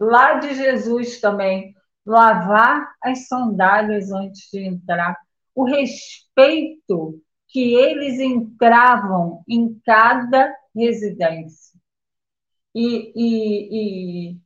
lá 0.00 0.34
de 0.34 0.54
Jesus 0.54 1.20
também, 1.20 1.74
lavar 2.06 2.94
as 3.02 3.28
sandálias 3.28 4.10
antes 4.12 4.48
de 4.52 4.60
entrar, 4.60 5.16
o 5.54 5.64
respeito 5.64 7.20
que 7.48 7.74
eles 7.74 8.18
entravam 8.18 9.44
em 9.48 9.78
cada 9.84 10.52
residência. 10.74 11.78
E, 12.74 13.12
e, 13.14 14.30
e 14.32 14.40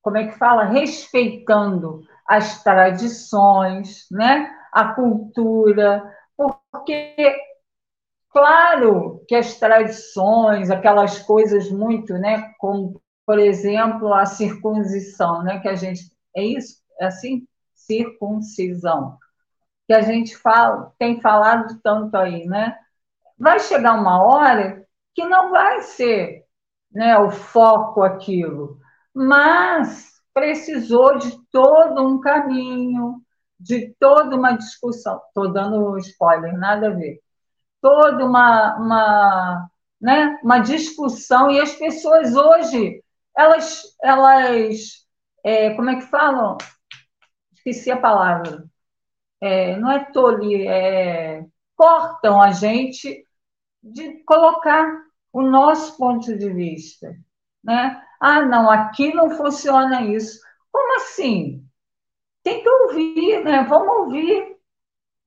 como 0.00 0.18
é 0.18 0.28
que 0.28 0.38
fala? 0.38 0.64
Respeitando 0.64 2.02
as 2.26 2.62
tradições, 2.62 4.06
né? 4.10 4.54
a 4.72 4.94
cultura, 4.94 6.02
porque 6.36 7.16
claro 8.30 9.24
que 9.28 9.34
as 9.34 9.56
tradições, 9.56 10.70
aquelas 10.70 11.18
coisas 11.20 11.70
muito, 11.70 12.14
né, 12.14 12.52
como 12.58 13.00
por 13.30 13.38
exemplo, 13.38 14.12
a 14.12 14.26
circuncisão, 14.26 15.44
né? 15.44 15.60
Que 15.60 15.68
a 15.68 15.76
gente 15.76 16.10
é 16.34 16.42
isso, 16.42 16.82
é 17.00 17.06
assim, 17.06 17.46
circuncisão, 17.72 19.18
que 19.86 19.92
a 19.92 20.00
gente 20.00 20.36
fala, 20.36 20.92
tem 20.98 21.20
falado 21.20 21.80
tanto 21.80 22.16
aí, 22.16 22.44
né? 22.46 22.76
Vai 23.38 23.60
chegar 23.60 23.94
uma 23.94 24.20
hora 24.20 24.84
que 25.14 25.24
não 25.26 25.52
vai 25.52 25.80
ser, 25.82 26.44
né, 26.90 27.16
o 27.18 27.30
foco 27.30 28.02
aquilo, 28.02 28.80
mas 29.14 30.20
precisou 30.34 31.16
de 31.16 31.40
todo 31.52 32.04
um 32.04 32.20
caminho, 32.20 33.22
de 33.60 33.94
toda 34.00 34.34
uma 34.34 34.56
discussão. 34.56 35.20
Estou 35.28 35.52
dando 35.52 35.96
spoiler, 35.98 36.58
nada 36.58 36.88
a 36.88 36.94
ver. 36.94 37.20
Toda 37.80 38.24
uma, 38.24 38.76
uma, 38.76 39.70
né, 40.00 40.38
uma 40.42 40.58
discussão, 40.58 41.50
e 41.50 41.60
as 41.60 41.74
pessoas 41.74 42.34
hoje 42.34 43.02
elas, 43.36 43.82
elas 44.02 45.06
é, 45.44 45.74
como 45.74 45.90
é 45.90 45.96
que 45.96 46.06
falam? 46.06 46.58
esqueci 47.52 47.90
a 47.90 48.00
palavra. 48.00 48.64
É, 49.40 49.76
não 49.76 49.90
é 49.90 50.04
tolir, 50.12 50.68
é, 50.68 51.46
cortam 51.76 52.40
a 52.40 52.52
gente 52.52 53.26
de 53.82 54.22
colocar 54.24 54.86
o 55.32 55.42
nosso 55.42 55.96
ponto 55.96 56.36
de 56.36 56.50
vista. 56.50 57.14
Né? 57.62 58.02
Ah, 58.20 58.42
não, 58.42 58.70
aqui 58.70 59.14
não 59.14 59.30
funciona 59.30 60.02
isso. 60.02 60.40
Como 60.70 60.96
assim? 60.96 61.64
Tem 62.42 62.62
que 62.62 62.68
ouvir, 62.68 63.44
né? 63.44 63.64
Vamos 63.64 63.96
ouvir, 63.96 64.56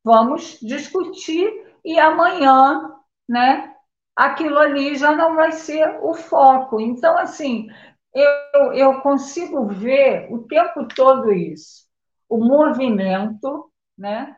vamos 0.04 0.60
discutir 0.62 1.63
e 1.84 2.00
amanhã, 2.00 2.92
né? 3.28 3.76
Aquilo 4.16 4.60
ali 4.60 4.96
já 4.96 5.12
não 5.16 5.36
vai 5.36 5.52
ser 5.52 6.00
o 6.02 6.14
foco. 6.14 6.80
Então, 6.80 7.18
assim, 7.18 7.68
eu, 8.14 8.74
eu 8.74 9.02
consigo 9.02 9.68
ver 9.68 10.32
o 10.32 10.40
tempo 10.48 10.88
todo 10.96 11.32
isso. 11.34 11.84
O 12.30 12.38
movimento, 12.38 13.72
né? 13.98 14.38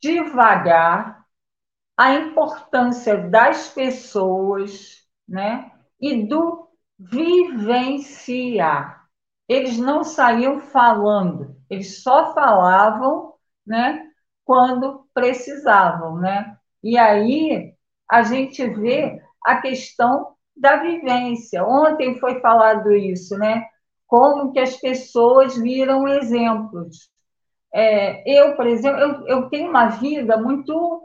Devagar, 0.00 1.24
a 1.96 2.14
importância 2.14 3.16
das 3.28 3.68
pessoas, 3.68 5.06
né? 5.28 5.70
E 6.00 6.26
do 6.26 6.68
vivenciar. 6.98 9.06
Eles 9.48 9.78
não 9.78 10.02
saíam 10.04 10.60
falando, 10.60 11.56
eles 11.70 12.02
só 12.02 12.34
falavam, 12.34 13.34
né? 13.66 14.05
Quando 14.46 15.06
precisavam, 15.12 16.16
né? 16.18 16.56
E 16.82 16.96
aí 16.96 17.74
a 18.08 18.22
gente 18.22 18.64
vê 18.66 19.20
a 19.44 19.56
questão 19.56 20.34
da 20.56 20.76
vivência. 20.76 21.64
Ontem 21.66 22.18
foi 22.18 22.40
falado 22.40 22.92
isso, 22.92 23.36
né? 23.36 23.66
Como 24.06 24.52
que 24.52 24.60
as 24.60 24.76
pessoas 24.76 25.58
viram 25.58 26.08
exemplos. 26.08 27.10
É, 27.74 28.22
eu, 28.40 28.54
por 28.56 28.66
exemplo, 28.66 29.00
eu, 29.00 29.26
eu 29.26 29.50
tenho 29.50 29.68
uma 29.68 29.88
vida 29.88 30.36
muito 30.36 31.02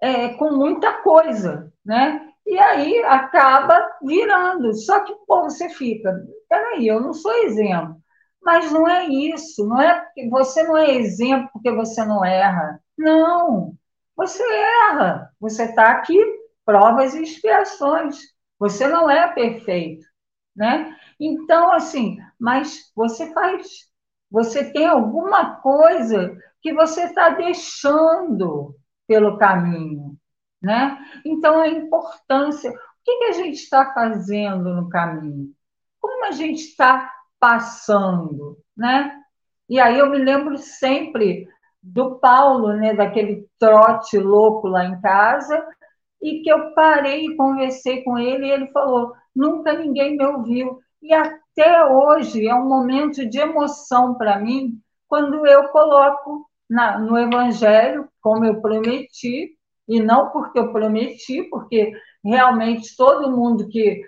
é, 0.00 0.30
com 0.30 0.52
muita 0.52 1.02
coisa, 1.02 1.72
né? 1.84 2.26
E 2.46 2.58
aí 2.58 3.04
acaba 3.04 3.78
virando. 4.02 4.74
Só 4.74 5.00
que, 5.00 5.14
pô, 5.26 5.42
você 5.42 5.68
fica, 5.68 6.12
peraí, 6.48 6.88
eu 6.88 7.00
não 7.00 7.12
sou 7.12 7.32
exemplo. 7.44 7.96
Mas 8.44 8.70
não 8.70 8.86
é 8.86 9.06
isso, 9.06 9.66
não 9.66 9.80
é 9.80 10.06
você 10.30 10.62
não 10.64 10.76
é 10.76 10.90
exemplo 10.96 11.48
porque 11.52 11.70
você 11.70 12.04
não 12.04 12.24
erra. 12.24 12.80
Não, 12.96 13.74
você 14.16 14.42
erra. 14.42 15.30
Você 15.40 15.64
está 15.64 15.92
aqui, 15.92 16.18
provas 16.64 17.14
e 17.14 17.22
expiações. 17.22 18.18
Você 18.58 18.86
não 18.86 19.10
é 19.10 19.32
perfeito, 19.32 20.06
né? 20.54 20.96
Então, 21.18 21.72
assim, 21.72 22.18
mas 22.38 22.92
você 22.94 23.32
faz, 23.32 23.66
você 24.30 24.70
tem 24.72 24.86
alguma 24.86 25.56
coisa 25.56 26.36
que 26.60 26.72
você 26.72 27.04
está 27.04 27.30
deixando 27.30 28.74
pelo 29.06 29.38
caminho, 29.38 30.16
né? 30.62 30.98
Então, 31.24 31.60
a 31.60 31.68
importância, 31.68 32.70
o 32.70 32.74
que, 33.04 33.18
que 33.18 33.24
a 33.24 33.32
gente 33.32 33.56
está 33.56 33.92
fazendo 33.92 34.74
no 34.74 34.88
caminho? 34.88 35.52
Como 36.00 36.26
a 36.26 36.30
gente 36.32 36.60
está 36.60 37.13
passando, 37.44 38.56
né? 38.74 39.20
E 39.68 39.78
aí 39.78 39.98
eu 39.98 40.08
me 40.08 40.16
lembro 40.16 40.56
sempre 40.56 41.46
do 41.82 42.18
Paulo, 42.18 42.72
né, 42.72 42.94
daquele 42.94 43.46
trote 43.58 44.16
louco 44.16 44.66
lá 44.66 44.86
em 44.86 44.98
casa, 45.02 45.62
e 46.22 46.40
que 46.40 46.50
eu 46.50 46.72
parei 46.72 47.26
e 47.26 47.36
conversei 47.36 48.02
com 48.02 48.16
ele, 48.16 48.46
e 48.46 48.50
ele 48.50 48.68
falou: 48.68 49.12
nunca 49.36 49.74
ninguém 49.74 50.16
me 50.16 50.24
ouviu. 50.24 50.78
E 51.02 51.12
até 51.12 51.84
hoje 51.84 52.48
é 52.48 52.54
um 52.54 52.66
momento 52.66 53.28
de 53.28 53.38
emoção 53.38 54.14
para 54.14 54.38
mim 54.38 54.80
quando 55.06 55.46
eu 55.46 55.68
coloco 55.68 56.48
na, 56.68 56.98
no 56.98 57.18
Evangelho, 57.18 58.08
como 58.22 58.46
eu 58.46 58.62
prometi, 58.62 59.50
e 59.86 60.00
não 60.00 60.30
porque 60.30 60.58
eu 60.58 60.72
prometi, 60.72 61.42
porque 61.50 61.92
realmente 62.24 62.96
todo 62.96 63.36
mundo 63.36 63.68
que, 63.68 64.00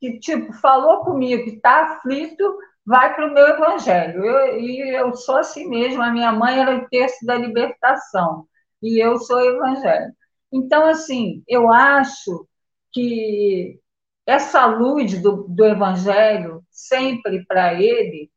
que 0.00 0.18
tipo, 0.18 0.52
falou 0.54 1.04
comigo 1.04 1.44
que 1.44 1.56
está 1.56 1.84
aflito, 1.84 2.58
vai 2.84 3.14
para 3.14 3.26
o 3.26 3.34
meu 3.34 3.46
Evangelho. 3.48 4.24
Eu, 4.24 4.60
e 4.60 4.94
eu 4.94 5.14
sou 5.14 5.36
assim 5.36 5.68
mesmo, 5.68 6.02
a 6.02 6.10
minha 6.10 6.32
mãe 6.32 6.60
era 6.60 6.76
o 6.76 6.88
texto 6.88 7.24
da 7.26 7.34
libertação, 7.36 8.46
e 8.82 9.02
eu 9.02 9.18
sou 9.18 9.40
Evangelho. 9.40 10.12
Então, 10.52 10.86
assim, 10.86 11.42
eu 11.48 11.72
acho 11.72 12.46
que 12.92 13.80
essa 14.26 14.66
luz 14.66 15.20
do, 15.20 15.46
do 15.48 15.64
Evangelho, 15.64 16.62
sempre 16.70 17.44
para 17.46 17.74
ele, 17.74 18.30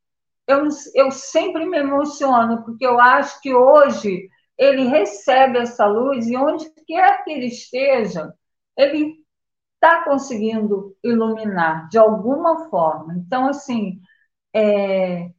eu, 0.48 0.68
eu 0.96 1.12
sempre 1.12 1.66
me 1.66 1.78
emociono, 1.78 2.64
porque 2.64 2.86
eu 2.86 3.00
acho 3.00 3.40
que 3.42 3.54
hoje 3.54 4.28
ele 4.58 4.88
recebe 4.88 5.60
essa 5.60 5.86
luz 5.86 6.28
e 6.28 6.36
onde 6.36 6.70
quer 6.86 7.24
que 7.24 7.32
ele 7.32 7.46
esteja, 7.46 8.34
ele 8.78 9.16
está 9.82 10.04
conseguindo 10.04 10.96
iluminar 11.02 11.88
de 11.88 11.98
alguma 11.98 12.70
forma. 12.70 13.16
Então, 13.16 13.48
assim, 13.48 14.02
é, 14.54 15.32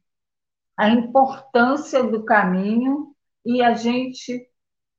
a 0.75 0.89
importância 0.89 2.03
do 2.03 2.23
caminho 2.23 3.13
e 3.45 3.61
a 3.61 3.75
gente 3.75 4.47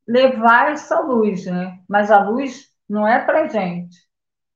levar 0.07 0.71
essa 0.73 1.01
luz, 1.01 1.45
né? 1.47 1.81
Mas 1.89 2.11
a 2.11 2.23
luz 2.23 2.69
não 2.89 3.07
é 3.07 3.25
para 3.25 3.49
gente, 3.49 3.97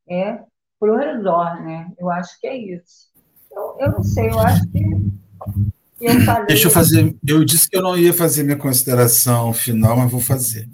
é 0.08 0.40
para 0.78 0.92
o 0.92 0.96
redor, 0.96 1.62
né? 1.62 1.90
Eu 1.98 2.10
acho 2.10 2.38
que 2.40 2.46
é 2.46 2.56
isso. 2.56 3.10
Eu, 3.50 3.76
eu 3.80 3.92
não 3.92 4.02
sei, 4.04 4.28
eu 4.30 4.38
acho 4.38 4.70
que 4.70 4.84
eu 6.00 6.20
falei... 6.20 6.46
Deixa 6.46 6.68
eu 6.68 6.70
fazer. 6.70 7.16
Eu 7.26 7.44
disse 7.44 7.68
que 7.68 7.76
eu 7.76 7.82
não 7.82 7.96
ia 7.96 8.12
fazer 8.12 8.44
minha 8.44 8.58
consideração 8.58 9.52
final, 9.52 9.96
mas 9.96 10.10
vou 10.10 10.20
fazer. 10.20 10.68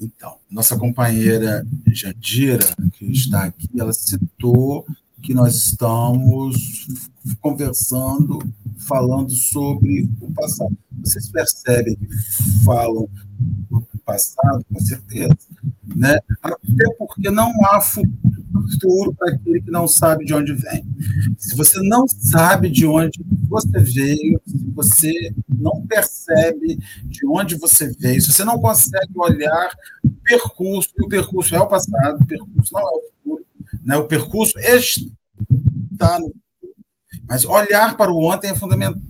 Então, 0.00 0.37
nossa 0.50 0.76
companheira 0.76 1.66
Jandira, 1.92 2.64
que 2.92 3.04
está 3.06 3.44
aqui, 3.44 3.68
ela 3.78 3.92
citou 3.92 4.86
que 5.22 5.34
nós 5.34 5.56
estamos 5.56 6.86
conversando, 7.40 8.38
falando 8.78 9.30
sobre 9.30 10.08
o 10.20 10.32
passado. 10.32 10.76
Vocês 11.00 11.28
percebem 11.28 11.96
que 11.96 12.08
falam 12.64 13.08
do 13.70 13.86
passado, 14.04 14.64
com 14.72 14.80
certeza, 14.80 15.36
né? 15.94 16.18
até 16.42 16.94
porque 16.98 17.30
não 17.30 17.52
há 17.66 17.80
futuro 17.80 19.14
para 19.14 19.34
aquele 19.34 19.60
que 19.60 19.70
não 19.70 19.86
sabe 19.86 20.24
de 20.24 20.32
onde 20.32 20.54
vem. 20.54 20.84
Se 21.36 21.54
você 21.54 21.80
não 21.82 22.06
sabe 22.08 22.70
de 22.70 22.86
onde 22.86 23.20
você 23.48 23.78
veio, 23.80 24.40
se 24.46 24.70
você 24.74 25.34
não 25.58 25.86
percebe 25.86 26.78
de 27.04 27.26
onde 27.26 27.56
você 27.56 27.92
veio, 27.98 28.20
se 28.20 28.32
você 28.32 28.44
não 28.44 28.58
consegue 28.60 29.12
olhar 29.16 29.76
o 30.04 30.10
percurso, 30.22 30.90
o 31.00 31.08
percurso 31.08 31.54
é 31.54 31.60
o 31.60 31.66
passado, 31.66 32.22
o 32.22 32.26
percurso 32.26 32.72
não 32.72 32.80
é 32.80 32.84
o 32.84 33.02
futuro, 33.02 33.46
né? 33.84 33.96
o 33.96 34.04
percurso 34.06 34.58
está 34.58 36.18
no 36.18 36.32
mas 37.28 37.44
olhar 37.44 37.94
para 37.94 38.10
o 38.10 38.24
ontem 38.24 38.50
é 38.50 38.54
fundamental. 38.54 39.02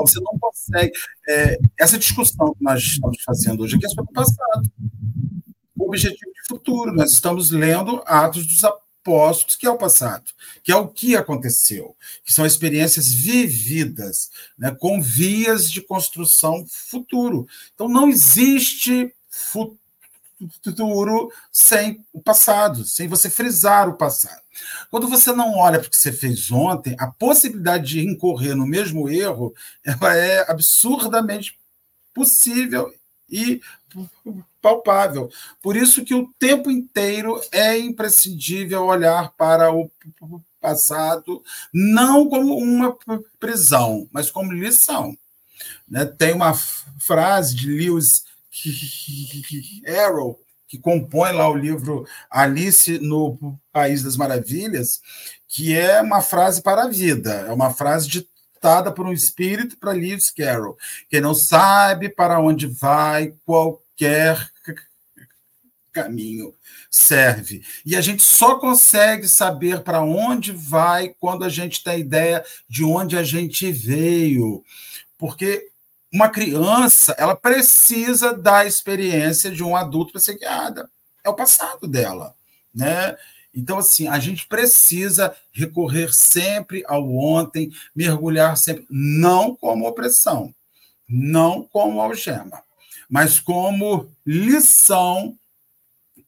Você 0.00 0.20
não 0.20 0.38
consegue. 0.38 0.92
É, 1.28 1.58
essa 1.76 1.98
discussão 1.98 2.54
que 2.54 2.62
nós 2.62 2.80
estamos 2.80 3.20
fazendo 3.24 3.62
hoje 3.62 3.76
aqui 3.76 3.86
é 3.86 3.88
sobre 3.88 4.10
o 4.10 4.14
passado. 4.14 4.70
O 5.76 5.86
objetivo 5.86 6.32
de 6.32 6.46
futuro. 6.46 6.94
Nós 6.94 7.10
estamos 7.10 7.50
lendo 7.50 8.02
Atos 8.06 8.46
dos 8.46 8.62
Apóstolos, 8.62 8.87
que 9.56 9.66
é 9.66 9.70
o 9.70 9.78
passado, 9.78 10.30
que 10.62 10.72
é 10.72 10.76
o 10.76 10.88
que 10.88 11.16
aconteceu, 11.16 11.96
que 12.24 12.32
são 12.32 12.46
experiências 12.46 13.12
vividas, 13.12 14.30
né, 14.58 14.70
com 14.70 15.00
vias 15.00 15.70
de 15.70 15.80
construção 15.80 16.66
futuro. 16.68 17.46
Então, 17.74 17.88
não 17.88 18.08
existe 18.08 19.14
futuro 19.30 19.78
futuro 20.62 21.32
sem 21.50 22.04
o 22.12 22.22
passado, 22.22 22.84
sem 22.84 23.08
você 23.08 23.28
frisar 23.28 23.88
o 23.88 23.96
passado. 23.96 24.40
Quando 24.90 25.08
você 25.08 25.32
não 25.32 25.56
olha 25.56 25.78
para 25.78 25.88
o 25.88 25.90
que 25.90 25.96
você 25.96 26.12
fez 26.12 26.50
ontem, 26.50 26.94
a 26.98 27.08
possibilidade 27.08 27.86
de 27.86 28.06
incorrer 28.06 28.54
no 28.54 28.66
mesmo 28.66 29.08
erro 29.08 29.54
ela 29.84 30.16
é 30.16 30.48
absurdamente 30.50 31.58
possível 32.14 32.92
e 33.28 33.60
palpável. 34.60 35.30
Por 35.62 35.76
isso 35.76 36.04
que 36.04 36.14
o 36.14 36.28
tempo 36.38 36.70
inteiro 36.70 37.40
é 37.52 37.78
imprescindível 37.78 38.84
olhar 38.84 39.32
para 39.36 39.72
o 39.72 39.90
passado 40.60 41.42
não 41.72 42.28
como 42.28 42.56
uma 42.56 42.96
prisão, 43.38 44.08
mas 44.12 44.30
como 44.30 44.52
lição. 44.52 45.16
Né? 45.88 46.04
Tem 46.04 46.32
uma 46.32 46.54
frase 46.54 47.54
de 47.54 47.68
Lewis 47.68 48.24
Arrow, 49.86 50.38
que 50.66 50.78
compõe 50.78 51.32
lá 51.32 51.48
o 51.48 51.56
livro 51.56 52.06
Alice 52.30 52.98
no 52.98 53.58
País 53.72 54.02
das 54.02 54.16
Maravilhas, 54.16 55.00
que 55.46 55.76
é 55.76 56.00
uma 56.02 56.20
frase 56.20 56.60
para 56.60 56.82
a 56.82 56.88
vida, 56.88 57.32
é 57.48 57.52
uma 57.52 57.72
frase 57.72 58.06
ditada 58.08 58.92
por 58.92 59.06
um 59.06 59.12
espírito 59.12 59.78
para 59.78 59.92
Lewis 59.92 60.30
Carroll. 60.30 60.76
Quem 61.08 61.20
não 61.20 61.34
sabe 61.34 62.08
para 62.10 62.40
onde 62.40 62.66
vai, 62.66 63.32
qualquer 63.98 64.50
caminho 65.92 66.54
serve. 66.88 67.64
E 67.84 67.96
a 67.96 68.00
gente 68.00 68.22
só 68.22 68.58
consegue 68.58 69.26
saber 69.26 69.82
para 69.82 70.00
onde 70.00 70.52
vai 70.52 71.14
quando 71.18 71.44
a 71.44 71.48
gente 71.48 71.82
tem 71.82 72.00
ideia 72.00 72.44
de 72.68 72.84
onde 72.84 73.16
a 73.16 73.22
gente 73.24 73.72
veio. 73.72 74.62
Porque 75.18 75.68
uma 76.12 76.28
criança, 76.28 77.14
ela 77.18 77.34
precisa 77.34 78.32
da 78.32 78.64
experiência 78.64 79.50
de 79.50 79.62
um 79.64 79.74
adulto 79.74 80.12
para 80.12 80.20
ser 80.20 80.38
guiada. 80.38 80.88
É 81.24 81.28
o 81.28 81.34
passado 81.34 81.88
dela, 81.88 82.34
né? 82.72 83.16
Então, 83.52 83.78
assim, 83.78 84.06
a 84.06 84.18
gente 84.20 84.46
precisa 84.46 85.34
recorrer 85.52 86.12
sempre 86.14 86.84
ao 86.86 87.12
ontem, 87.12 87.72
mergulhar 87.94 88.56
sempre, 88.56 88.86
não 88.88 89.56
como 89.56 89.88
opressão, 89.88 90.54
não 91.08 91.64
como 91.64 92.00
algema, 92.00 92.62
mas 93.08 93.40
como 93.40 94.10
lição 94.26 95.38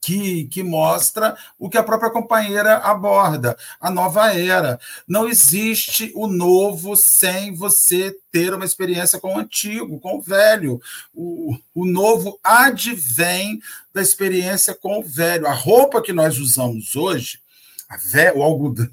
que, 0.00 0.44
que 0.44 0.62
mostra 0.62 1.36
o 1.58 1.68
que 1.68 1.76
a 1.76 1.82
própria 1.82 2.10
companheira 2.10 2.78
aborda, 2.78 3.56
a 3.80 3.90
nova 3.90 4.32
era. 4.32 4.80
Não 5.06 5.28
existe 5.28 6.10
o 6.14 6.26
novo 6.26 6.96
sem 6.96 7.54
você 7.54 8.16
ter 8.32 8.54
uma 8.54 8.64
experiência 8.64 9.20
com 9.20 9.34
o 9.34 9.38
antigo, 9.38 10.00
com 10.00 10.18
o 10.18 10.22
velho. 10.22 10.80
O, 11.12 11.56
o 11.74 11.84
novo 11.84 12.38
advém 12.42 13.60
da 13.92 14.00
experiência 14.00 14.74
com 14.74 15.00
o 15.00 15.04
velho. 15.04 15.46
A 15.46 15.52
roupa 15.52 16.02
que 16.02 16.12
nós 16.12 16.38
usamos 16.38 16.96
hoje, 16.96 17.40
vé, 18.10 18.32
o 18.32 18.42
algodão, 18.42 18.88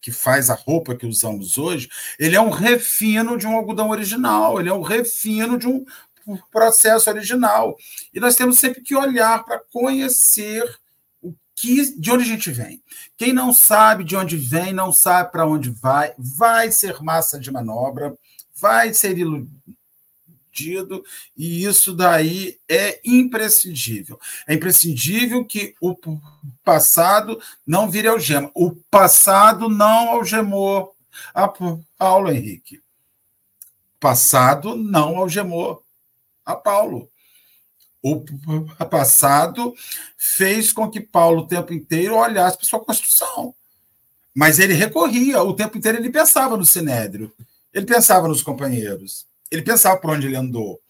que 0.00 0.12
faz 0.12 0.50
a 0.50 0.54
roupa 0.54 0.94
que 0.94 1.06
usamos 1.06 1.58
hoje, 1.58 1.88
ele 2.18 2.36
é 2.36 2.40
um 2.40 2.50
refino 2.50 3.36
de 3.36 3.46
um 3.46 3.56
algodão 3.56 3.90
original, 3.90 4.60
ele 4.60 4.68
é 4.68 4.74
um 4.74 4.82
refino 4.82 5.58
de 5.58 5.66
um 5.66 5.84
processo 6.50 7.08
original. 7.10 7.76
E 8.12 8.20
nós 8.20 8.36
temos 8.36 8.58
sempre 8.58 8.82
que 8.82 8.96
olhar 8.96 9.44
para 9.44 9.60
conhecer 9.72 10.64
o 11.22 11.34
que, 11.54 11.98
de 11.98 12.10
onde 12.10 12.24
a 12.24 12.26
gente 12.26 12.50
vem. 12.50 12.82
Quem 13.16 13.32
não 13.32 13.52
sabe 13.52 14.04
de 14.04 14.16
onde 14.16 14.36
vem, 14.36 14.72
não 14.72 14.92
sabe 14.92 15.32
para 15.32 15.46
onde 15.46 15.70
vai, 15.70 16.12
vai 16.18 16.70
ser 16.70 17.00
massa 17.02 17.38
de 17.38 17.50
manobra, 17.50 18.16
vai 18.60 18.92
ser 18.92 19.16
iludido, 19.16 19.50
e 21.36 21.64
isso 21.64 21.94
daí 21.94 22.58
é 22.68 23.00
imprescindível. 23.04 24.18
É 24.46 24.54
imprescindível 24.54 25.44
que 25.44 25.74
o 25.80 25.94
passado 26.64 27.40
não 27.66 27.90
vire 27.90 28.08
algema. 28.08 28.50
O 28.54 28.74
passado 28.90 29.68
não 29.68 30.10
algemou 30.10 30.94
a 31.34 31.48
Paulo 31.98 32.30
Henrique. 32.30 32.80
Passado 33.98 34.76
não 34.76 35.16
algemou 35.16 35.82
a 36.44 36.54
Paulo. 36.54 37.10
O 38.02 38.24
passado 38.88 39.74
fez 40.16 40.72
com 40.72 40.88
que 40.88 41.00
Paulo 41.00 41.42
o 41.42 41.48
tempo 41.48 41.72
inteiro 41.72 42.14
olhasse 42.14 42.56
para 42.56 42.66
sua 42.66 42.84
construção. 42.84 43.54
Mas 44.34 44.58
ele 44.58 44.74
recorria, 44.74 45.42
o 45.42 45.54
tempo 45.54 45.78
inteiro 45.78 45.98
ele 45.98 46.10
pensava 46.10 46.56
no 46.56 46.64
Sinédrio, 46.64 47.32
ele 47.72 47.86
pensava 47.86 48.28
nos 48.28 48.42
companheiros, 48.42 49.26
ele 49.50 49.62
pensava 49.62 49.98
por 49.98 50.10
onde 50.10 50.26
ele 50.26 50.36
andou. 50.36 50.80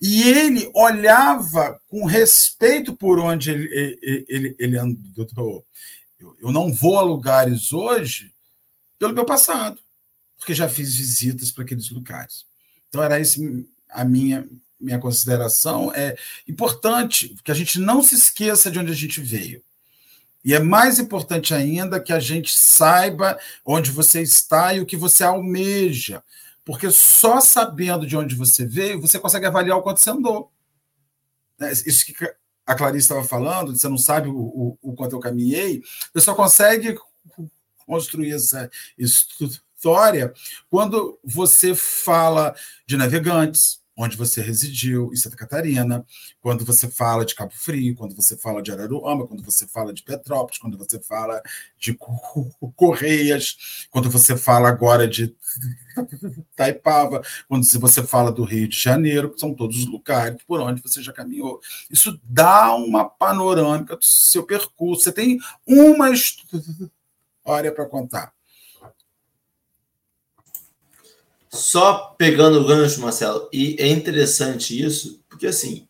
E 0.00 0.22
ele 0.22 0.70
olhava 0.74 1.80
com 1.88 2.04
respeito 2.04 2.94
por 2.94 3.18
onde 3.18 3.50
ele, 3.50 4.26
ele, 4.28 4.56
ele 4.58 4.78
andou. 4.78 5.66
Eu 6.40 6.52
não 6.52 6.72
vou 6.72 6.98
a 6.98 7.02
lugares 7.02 7.72
hoje 7.72 8.32
pelo 8.98 9.14
meu 9.14 9.24
passado, 9.24 9.78
porque 10.38 10.54
já 10.54 10.68
fiz 10.68 10.96
visitas 10.96 11.50
para 11.50 11.64
aqueles 11.64 11.90
lugares. 11.90 12.46
Então, 12.88 13.02
era 13.02 13.20
esse 13.20 13.66
a 13.90 14.04
minha 14.04 14.46
minha 14.78 14.98
consideração, 14.98 15.92
é 15.94 16.16
importante 16.46 17.34
que 17.42 17.50
a 17.50 17.54
gente 17.54 17.80
não 17.80 18.02
se 18.02 18.14
esqueça 18.14 18.70
de 18.70 18.78
onde 18.78 18.92
a 18.92 18.94
gente 18.94 19.20
veio. 19.20 19.62
E 20.44 20.54
é 20.54 20.60
mais 20.60 20.98
importante 20.98 21.52
ainda 21.54 21.98
que 21.98 22.12
a 22.12 22.20
gente 22.20 22.56
saiba 22.56 23.38
onde 23.64 23.90
você 23.90 24.22
está 24.22 24.74
e 24.74 24.80
o 24.80 24.86
que 24.86 24.96
você 24.96 25.24
almeja. 25.24 26.22
Porque 26.66 26.90
só 26.90 27.40
sabendo 27.40 28.04
de 28.04 28.16
onde 28.16 28.34
você 28.34 28.66
veio, 28.66 29.00
você 29.00 29.20
consegue 29.20 29.46
avaliar 29.46 29.78
o 29.78 29.82
quanto 29.82 30.00
você 30.00 30.10
andou. 30.10 30.50
Né, 31.56 31.70
isso 31.70 32.04
que 32.04 32.12
a 32.66 32.74
Clarice 32.74 33.04
estava 33.04 33.22
falando, 33.22 33.74
você 33.74 33.88
não 33.88 33.96
sabe 33.96 34.28
o, 34.28 34.36
o, 34.36 34.78
o 34.82 34.92
quanto 34.94 35.14
eu 35.14 35.20
caminhei, 35.20 35.80
você 36.12 36.24
só 36.24 36.34
consegue 36.34 36.98
construir 37.86 38.32
essa 38.32 38.68
história 38.98 40.34
quando 40.68 41.20
você 41.22 41.72
fala 41.72 42.52
de 42.84 42.96
navegantes, 42.96 43.80
onde 43.96 44.16
você 44.16 44.42
residiu 44.42 45.10
em 45.12 45.16
Santa 45.16 45.36
Catarina, 45.36 46.04
quando 46.40 46.64
você 46.64 46.88
fala 46.88 47.24
de 47.24 47.34
Cabo 47.34 47.52
Frio, 47.54 47.96
quando 47.96 48.14
você 48.14 48.36
fala 48.36 48.62
de 48.62 48.70
Araruama, 48.70 49.26
quando 49.26 49.42
você 49.42 49.66
fala 49.66 49.92
de 49.94 50.02
Petrópolis, 50.02 50.58
quando 50.58 50.76
você 50.76 51.00
fala 51.00 51.40
de 51.78 51.96
Correias, 52.74 53.86
quando 53.90 54.10
você 54.10 54.36
fala 54.36 54.68
agora 54.68 55.08
de 55.08 55.34
Taipava, 56.54 57.22
quando 57.48 57.64
você 57.64 58.02
fala 58.02 58.30
do 58.30 58.44
Rio 58.44 58.68
de 58.68 58.78
Janeiro, 58.78 59.30
que 59.32 59.40
são 59.40 59.54
todos 59.54 59.78
os 59.78 59.86
lugares 59.86 60.42
por 60.46 60.60
onde 60.60 60.82
você 60.82 61.02
já 61.02 61.12
caminhou. 61.12 61.60
Isso 61.90 62.20
dá 62.22 62.74
uma 62.74 63.08
panorâmica 63.08 63.96
do 63.96 64.04
seu 64.04 64.42
percurso. 64.42 65.04
Você 65.04 65.12
tem 65.12 65.38
uma 65.66 66.10
história 66.10 67.72
para 67.72 67.86
contar. 67.86 68.35
Só 71.56 72.14
pegando 72.16 72.60
o 72.60 72.66
gancho, 72.66 73.00
Marcelo, 73.00 73.48
e 73.52 73.76
é 73.78 73.88
interessante 73.88 74.80
isso, 74.80 75.20
porque 75.28 75.46
assim, 75.46 75.86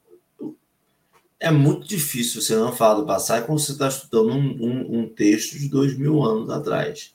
é 1.38 1.50
muito 1.50 1.86
difícil 1.86 2.40
você 2.40 2.54
não 2.54 2.74
falar 2.74 3.00
do 3.00 3.06
passado 3.06 3.44
quando 3.44 3.58
você 3.58 3.72
está 3.72 3.88
estudando 3.88 4.32
um, 4.32 4.38
um, 4.38 5.00
um, 5.00 5.08
texto 5.08 5.58
de 5.58 5.68
dois 5.68 5.96
mil 5.96 6.22
anos 6.22 6.48
atrás. 6.50 7.14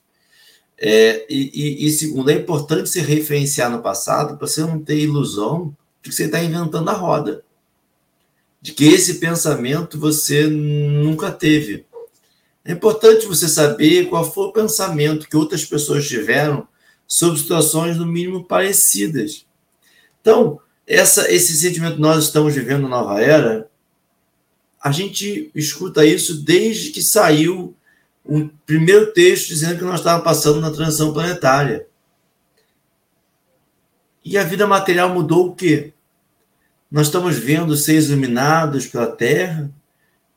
É, 0.78 1.26
e, 1.28 1.50
e, 1.54 1.86
e, 1.86 1.90
segundo, 1.90 2.30
é 2.30 2.34
importante 2.34 2.88
se 2.88 3.00
referenciar 3.00 3.70
no 3.70 3.82
passado 3.82 4.36
para 4.36 4.46
você 4.46 4.60
não 4.62 4.80
ter 4.80 4.98
ilusão 4.98 5.76
de 6.02 6.10
que 6.10 6.14
você 6.14 6.24
está 6.24 6.42
inventando 6.42 6.88
a 6.88 6.92
roda. 6.92 7.44
De 8.60 8.72
que 8.72 8.84
esse 8.84 9.14
pensamento 9.14 9.98
você 9.98 10.46
nunca 10.46 11.30
teve. 11.30 11.84
É 12.64 12.72
importante 12.72 13.26
você 13.26 13.48
saber 13.48 14.08
qual 14.08 14.30
foi 14.30 14.46
o 14.46 14.52
pensamento 14.52 15.28
que 15.28 15.36
outras 15.36 15.64
pessoas 15.64 16.06
tiveram 16.06 16.66
sobre 17.12 17.38
situações 17.38 17.98
no 17.98 18.06
mínimo 18.06 18.42
parecidas. 18.42 19.44
Então, 20.18 20.58
essa, 20.86 21.30
esse 21.30 21.54
sentimento 21.54 22.00
nós 22.00 22.24
estamos 22.24 22.54
vivendo 22.54 22.88
nova 22.88 23.20
era, 23.20 23.68
a 24.82 24.90
gente 24.90 25.50
escuta 25.54 26.06
isso 26.06 26.42
desde 26.42 26.88
que 26.90 27.02
saiu 27.02 27.76
o 28.24 28.48
primeiro 28.64 29.12
texto 29.12 29.48
dizendo 29.48 29.76
que 29.76 29.84
nós 29.84 30.00
estávamos 30.00 30.24
passando 30.24 30.58
na 30.58 30.70
transição 30.70 31.12
planetária. 31.12 31.86
E 34.24 34.38
a 34.38 34.42
vida 34.42 34.66
material 34.66 35.12
mudou 35.12 35.48
o 35.48 35.54
quê? 35.54 35.92
Nós 36.90 37.08
estamos 37.08 37.36
vendo 37.36 37.76
seres 37.76 38.06
iluminados 38.06 38.86
pela 38.86 39.06
Terra, 39.06 39.70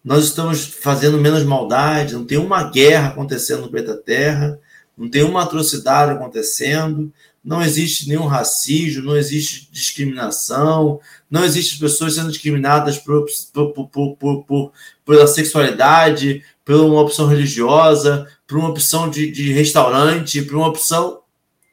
nós 0.03 0.26
estamos 0.26 0.65
fazendo 0.65 1.17
menos 1.17 1.43
maldade, 1.43 2.15
não 2.15 2.26
tem 2.26 2.38
uma 2.38 2.69
guerra 2.69 3.09
acontecendo 3.09 3.61
no 3.61 3.71
planeta 3.71 3.95
Terra, 3.95 4.59
não 4.98 5.10
tem 5.10 5.24
uma 5.24 5.43
atrocidade 5.43 6.12
acontecendo, 6.12 7.12
não 7.43 7.62
existe 7.62 8.08
nenhum 8.08 8.26
racismo, 8.26 9.04
não 9.04 9.16
existe 9.16 9.70
discriminação, 9.72 11.00
não 11.30 11.46
existem 11.46 11.78
pessoas 11.78 12.16
sendo 12.16 12.32
discriminadas 12.32 12.98
por, 12.98 13.26
por, 13.54 13.88
por, 13.88 14.16
por, 14.18 14.43
por, 14.46 14.72
pela 15.06 15.28
sexualidade, 15.28 16.43
por 16.64 16.76
uma 16.76 17.02
opção 17.02 17.28
religiosa, 17.28 18.28
por 18.48 18.58
uma 18.58 18.70
opção 18.70 19.10
de, 19.10 19.30
de 19.30 19.54
restaurante, 19.54 20.41
por 20.41 20.56
uma 20.56 20.68
opção. 20.68 21.22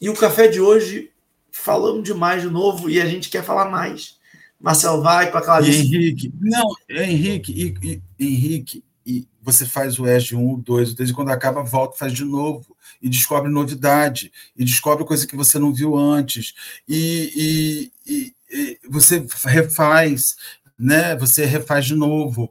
E 0.01 0.11
o 0.11 0.15
café 0.15 0.47
de 0.49 0.61
hoje, 0.61 1.11
falamos 1.51 2.05
demais 2.05 2.43
de 2.43 2.51
novo 2.51 2.91
e 2.91 3.01
a 3.01 3.07
gente 3.07 3.31
quer 3.31 3.43
falar 3.43 3.71
mais. 3.71 4.19
Marcel 4.61 5.03
vai 5.03 5.31
para 5.31 5.41
aquela 5.41 5.61
lista. 5.61 5.83
Henrique, 5.83 6.33
não, 6.41 6.75
Henrique, 6.89 7.53
e, 7.53 8.01
e, 8.19 8.35
Henrique, 8.35 8.85
e 9.05 9.27
você 9.43 9.65
faz 9.65 9.99
o 9.99 10.07
ESG 10.07 10.35
1, 10.35 10.61
2, 10.61 10.95
3, 10.95 11.11
e 11.11 11.13
quando 11.13 11.31
acaba, 11.31 11.63
volta 11.63 11.99
faz 11.99 12.13
de 12.13 12.25
novo. 12.25 12.77
E 13.01 13.09
descobre 13.09 13.51
novidade, 13.51 14.33
e 14.57 14.65
descobre 14.65 15.05
coisa 15.05 15.27
que 15.27 15.37
você 15.37 15.59
não 15.59 15.73
viu 15.73 15.97
antes. 15.97 16.55
E, 16.89 17.91
e, 18.07 18.33
e 18.51 18.79
você 18.89 19.25
refaz, 19.45 20.37
né? 20.79 21.15
Você 21.17 21.45
refaz 21.45 21.85
de 21.85 21.95
novo. 21.95 22.51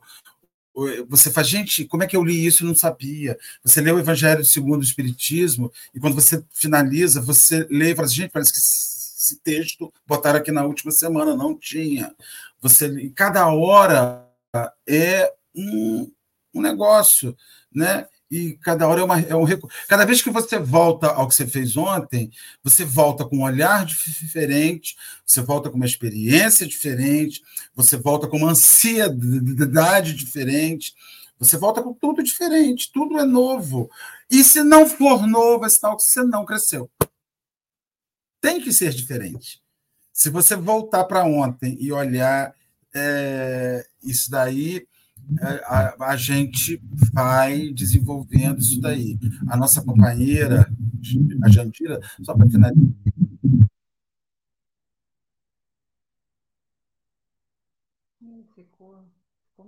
Você 1.08 1.32
faz, 1.32 1.48
gente, 1.48 1.86
como 1.86 2.04
é 2.04 2.08
que 2.08 2.18
eu 2.18 2.24
li 2.24 2.46
isso 2.46 2.64
e 2.64 2.68
não 2.68 2.76
sabia? 2.76 3.38
Você 3.64 3.80
lê 3.80 3.92
o 3.92 4.00
Evangelho 4.00 4.44
segundo 4.44 4.82
o 4.82 4.84
Espiritismo, 4.84 5.72
e 5.94 6.00
quando 6.00 6.16
você 6.16 6.44
finaliza, 6.54 7.22
você 7.22 7.66
lê 7.70 7.92
e 7.92 7.96
fala 7.96 8.08
assim, 8.08 8.16
gente, 8.16 8.32
parece 8.32 8.52
que 8.52 8.60
esse 8.60 9.38
texto 9.38 9.92
botaram 10.06 10.40
aqui 10.40 10.52
na 10.52 10.66
última 10.66 10.92
semana, 10.92 11.36
não 11.36 11.58
tinha. 11.58 12.14
Você, 12.62 13.10
cada 13.16 13.48
hora 13.48 14.28
é 14.88 15.32
um, 15.56 16.12
um 16.54 16.62
negócio, 16.62 17.36
né? 17.74 18.08
E 18.30 18.54
cada 18.58 18.88
hora 18.88 19.02
é, 19.02 19.04
uma, 19.04 19.20
é 19.20 19.36
um 19.36 19.44
recurso. 19.44 19.78
Cada 19.88 20.04
vez 20.04 20.22
que 20.22 20.32
você 20.32 20.58
volta 20.58 21.08
ao 21.08 21.28
que 21.28 21.36
você 21.36 21.46
fez 21.46 21.78
ontem, 21.78 22.32
você 22.64 22.84
volta 22.84 23.24
com 23.24 23.38
um 23.38 23.44
olhar 23.44 23.86
diferente, 23.86 24.96
você 25.26 25.42
volta 25.42 25.70
com 25.70 25.76
uma 25.76 25.86
experiência 25.86 26.68
diferente, 26.68 27.42
você 27.76 27.98
volta 27.98 28.28
com 28.28 28.38
uma 28.38 28.52
ansiedade 28.52 30.14
diferente, 30.14 30.94
você 31.38 31.58
volta 31.58 31.84
com 31.84 31.94
tudo 31.94 32.24
diferente, 32.24 32.92
tudo 32.92 33.20
é 33.20 33.26
novo. 33.26 33.90
E 34.30 34.44
se 34.44 34.64
não 34.64 34.88
for 34.88 35.28
novo, 35.28 35.66
é 35.66 35.70
sinal 35.70 35.96
que 35.96 36.04
você 36.04 36.24
não 36.24 36.46
cresceu. 36.46 36.90
Tem 38.42 38.60
que 38.60 38.72
ser 38.72 38.92
diferente. 38.92 39.62
Se 40.12 40.30
você 40.30 40.56
voltar 40.56 41.04
para 41.04 41.26
ontem 41.26 41.78
e 41.80 41.92
olhar 41.92 42.56
é, 42.94 43.86
isso 44.02 44.32
daí, 44.32 44.88
é, 45.40 45.64
a, 45.66 46.12
a, 46.12 46.18
gente 46.18 46.82
vai 47.14 47.70
desenvolvendo 47.72 48.60
isso 48.60 48.80
daí. 48.80 49.18
A 49.48 49.58
nossa 49.58 49.82
companheira, 49.82 50.70
a 51.44 51.50
Jandira, 51.50 52.00
só 52.22 52.34
para 52.34 52.50
finalizar. 52.50 52.84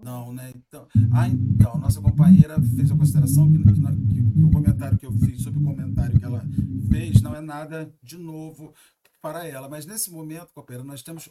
Não, 0.04 0.32
né? 0.32 0.54
Então, 0.56 0.88
ah, 1.12 1.28
então, 1.28 1.78
nossa 1.78 2.00
companheira 2.02 2.62
fez 2.76 2.92
a 2.92 2.96
consideração 2.96 3.52
que, 3.52 3.58
que, 3.58 4.34
que, 4.34 4.44
o 4.44 4.52
comentário 4.52 4.98
que 4.98 5.06
eu 5.06 5.12
fiz 5.12 5.42
sobre 5.42 5.60
o 5.60 5.64
comentário 5.64 6.20
que 6.20 6.26
ela 6.26 6.46
fez 6.90 7.22
não 7.22 7.36
é 7.36 7.42
nada 7.42 7.92
de 8.02 8.18
novo 8.18 8.74
para 9.22 9.48
ela. 9.48 9.68
Mas 9.68 9.86
nesse 9.86 10.12
momento, 10.12 10.54
companheira, 10.54 10.88
nós 10.88 11.02
temos 11.02 11.30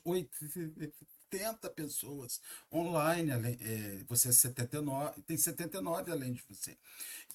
80 1.32 1.70
pessoas 1.70 2.40
online, 2.72 3.30
é, 3.32 4.04
você 4.08 4.28
é 4.28 4.32
79, 4.32 5.22
tem 5.22 5.36
79 5.36 6.12
além 6.12 6.32
de 6.32 6.42
você. 6.48 6.76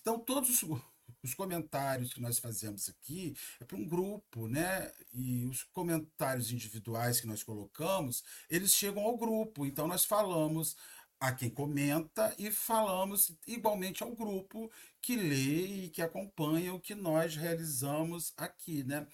Então, 0.01 0.19
todos 0.19 0.49
os, 0.49 0.79
os 1.21 1.33
comentários 1.33 2.13
que 2.13 2.21
nós 2.21 2.39
fazemos 2.39 2.89
aqui 2.89 3.35
é 3.59 3.65
para 3.65 3.77
um 3.77 3.87
grupo, 3.87 4.47
né? 4.47 4.91
E 5.13 5.45
os 5.45 5.63
comentários 5.63 6.51
individuais 6.51 7.19
que 7.19 7.27
nós 7.27 7.43
colocamos, 7.43 8.23
eles 8.49 8.73
chegam 8.73 9.03
ao 9.03 9.17
grupo. 9.17 9.65
Então, 9.65 9.87
nós 9.87 10.05
falamos 10.05 10.75
a 11.19 11.31
quem 11.31 11.49
comenta 11.49 12.33
e 12.39 12.49
falamos 12.49 13.31
igualmente 13.45 14.01
ao 14.01 14.15
grupo 14.15 14.71
que 14.99 15.15
lê 15.15 15.85
e 15.85 15.89
que 15.89 16.01
acompanha 16.01 16.73
o 16.73 16.79
que 16.79 16.95
nós 16.95 17.35
realizamos 17.35 18.33
aqui, 18.35 18.83
né? 18.83 19.05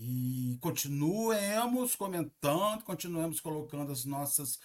E 0.00 0.56
continuemos 0.60 1.96
comentando, 1.96 2.84
continuemos 2.84 3.40
colocando 3.40 3.90
as 3.90 4.04
nossas 4.04 4.60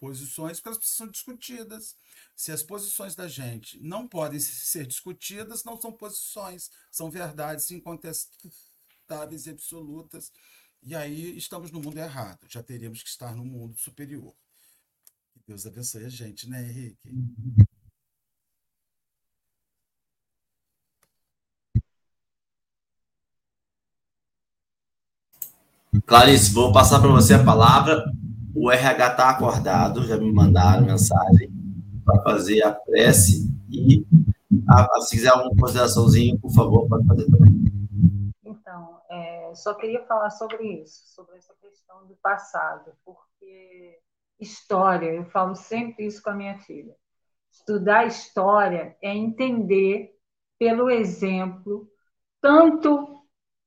posições, 0.00 0.58
porque 0.58 0.68
elas 0.68 0.78
precisam 0.78 1.06
ser 1.06 1.12
discutidas. 1.12 1.96
Se 2.34 2.50
as 2.50 2.62
posições 2.62 3.14
da 3.14 3.28
gente 3.28 3.78
não 3.82 4.08
podem 4.08 4.40
ser 4.40 4.86
discutidas, 4.86 5.62
não 5.62 5.78
são 5.78 5.92
posições, 5.92 6.70
são 6.90 7.10
verdades 7.10 7.70
incontestáveis 7.70 9.44
e 9.44 9.50
absolutas. 9.50 10.32
E 10.82 10.94
aí 10.94 11.36
estamos 11.36 11.70
no 11.70 11.82
mundo 11.82 11.98
errado, 11.98 12.46
já 12.48 12.62
teríamos 12.62 13.02
que 13.02 13.10
estar 13.10 13.36
no 13.36 13.44
mundo 13.44 13.78
superior. 13.78 14.34
Que 15.34 15.40
Deus 15.46 15.66
abençoe 15.66 16.06
a 16.06 16.08
gente, 16.08 16.48
né, 16.48 16.66
Henrique? 16.66 17.10
Clarice, 26.06 26.54
vou 26.54 26.72
passar 26.72 27.00
para 27.00 27.10
você 27.10 27.34
a 27.34 27.44
palavra. 27.44 28.04
O 28.54 28.70
RH 28.70 29.08
está 29.08 29.30
acordado, 29.30 30.06
já 30.06 30.16
me 30.16 30.32
mandaram 30.32 30.86
mensagem 30.86 31.50
para 32.04 32.22
fazer 32.22 32.62
a 32.62 32.70
prece 32.70 33.52
e 33.68 34.06
a, 34.68 35.00
se 35.00 35.16
quiser 35.16 35.30
alguma 35.30 35.56
consideraçãozinha, 35.56 36.38
por 36.38 36.52
favor, 36.52 36.88
pode 36.88 37.04
fazer 37.08 37.26
também. 37.26 37.52
Então, 38.44 39.00
é, 39.10 39.52
só 39.56 39.74
queria 39.74 40.00
falar 40.06 40.30
sobre 40.30 40.80
isso, 40.80 41.08
sobre 41.12 41.38
essa 41.38 41.52
questão 41.60 42.06
do 42.06 42.14
passado, 42.22 42.92
porque 43.04 43.98
história, 44.38 45.12
eu 45.12 45.24
falo 45.24 45.56
sempre 45.56 46.06
isso 46.06 46.22
com 46.22 46.30
a 46.30 46.34
minha 46.34 46.56
filha. 46.60 46.94
Estudar 47.50 48.06
história 48.06 48.96
é 49.02 49.12
entender 49.12 50.14
pelo 50.56 50.88
exemplo 50.88 51.90
tanto 52.40 53.24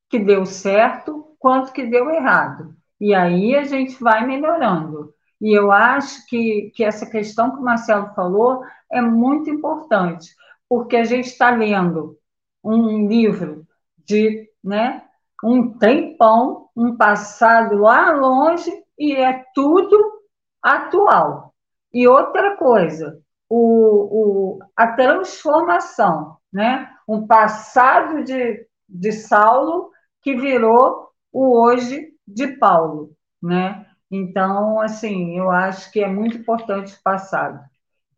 que 0.08 0.18
deu 0.18 0.46
certo 0.46 1.29
quanto 1.40 1.72
que 1.72 1.86
deu 1.86 2.08
errado. 2.10 2.76
E 3.00 3.14
aí 3.14 3.56
a 3.56 3.64
gente 3.64 4.00
vai 4.00 4.24
melhorando. 4.24 5.12
E 5.40 5.58
eu 5.58 5.72
acho 5.72 6.26
que, 6.26 6.70
que 6.74 6.84
essa 6.84 7.06
questão 7.06 7.50
que 7.50 7.56
o 7.56 7.64
Marcelo 7.64 8.14
falou 8.14 8.62
é 8.92 9.00
muito 9.00 9.48
importante, 9.48 10.30
porque 10.68 10.96
a 10.96 11.04
gente 11.04 11.26
está 11.26 11.50
lendo 11.50 12.18
um 12.62 13.08
livro 13.08 13.66
de 14.06 14.48
né, 14.62 15.02
um 15.42 15.72
tempão, 15.78 16.68
um 16.76 16.94
passado 16.94 17.76
lá 17.78 18.10
longe, 18.12 18.70
e 18.98 19.16
é 19.16 19.42
tudo 19.54 20.20
atual. 20.62 21.54
E 21.92 22.06
outra 22.06 22.56
coisa, 22.56 23.18
o, 23.48 23.56
o, 23.56 24.58
a 24.76 24.88
transformação, 24.88 26.36
né? 26.52 26.90
um 27.08 27.26
passado 27.26 28.22
de, 28.22 28.66
de 28.86 29.12
Saulo 29.12 29.90
que 30.22 30.36
virou 30.36 31.09
o 31.32 31.58
hoje 31.60 32.12
de 32.26 32.48
Paulo, 32.56 33.12
né? 33.42 33.86
Então, 34.10 34.80
assim, 34.80 35.38
eu 35.38 35.50
acho 35.50 35.90
que 35.92 36.00
é 36.00 36.08
muito 36.08 36.36
importante 36.36 36.94
o 36.94 37.02
passado. 37.02 37.60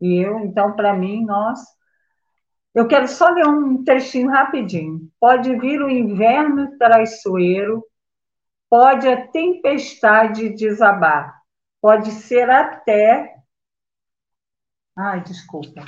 E 0.01 0.17
eu, 0.17 0.39
então, 0.39 0.75
para 0.75 0.93
mim, 0.93 1.23
nós. 1.23 1.59
Eu 2.73 2.87
quero 2.87 3.07
só 3.07 3.29
ler 3.29 3.47
um 3.47 3.83
trechinho 3.83 4.29
rapidinho. 4.29 5.07
Pode 5.19 5.55
vir 5.57 5.81
o 5.81 5.89
inverno 5.89 6.75
traiçoeiro, 6.79 7.85
pode 8.67 9.07
a 9.07 9.27
tempestade 9.27 10.49
desabar, 10.49 11.39
pode 11.79 12.09
ser 12.09 12.49
até. 12.49 13.35
Ai, 14.97 15.21
desculpa. 15.21 15.85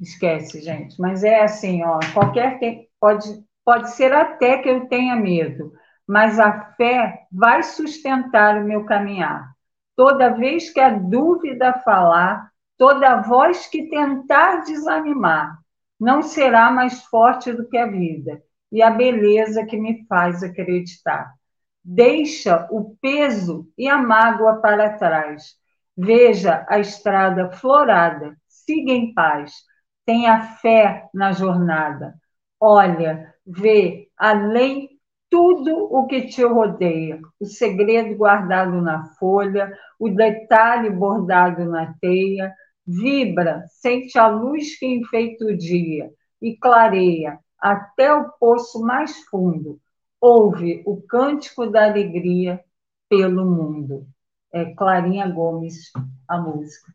Esquece, 0.00 0.60
gente. 0.60 1.00
Mas 1.00 1.24
é 1.24 1.42
assim, 1.42 1.82
ó, 1.82 1.98
qualquer 2.14 2.60
tempo 2.60 2.88
pode 3.00 3.44
Pode 3.64 3.90
ser 3.90 4.12
até 4.12 4.58
que 4.58 4.68
eu 4.68 4.88
tenha 4.88 5.14
medo, 5.16 5.72
mas 6.06 6.38
a 6.40 6.72
fé 6.74 7.26
vai 7.30 7.62
sustentar 7.62 8.56
o 8.58 8.64
meu 8.64 8.84
caminhar. 8.84 9.52
Toda 9.94 10.30
vez 10.30 10.70
que 10.70 10.80
a 10.80 10.90
dúvida 10.90 11.72
falar, 11.84 12.50
toda 12.76 13.22
voz 13.22 13.66
que 13.66 13.88
tentar 13.88 14.64
desanimar, 14.64 15.58
não 16.00 16.22
será 16.22 16.70
mais 16.70 17.04
forte 17.04 17.52
do 17.52 17.68
que 17.68 17.78
a 17.78 17.86
vida 17.86 18.42
e 18.72 18.82
a 18.82 18.90
beleza 18.90 19.64
que 19.64 19.76
me 19.76 20.04
faz 20.06 20.42
acreditar. 20.42 21.32
Deixa 21.84 22.66
o 22.70 22.96
peso 23.00 23.68
e 23.76 23.88
a 23.88 23.98
mágoa 23.98 24.60
para 24.60 24.96
trás. 24.98 25.54
Veja 25.96 26.64
a 26.68 26.78
estrada 26.78 27.52
florada. 27.52 28.36
Siga 28.48 28.92
em 28.92 29.12
paz. 29.12 29.52
Tenha 30.06 30.40
fé 30.56 31.08
na 31.12 31.32
jornada. 31.32 32.14
Olha, 32.58 33.31
vê 33.46 34.08
além 34.16 34.90
tudo 35.30 35.88
o 35.90 36.06
que 36.06 36.26
te 36.26 36.44
rodeia, 36.44 37.20
o 37.40 37.46
segredo 37.46 38.14
guardado 38.16 38.80
na 38.82 39.06
folha, 39.14 39.72
o 39.98 40.10
detalhe 40.10 40.90
bordado 40.90 41.64
na 41.64 41.94
teia, 42.00 42.54
vibra, 42.86 43.64
sente 43.68 44.18
a 44.18 44.26
luz 44.26 44.78
que 44.78 44.86
enfeita 44.86 45.46
o 45.46 45.56
dia 45.56 46.12
e 46.40 46.56
clareia 46.56 47.38
até 47.58 48.12
o 48.12 48.30
poço 48.32 48.80
mais 48.82 49.24
fundo. 49.30 49.80
Ouve 50.20 50.82
o 50.84 51.00
cântico 51.00 51.66
da 51.66 51.86
alegria 51.86 52.62
pelo 53.08 53.44
mundo. 53.46 54.06
É 54.52 54.74
Clarinha 54.74 55.26
Gomes, 55.28 55.90
a 56.28 56.38
música. 56.38 56.92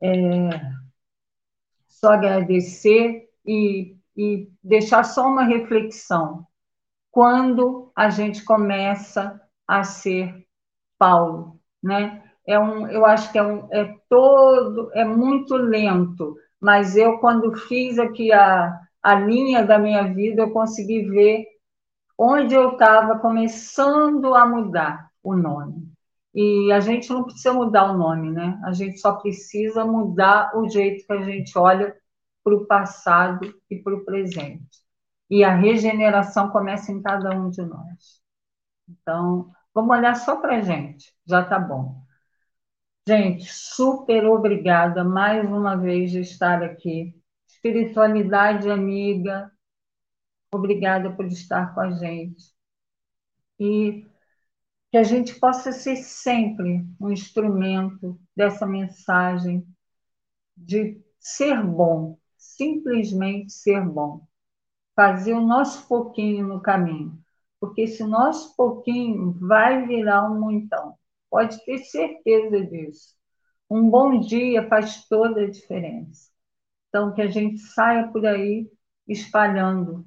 É, 0.00 0.50
só 1.88 2.12
agradecer 2.12 3.28
e, 3.46 3.96
e 4.16 4.48
deixar 4.62 5.04
só 5.04 5.26
uma 5.26 5.44
reflexão. 5.44 6.46
Quando 7.10 7.90
a 7.94 8.10
gente 8.10 8.44
começa 8.44 9.40
a 9.66 9.84
ser 9.84 10.46
Paulo, 10.98 11.60
né? 11.82 12.22
É 12.46 12.58
um, 12.58 12.88
eu 12.88 13.06
acho 13.06 13.30
que 13.30 13.38
é, 13.38 13.42
um, 13.42 13.68
é 13.70 13.94
todo, 14.08 14.90
é 14.94 15.04
muito 15.04 15.54
lento, 15.56 16.36
mas 16.60 16.96
eu 16.96 17.18
quando 17.18 17.54
fiz 17.54 17.98
aqui 17.98 18.32
a, 18.32 18.80
a 19.02 19.14
linha 19.14 19.64
da 19.64 19.78
minha 19.78 20.02
vida, 20.12 20.42
eu 20.42 20.50
consegui 20.50 21.02
ver 21.08 21.46
onde 22.18 22.54
eu 22.54 22.72
estava 22.72 23.18
começando 23.18 24.34
a 24.34 24.46
mudar 24.46 25.10
o 25.22 25.34
nome. 25.34 25.92
E 26.34 26.72
a 26.72 26.80
gente 26.80 27.10
não 27.10 27.24
precisa 27.24 27.52
mudar 27.52 27.92
o 27.92 27.98
nome, 27.98 28.30
né? 28.30 28.58
A 28.64 28.72
gente 28.72 28.98
só 28.98 29.12
precisa 29.14 29.84
mudar 29.84 30.56
o 30.56 30.68
jeito 30.68 31.06
que 31.06 31.12
a 31.12 31.22
gente 31.22 31.56
olha 31.58 31.94
para 32.42 32.54
o 32.54 32.66
passado 32.66 33.54
e 33.70 33.76
para 33.76 33.94
o 33.94 34.04
presente. 34.04 34.80
E 35.30 35.44
a 35.44 35.54
regeneração 35.54 36.50
começa 36.50 36.92
em 36.92 37.02
cada 37.02 37.30
um 37.36 37.50
de 37.50 37.62
nós. 37.62 38.20
Então, 38.88 39.50
vamos 39.74 39.96
olhar 39.96 40.14
só 40.14 40.36
para 40.36 40.56
a 40.56 40.60
gente, 40.62 41.14
já 41.26 41.42
está 41.42 41.58
bom. 41.58 42.02
Gente, 43.06 43.52
super 43.52 44.26
obrigada 44.26 45.02
mais 45.02 45.44
uma 45.50 45.76
vez 45.76 46.10
de 46.10 46.20
estar 46.20 46.62
aqui 46.62 47.14
espiritualidade 47.62 48.68
amiga, 48.68 49.52
obrigada 50.52 51.12
por 51.14 51.26
estar 51.26 51.72
com 51.72 51.80
a 51.80 51.92
gente. 51.92 52.52
E 53.58 54.04
que 54.90 54.98
a 54.98 55.04
gente 55.04 55.38
possa 55.38 55.72
ser 55.72 55.96
sempre 55.96 56.84
um 57.00 57.10
instrumento 57.10 58.20
dessa 58.36 58.66
mensagem 58.66 59.66
de 60.56 61.00
ser 61.20 61.62
bom, 61.62 62.18
simplesmente 62.56 63.52
ser 63.52 63.80
bom. 63.84 64.26
Fazer 64.94 65.34
o 65.34 65.46
nosso 65.46 65.86
pouquinho 65.88 66.46
no 66.46 66.60
caminho. 66.60 67.18
Porque 67.60 67.82
esse 67.82 68.04
nosso 68.04 68.56
pouquinho 68.56 69.32
vai 69.40 69.86
virar 69.86 70.30
um 70.30 70.40
montão. 70.40 70.96
Pode 71.30 71.64
ter 71.64 71.78
certeza 71.78 72.60
disso. 72.66 73.14
Um 73.70 73.88
bom 73.88 74.20
dia 74.20 74.68
faz 74.68 75.06
toda 75.08 75.42
a 75.42 75.50
diferença. 75.50 76.30
Então, 76.88 77.14
que 77.14 77.22
a 77.22 77.28
gente 77.28 77.58
saia 77.58 78.08
por 78.08 78.26
aí 78.26 78.70
espalhando 79.08 80.04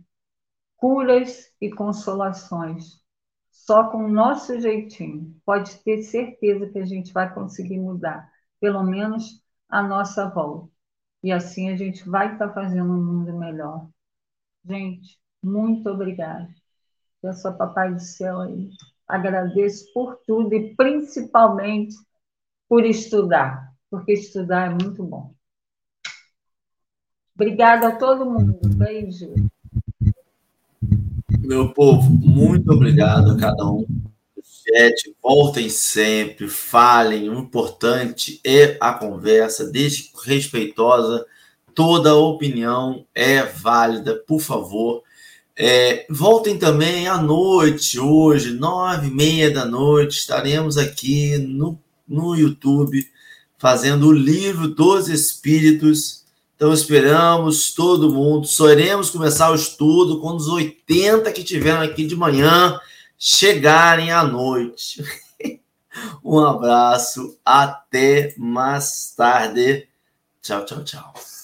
curas 0.77 1.51
e 1.59 1.71
consolações, 1.71 3.01
só 3.49 3.89
com 3.89 4.05
o 4.05 4.11
nosso 4.11 4.59
jeitinho. 4.59 5.35
Pode 5.45 5.77
ter 5.83 6.03
certeza 6.03 6.69
que 6.69 6.77
a 6.77 6.85
gente 6.85 7.11
vai 7.11 7.33
conseguir 7.33 7.79
mudar, 7.79 8.29
pelo 8.59 8.83
menos 8.83 9.43
a 9.67 9.81
nossa 9.81 10.29
volta. 10.29 10.74
E 11.25 11.31
assim 11.31 11.71
a 11.71 11.75
gente 11.75 12.07
vai 12.07 12.33
estar 12.33 12.53
fazendo 12.53 12.93
um 12.93 13.03
mundo 13.03 13.33
melhor. 13.35 13.87
Gente, 14.63 15.17
muito 15.41 15.89
obrigada. 15.89 16.47
Eu 17.23 17.33
sou 17.33 17.51
Papai 17.51 17.91
do 17.91 17.99
Céu 17.99 18.41
aí. 18.41 18.69
Agradeço 19.07 19.91
por 19.91 20.19
tudo 20.27 20.53
e 20.53 20.75
principalmente 20.75 21.95
por 22.69 22.85
estudar, 22.85 23.73
porque 23.89 24.13
estudar 24.13 24.67
é 24.67 24.69
muito 24.69 25.03
bom. 25.03 25.33
Obrigada 27.33 27.87
a 27.87 27.95
todo 27.95 28.29
mundo. 28.29 28.59
Beijo. 28.77 29.33
Meu 31.39 31.73
povo, 31.73 32.07
muito 32.07 32.71
obrigado 32.71 33.31
a 33.31 33.37
cada 33.39 33.65
um 33.65 34.04
chat. 34.67 35.15
Voltem 35.21 35.69
sempre, 35.69 36.47
falem. 36.47 37.29
O 37.29 37.39
importante 37.39 38.39
é 38.43 38.77
a 38.79 38.93
conversa, 38.93 39.69
deixe 39.69 40.11
respeitosa. 40.23 41.25
Toda 41.73 42.15
opinião 42.15 43.05
é 43.13 43.43
válida, 43.43 44.15
por 44.27 44.39
favor. 44.39 45.03
É, 45.57 46.05
voltem 46.09 46.57
também 46.57 47.07
à 47.07 47.17
noite, 47.17 47.99
hoje, 47.99 48.51
nove 48.51 49.07
e 49.07 49.11
meia 49.11 49.49
da 49.49 49.63
noite, 49.65 50.17
estaremos 50.17 50.77
aqui 50.77 51.37
no, 51.37 51.79
no 52.05 52.35
YouTube 52.35 53.07
fazendo 53.57 54.07
o 54.07 54.11
livro 54.11 54.67
dos 54.67 55.07
Espíritos 55.07 56.25
então 56.55 56.73
esperamos 56.73 57.73
todo 57.73 58.13
mundo. 58.13 58.47
Só 58.47 58.71
iremos 58.71 59.09
começar 59.09 59.51
o 59.51 59.55
estudo 59.55 60.21
quando 60.21 60.39
os 60.39 60.47
80 60.47 61.31
que 61.33 61.43
tiveram 61.43 61.81
aqui 61.81 62.05
de 62.05 62.15
manhã 62.15 62.79
chegarem 63.25 64.11
à 64.11 64.23
noite. 64.23 65.03
um 66.23 66.37
abraço, 66.39 67.39
até 67.43 68.35
mais 68.37 69.15
tarde. 69.17 69.89
Tchau, 70.43 70.63
tchau, 70.63 70.83
tchau. 70.83 71.34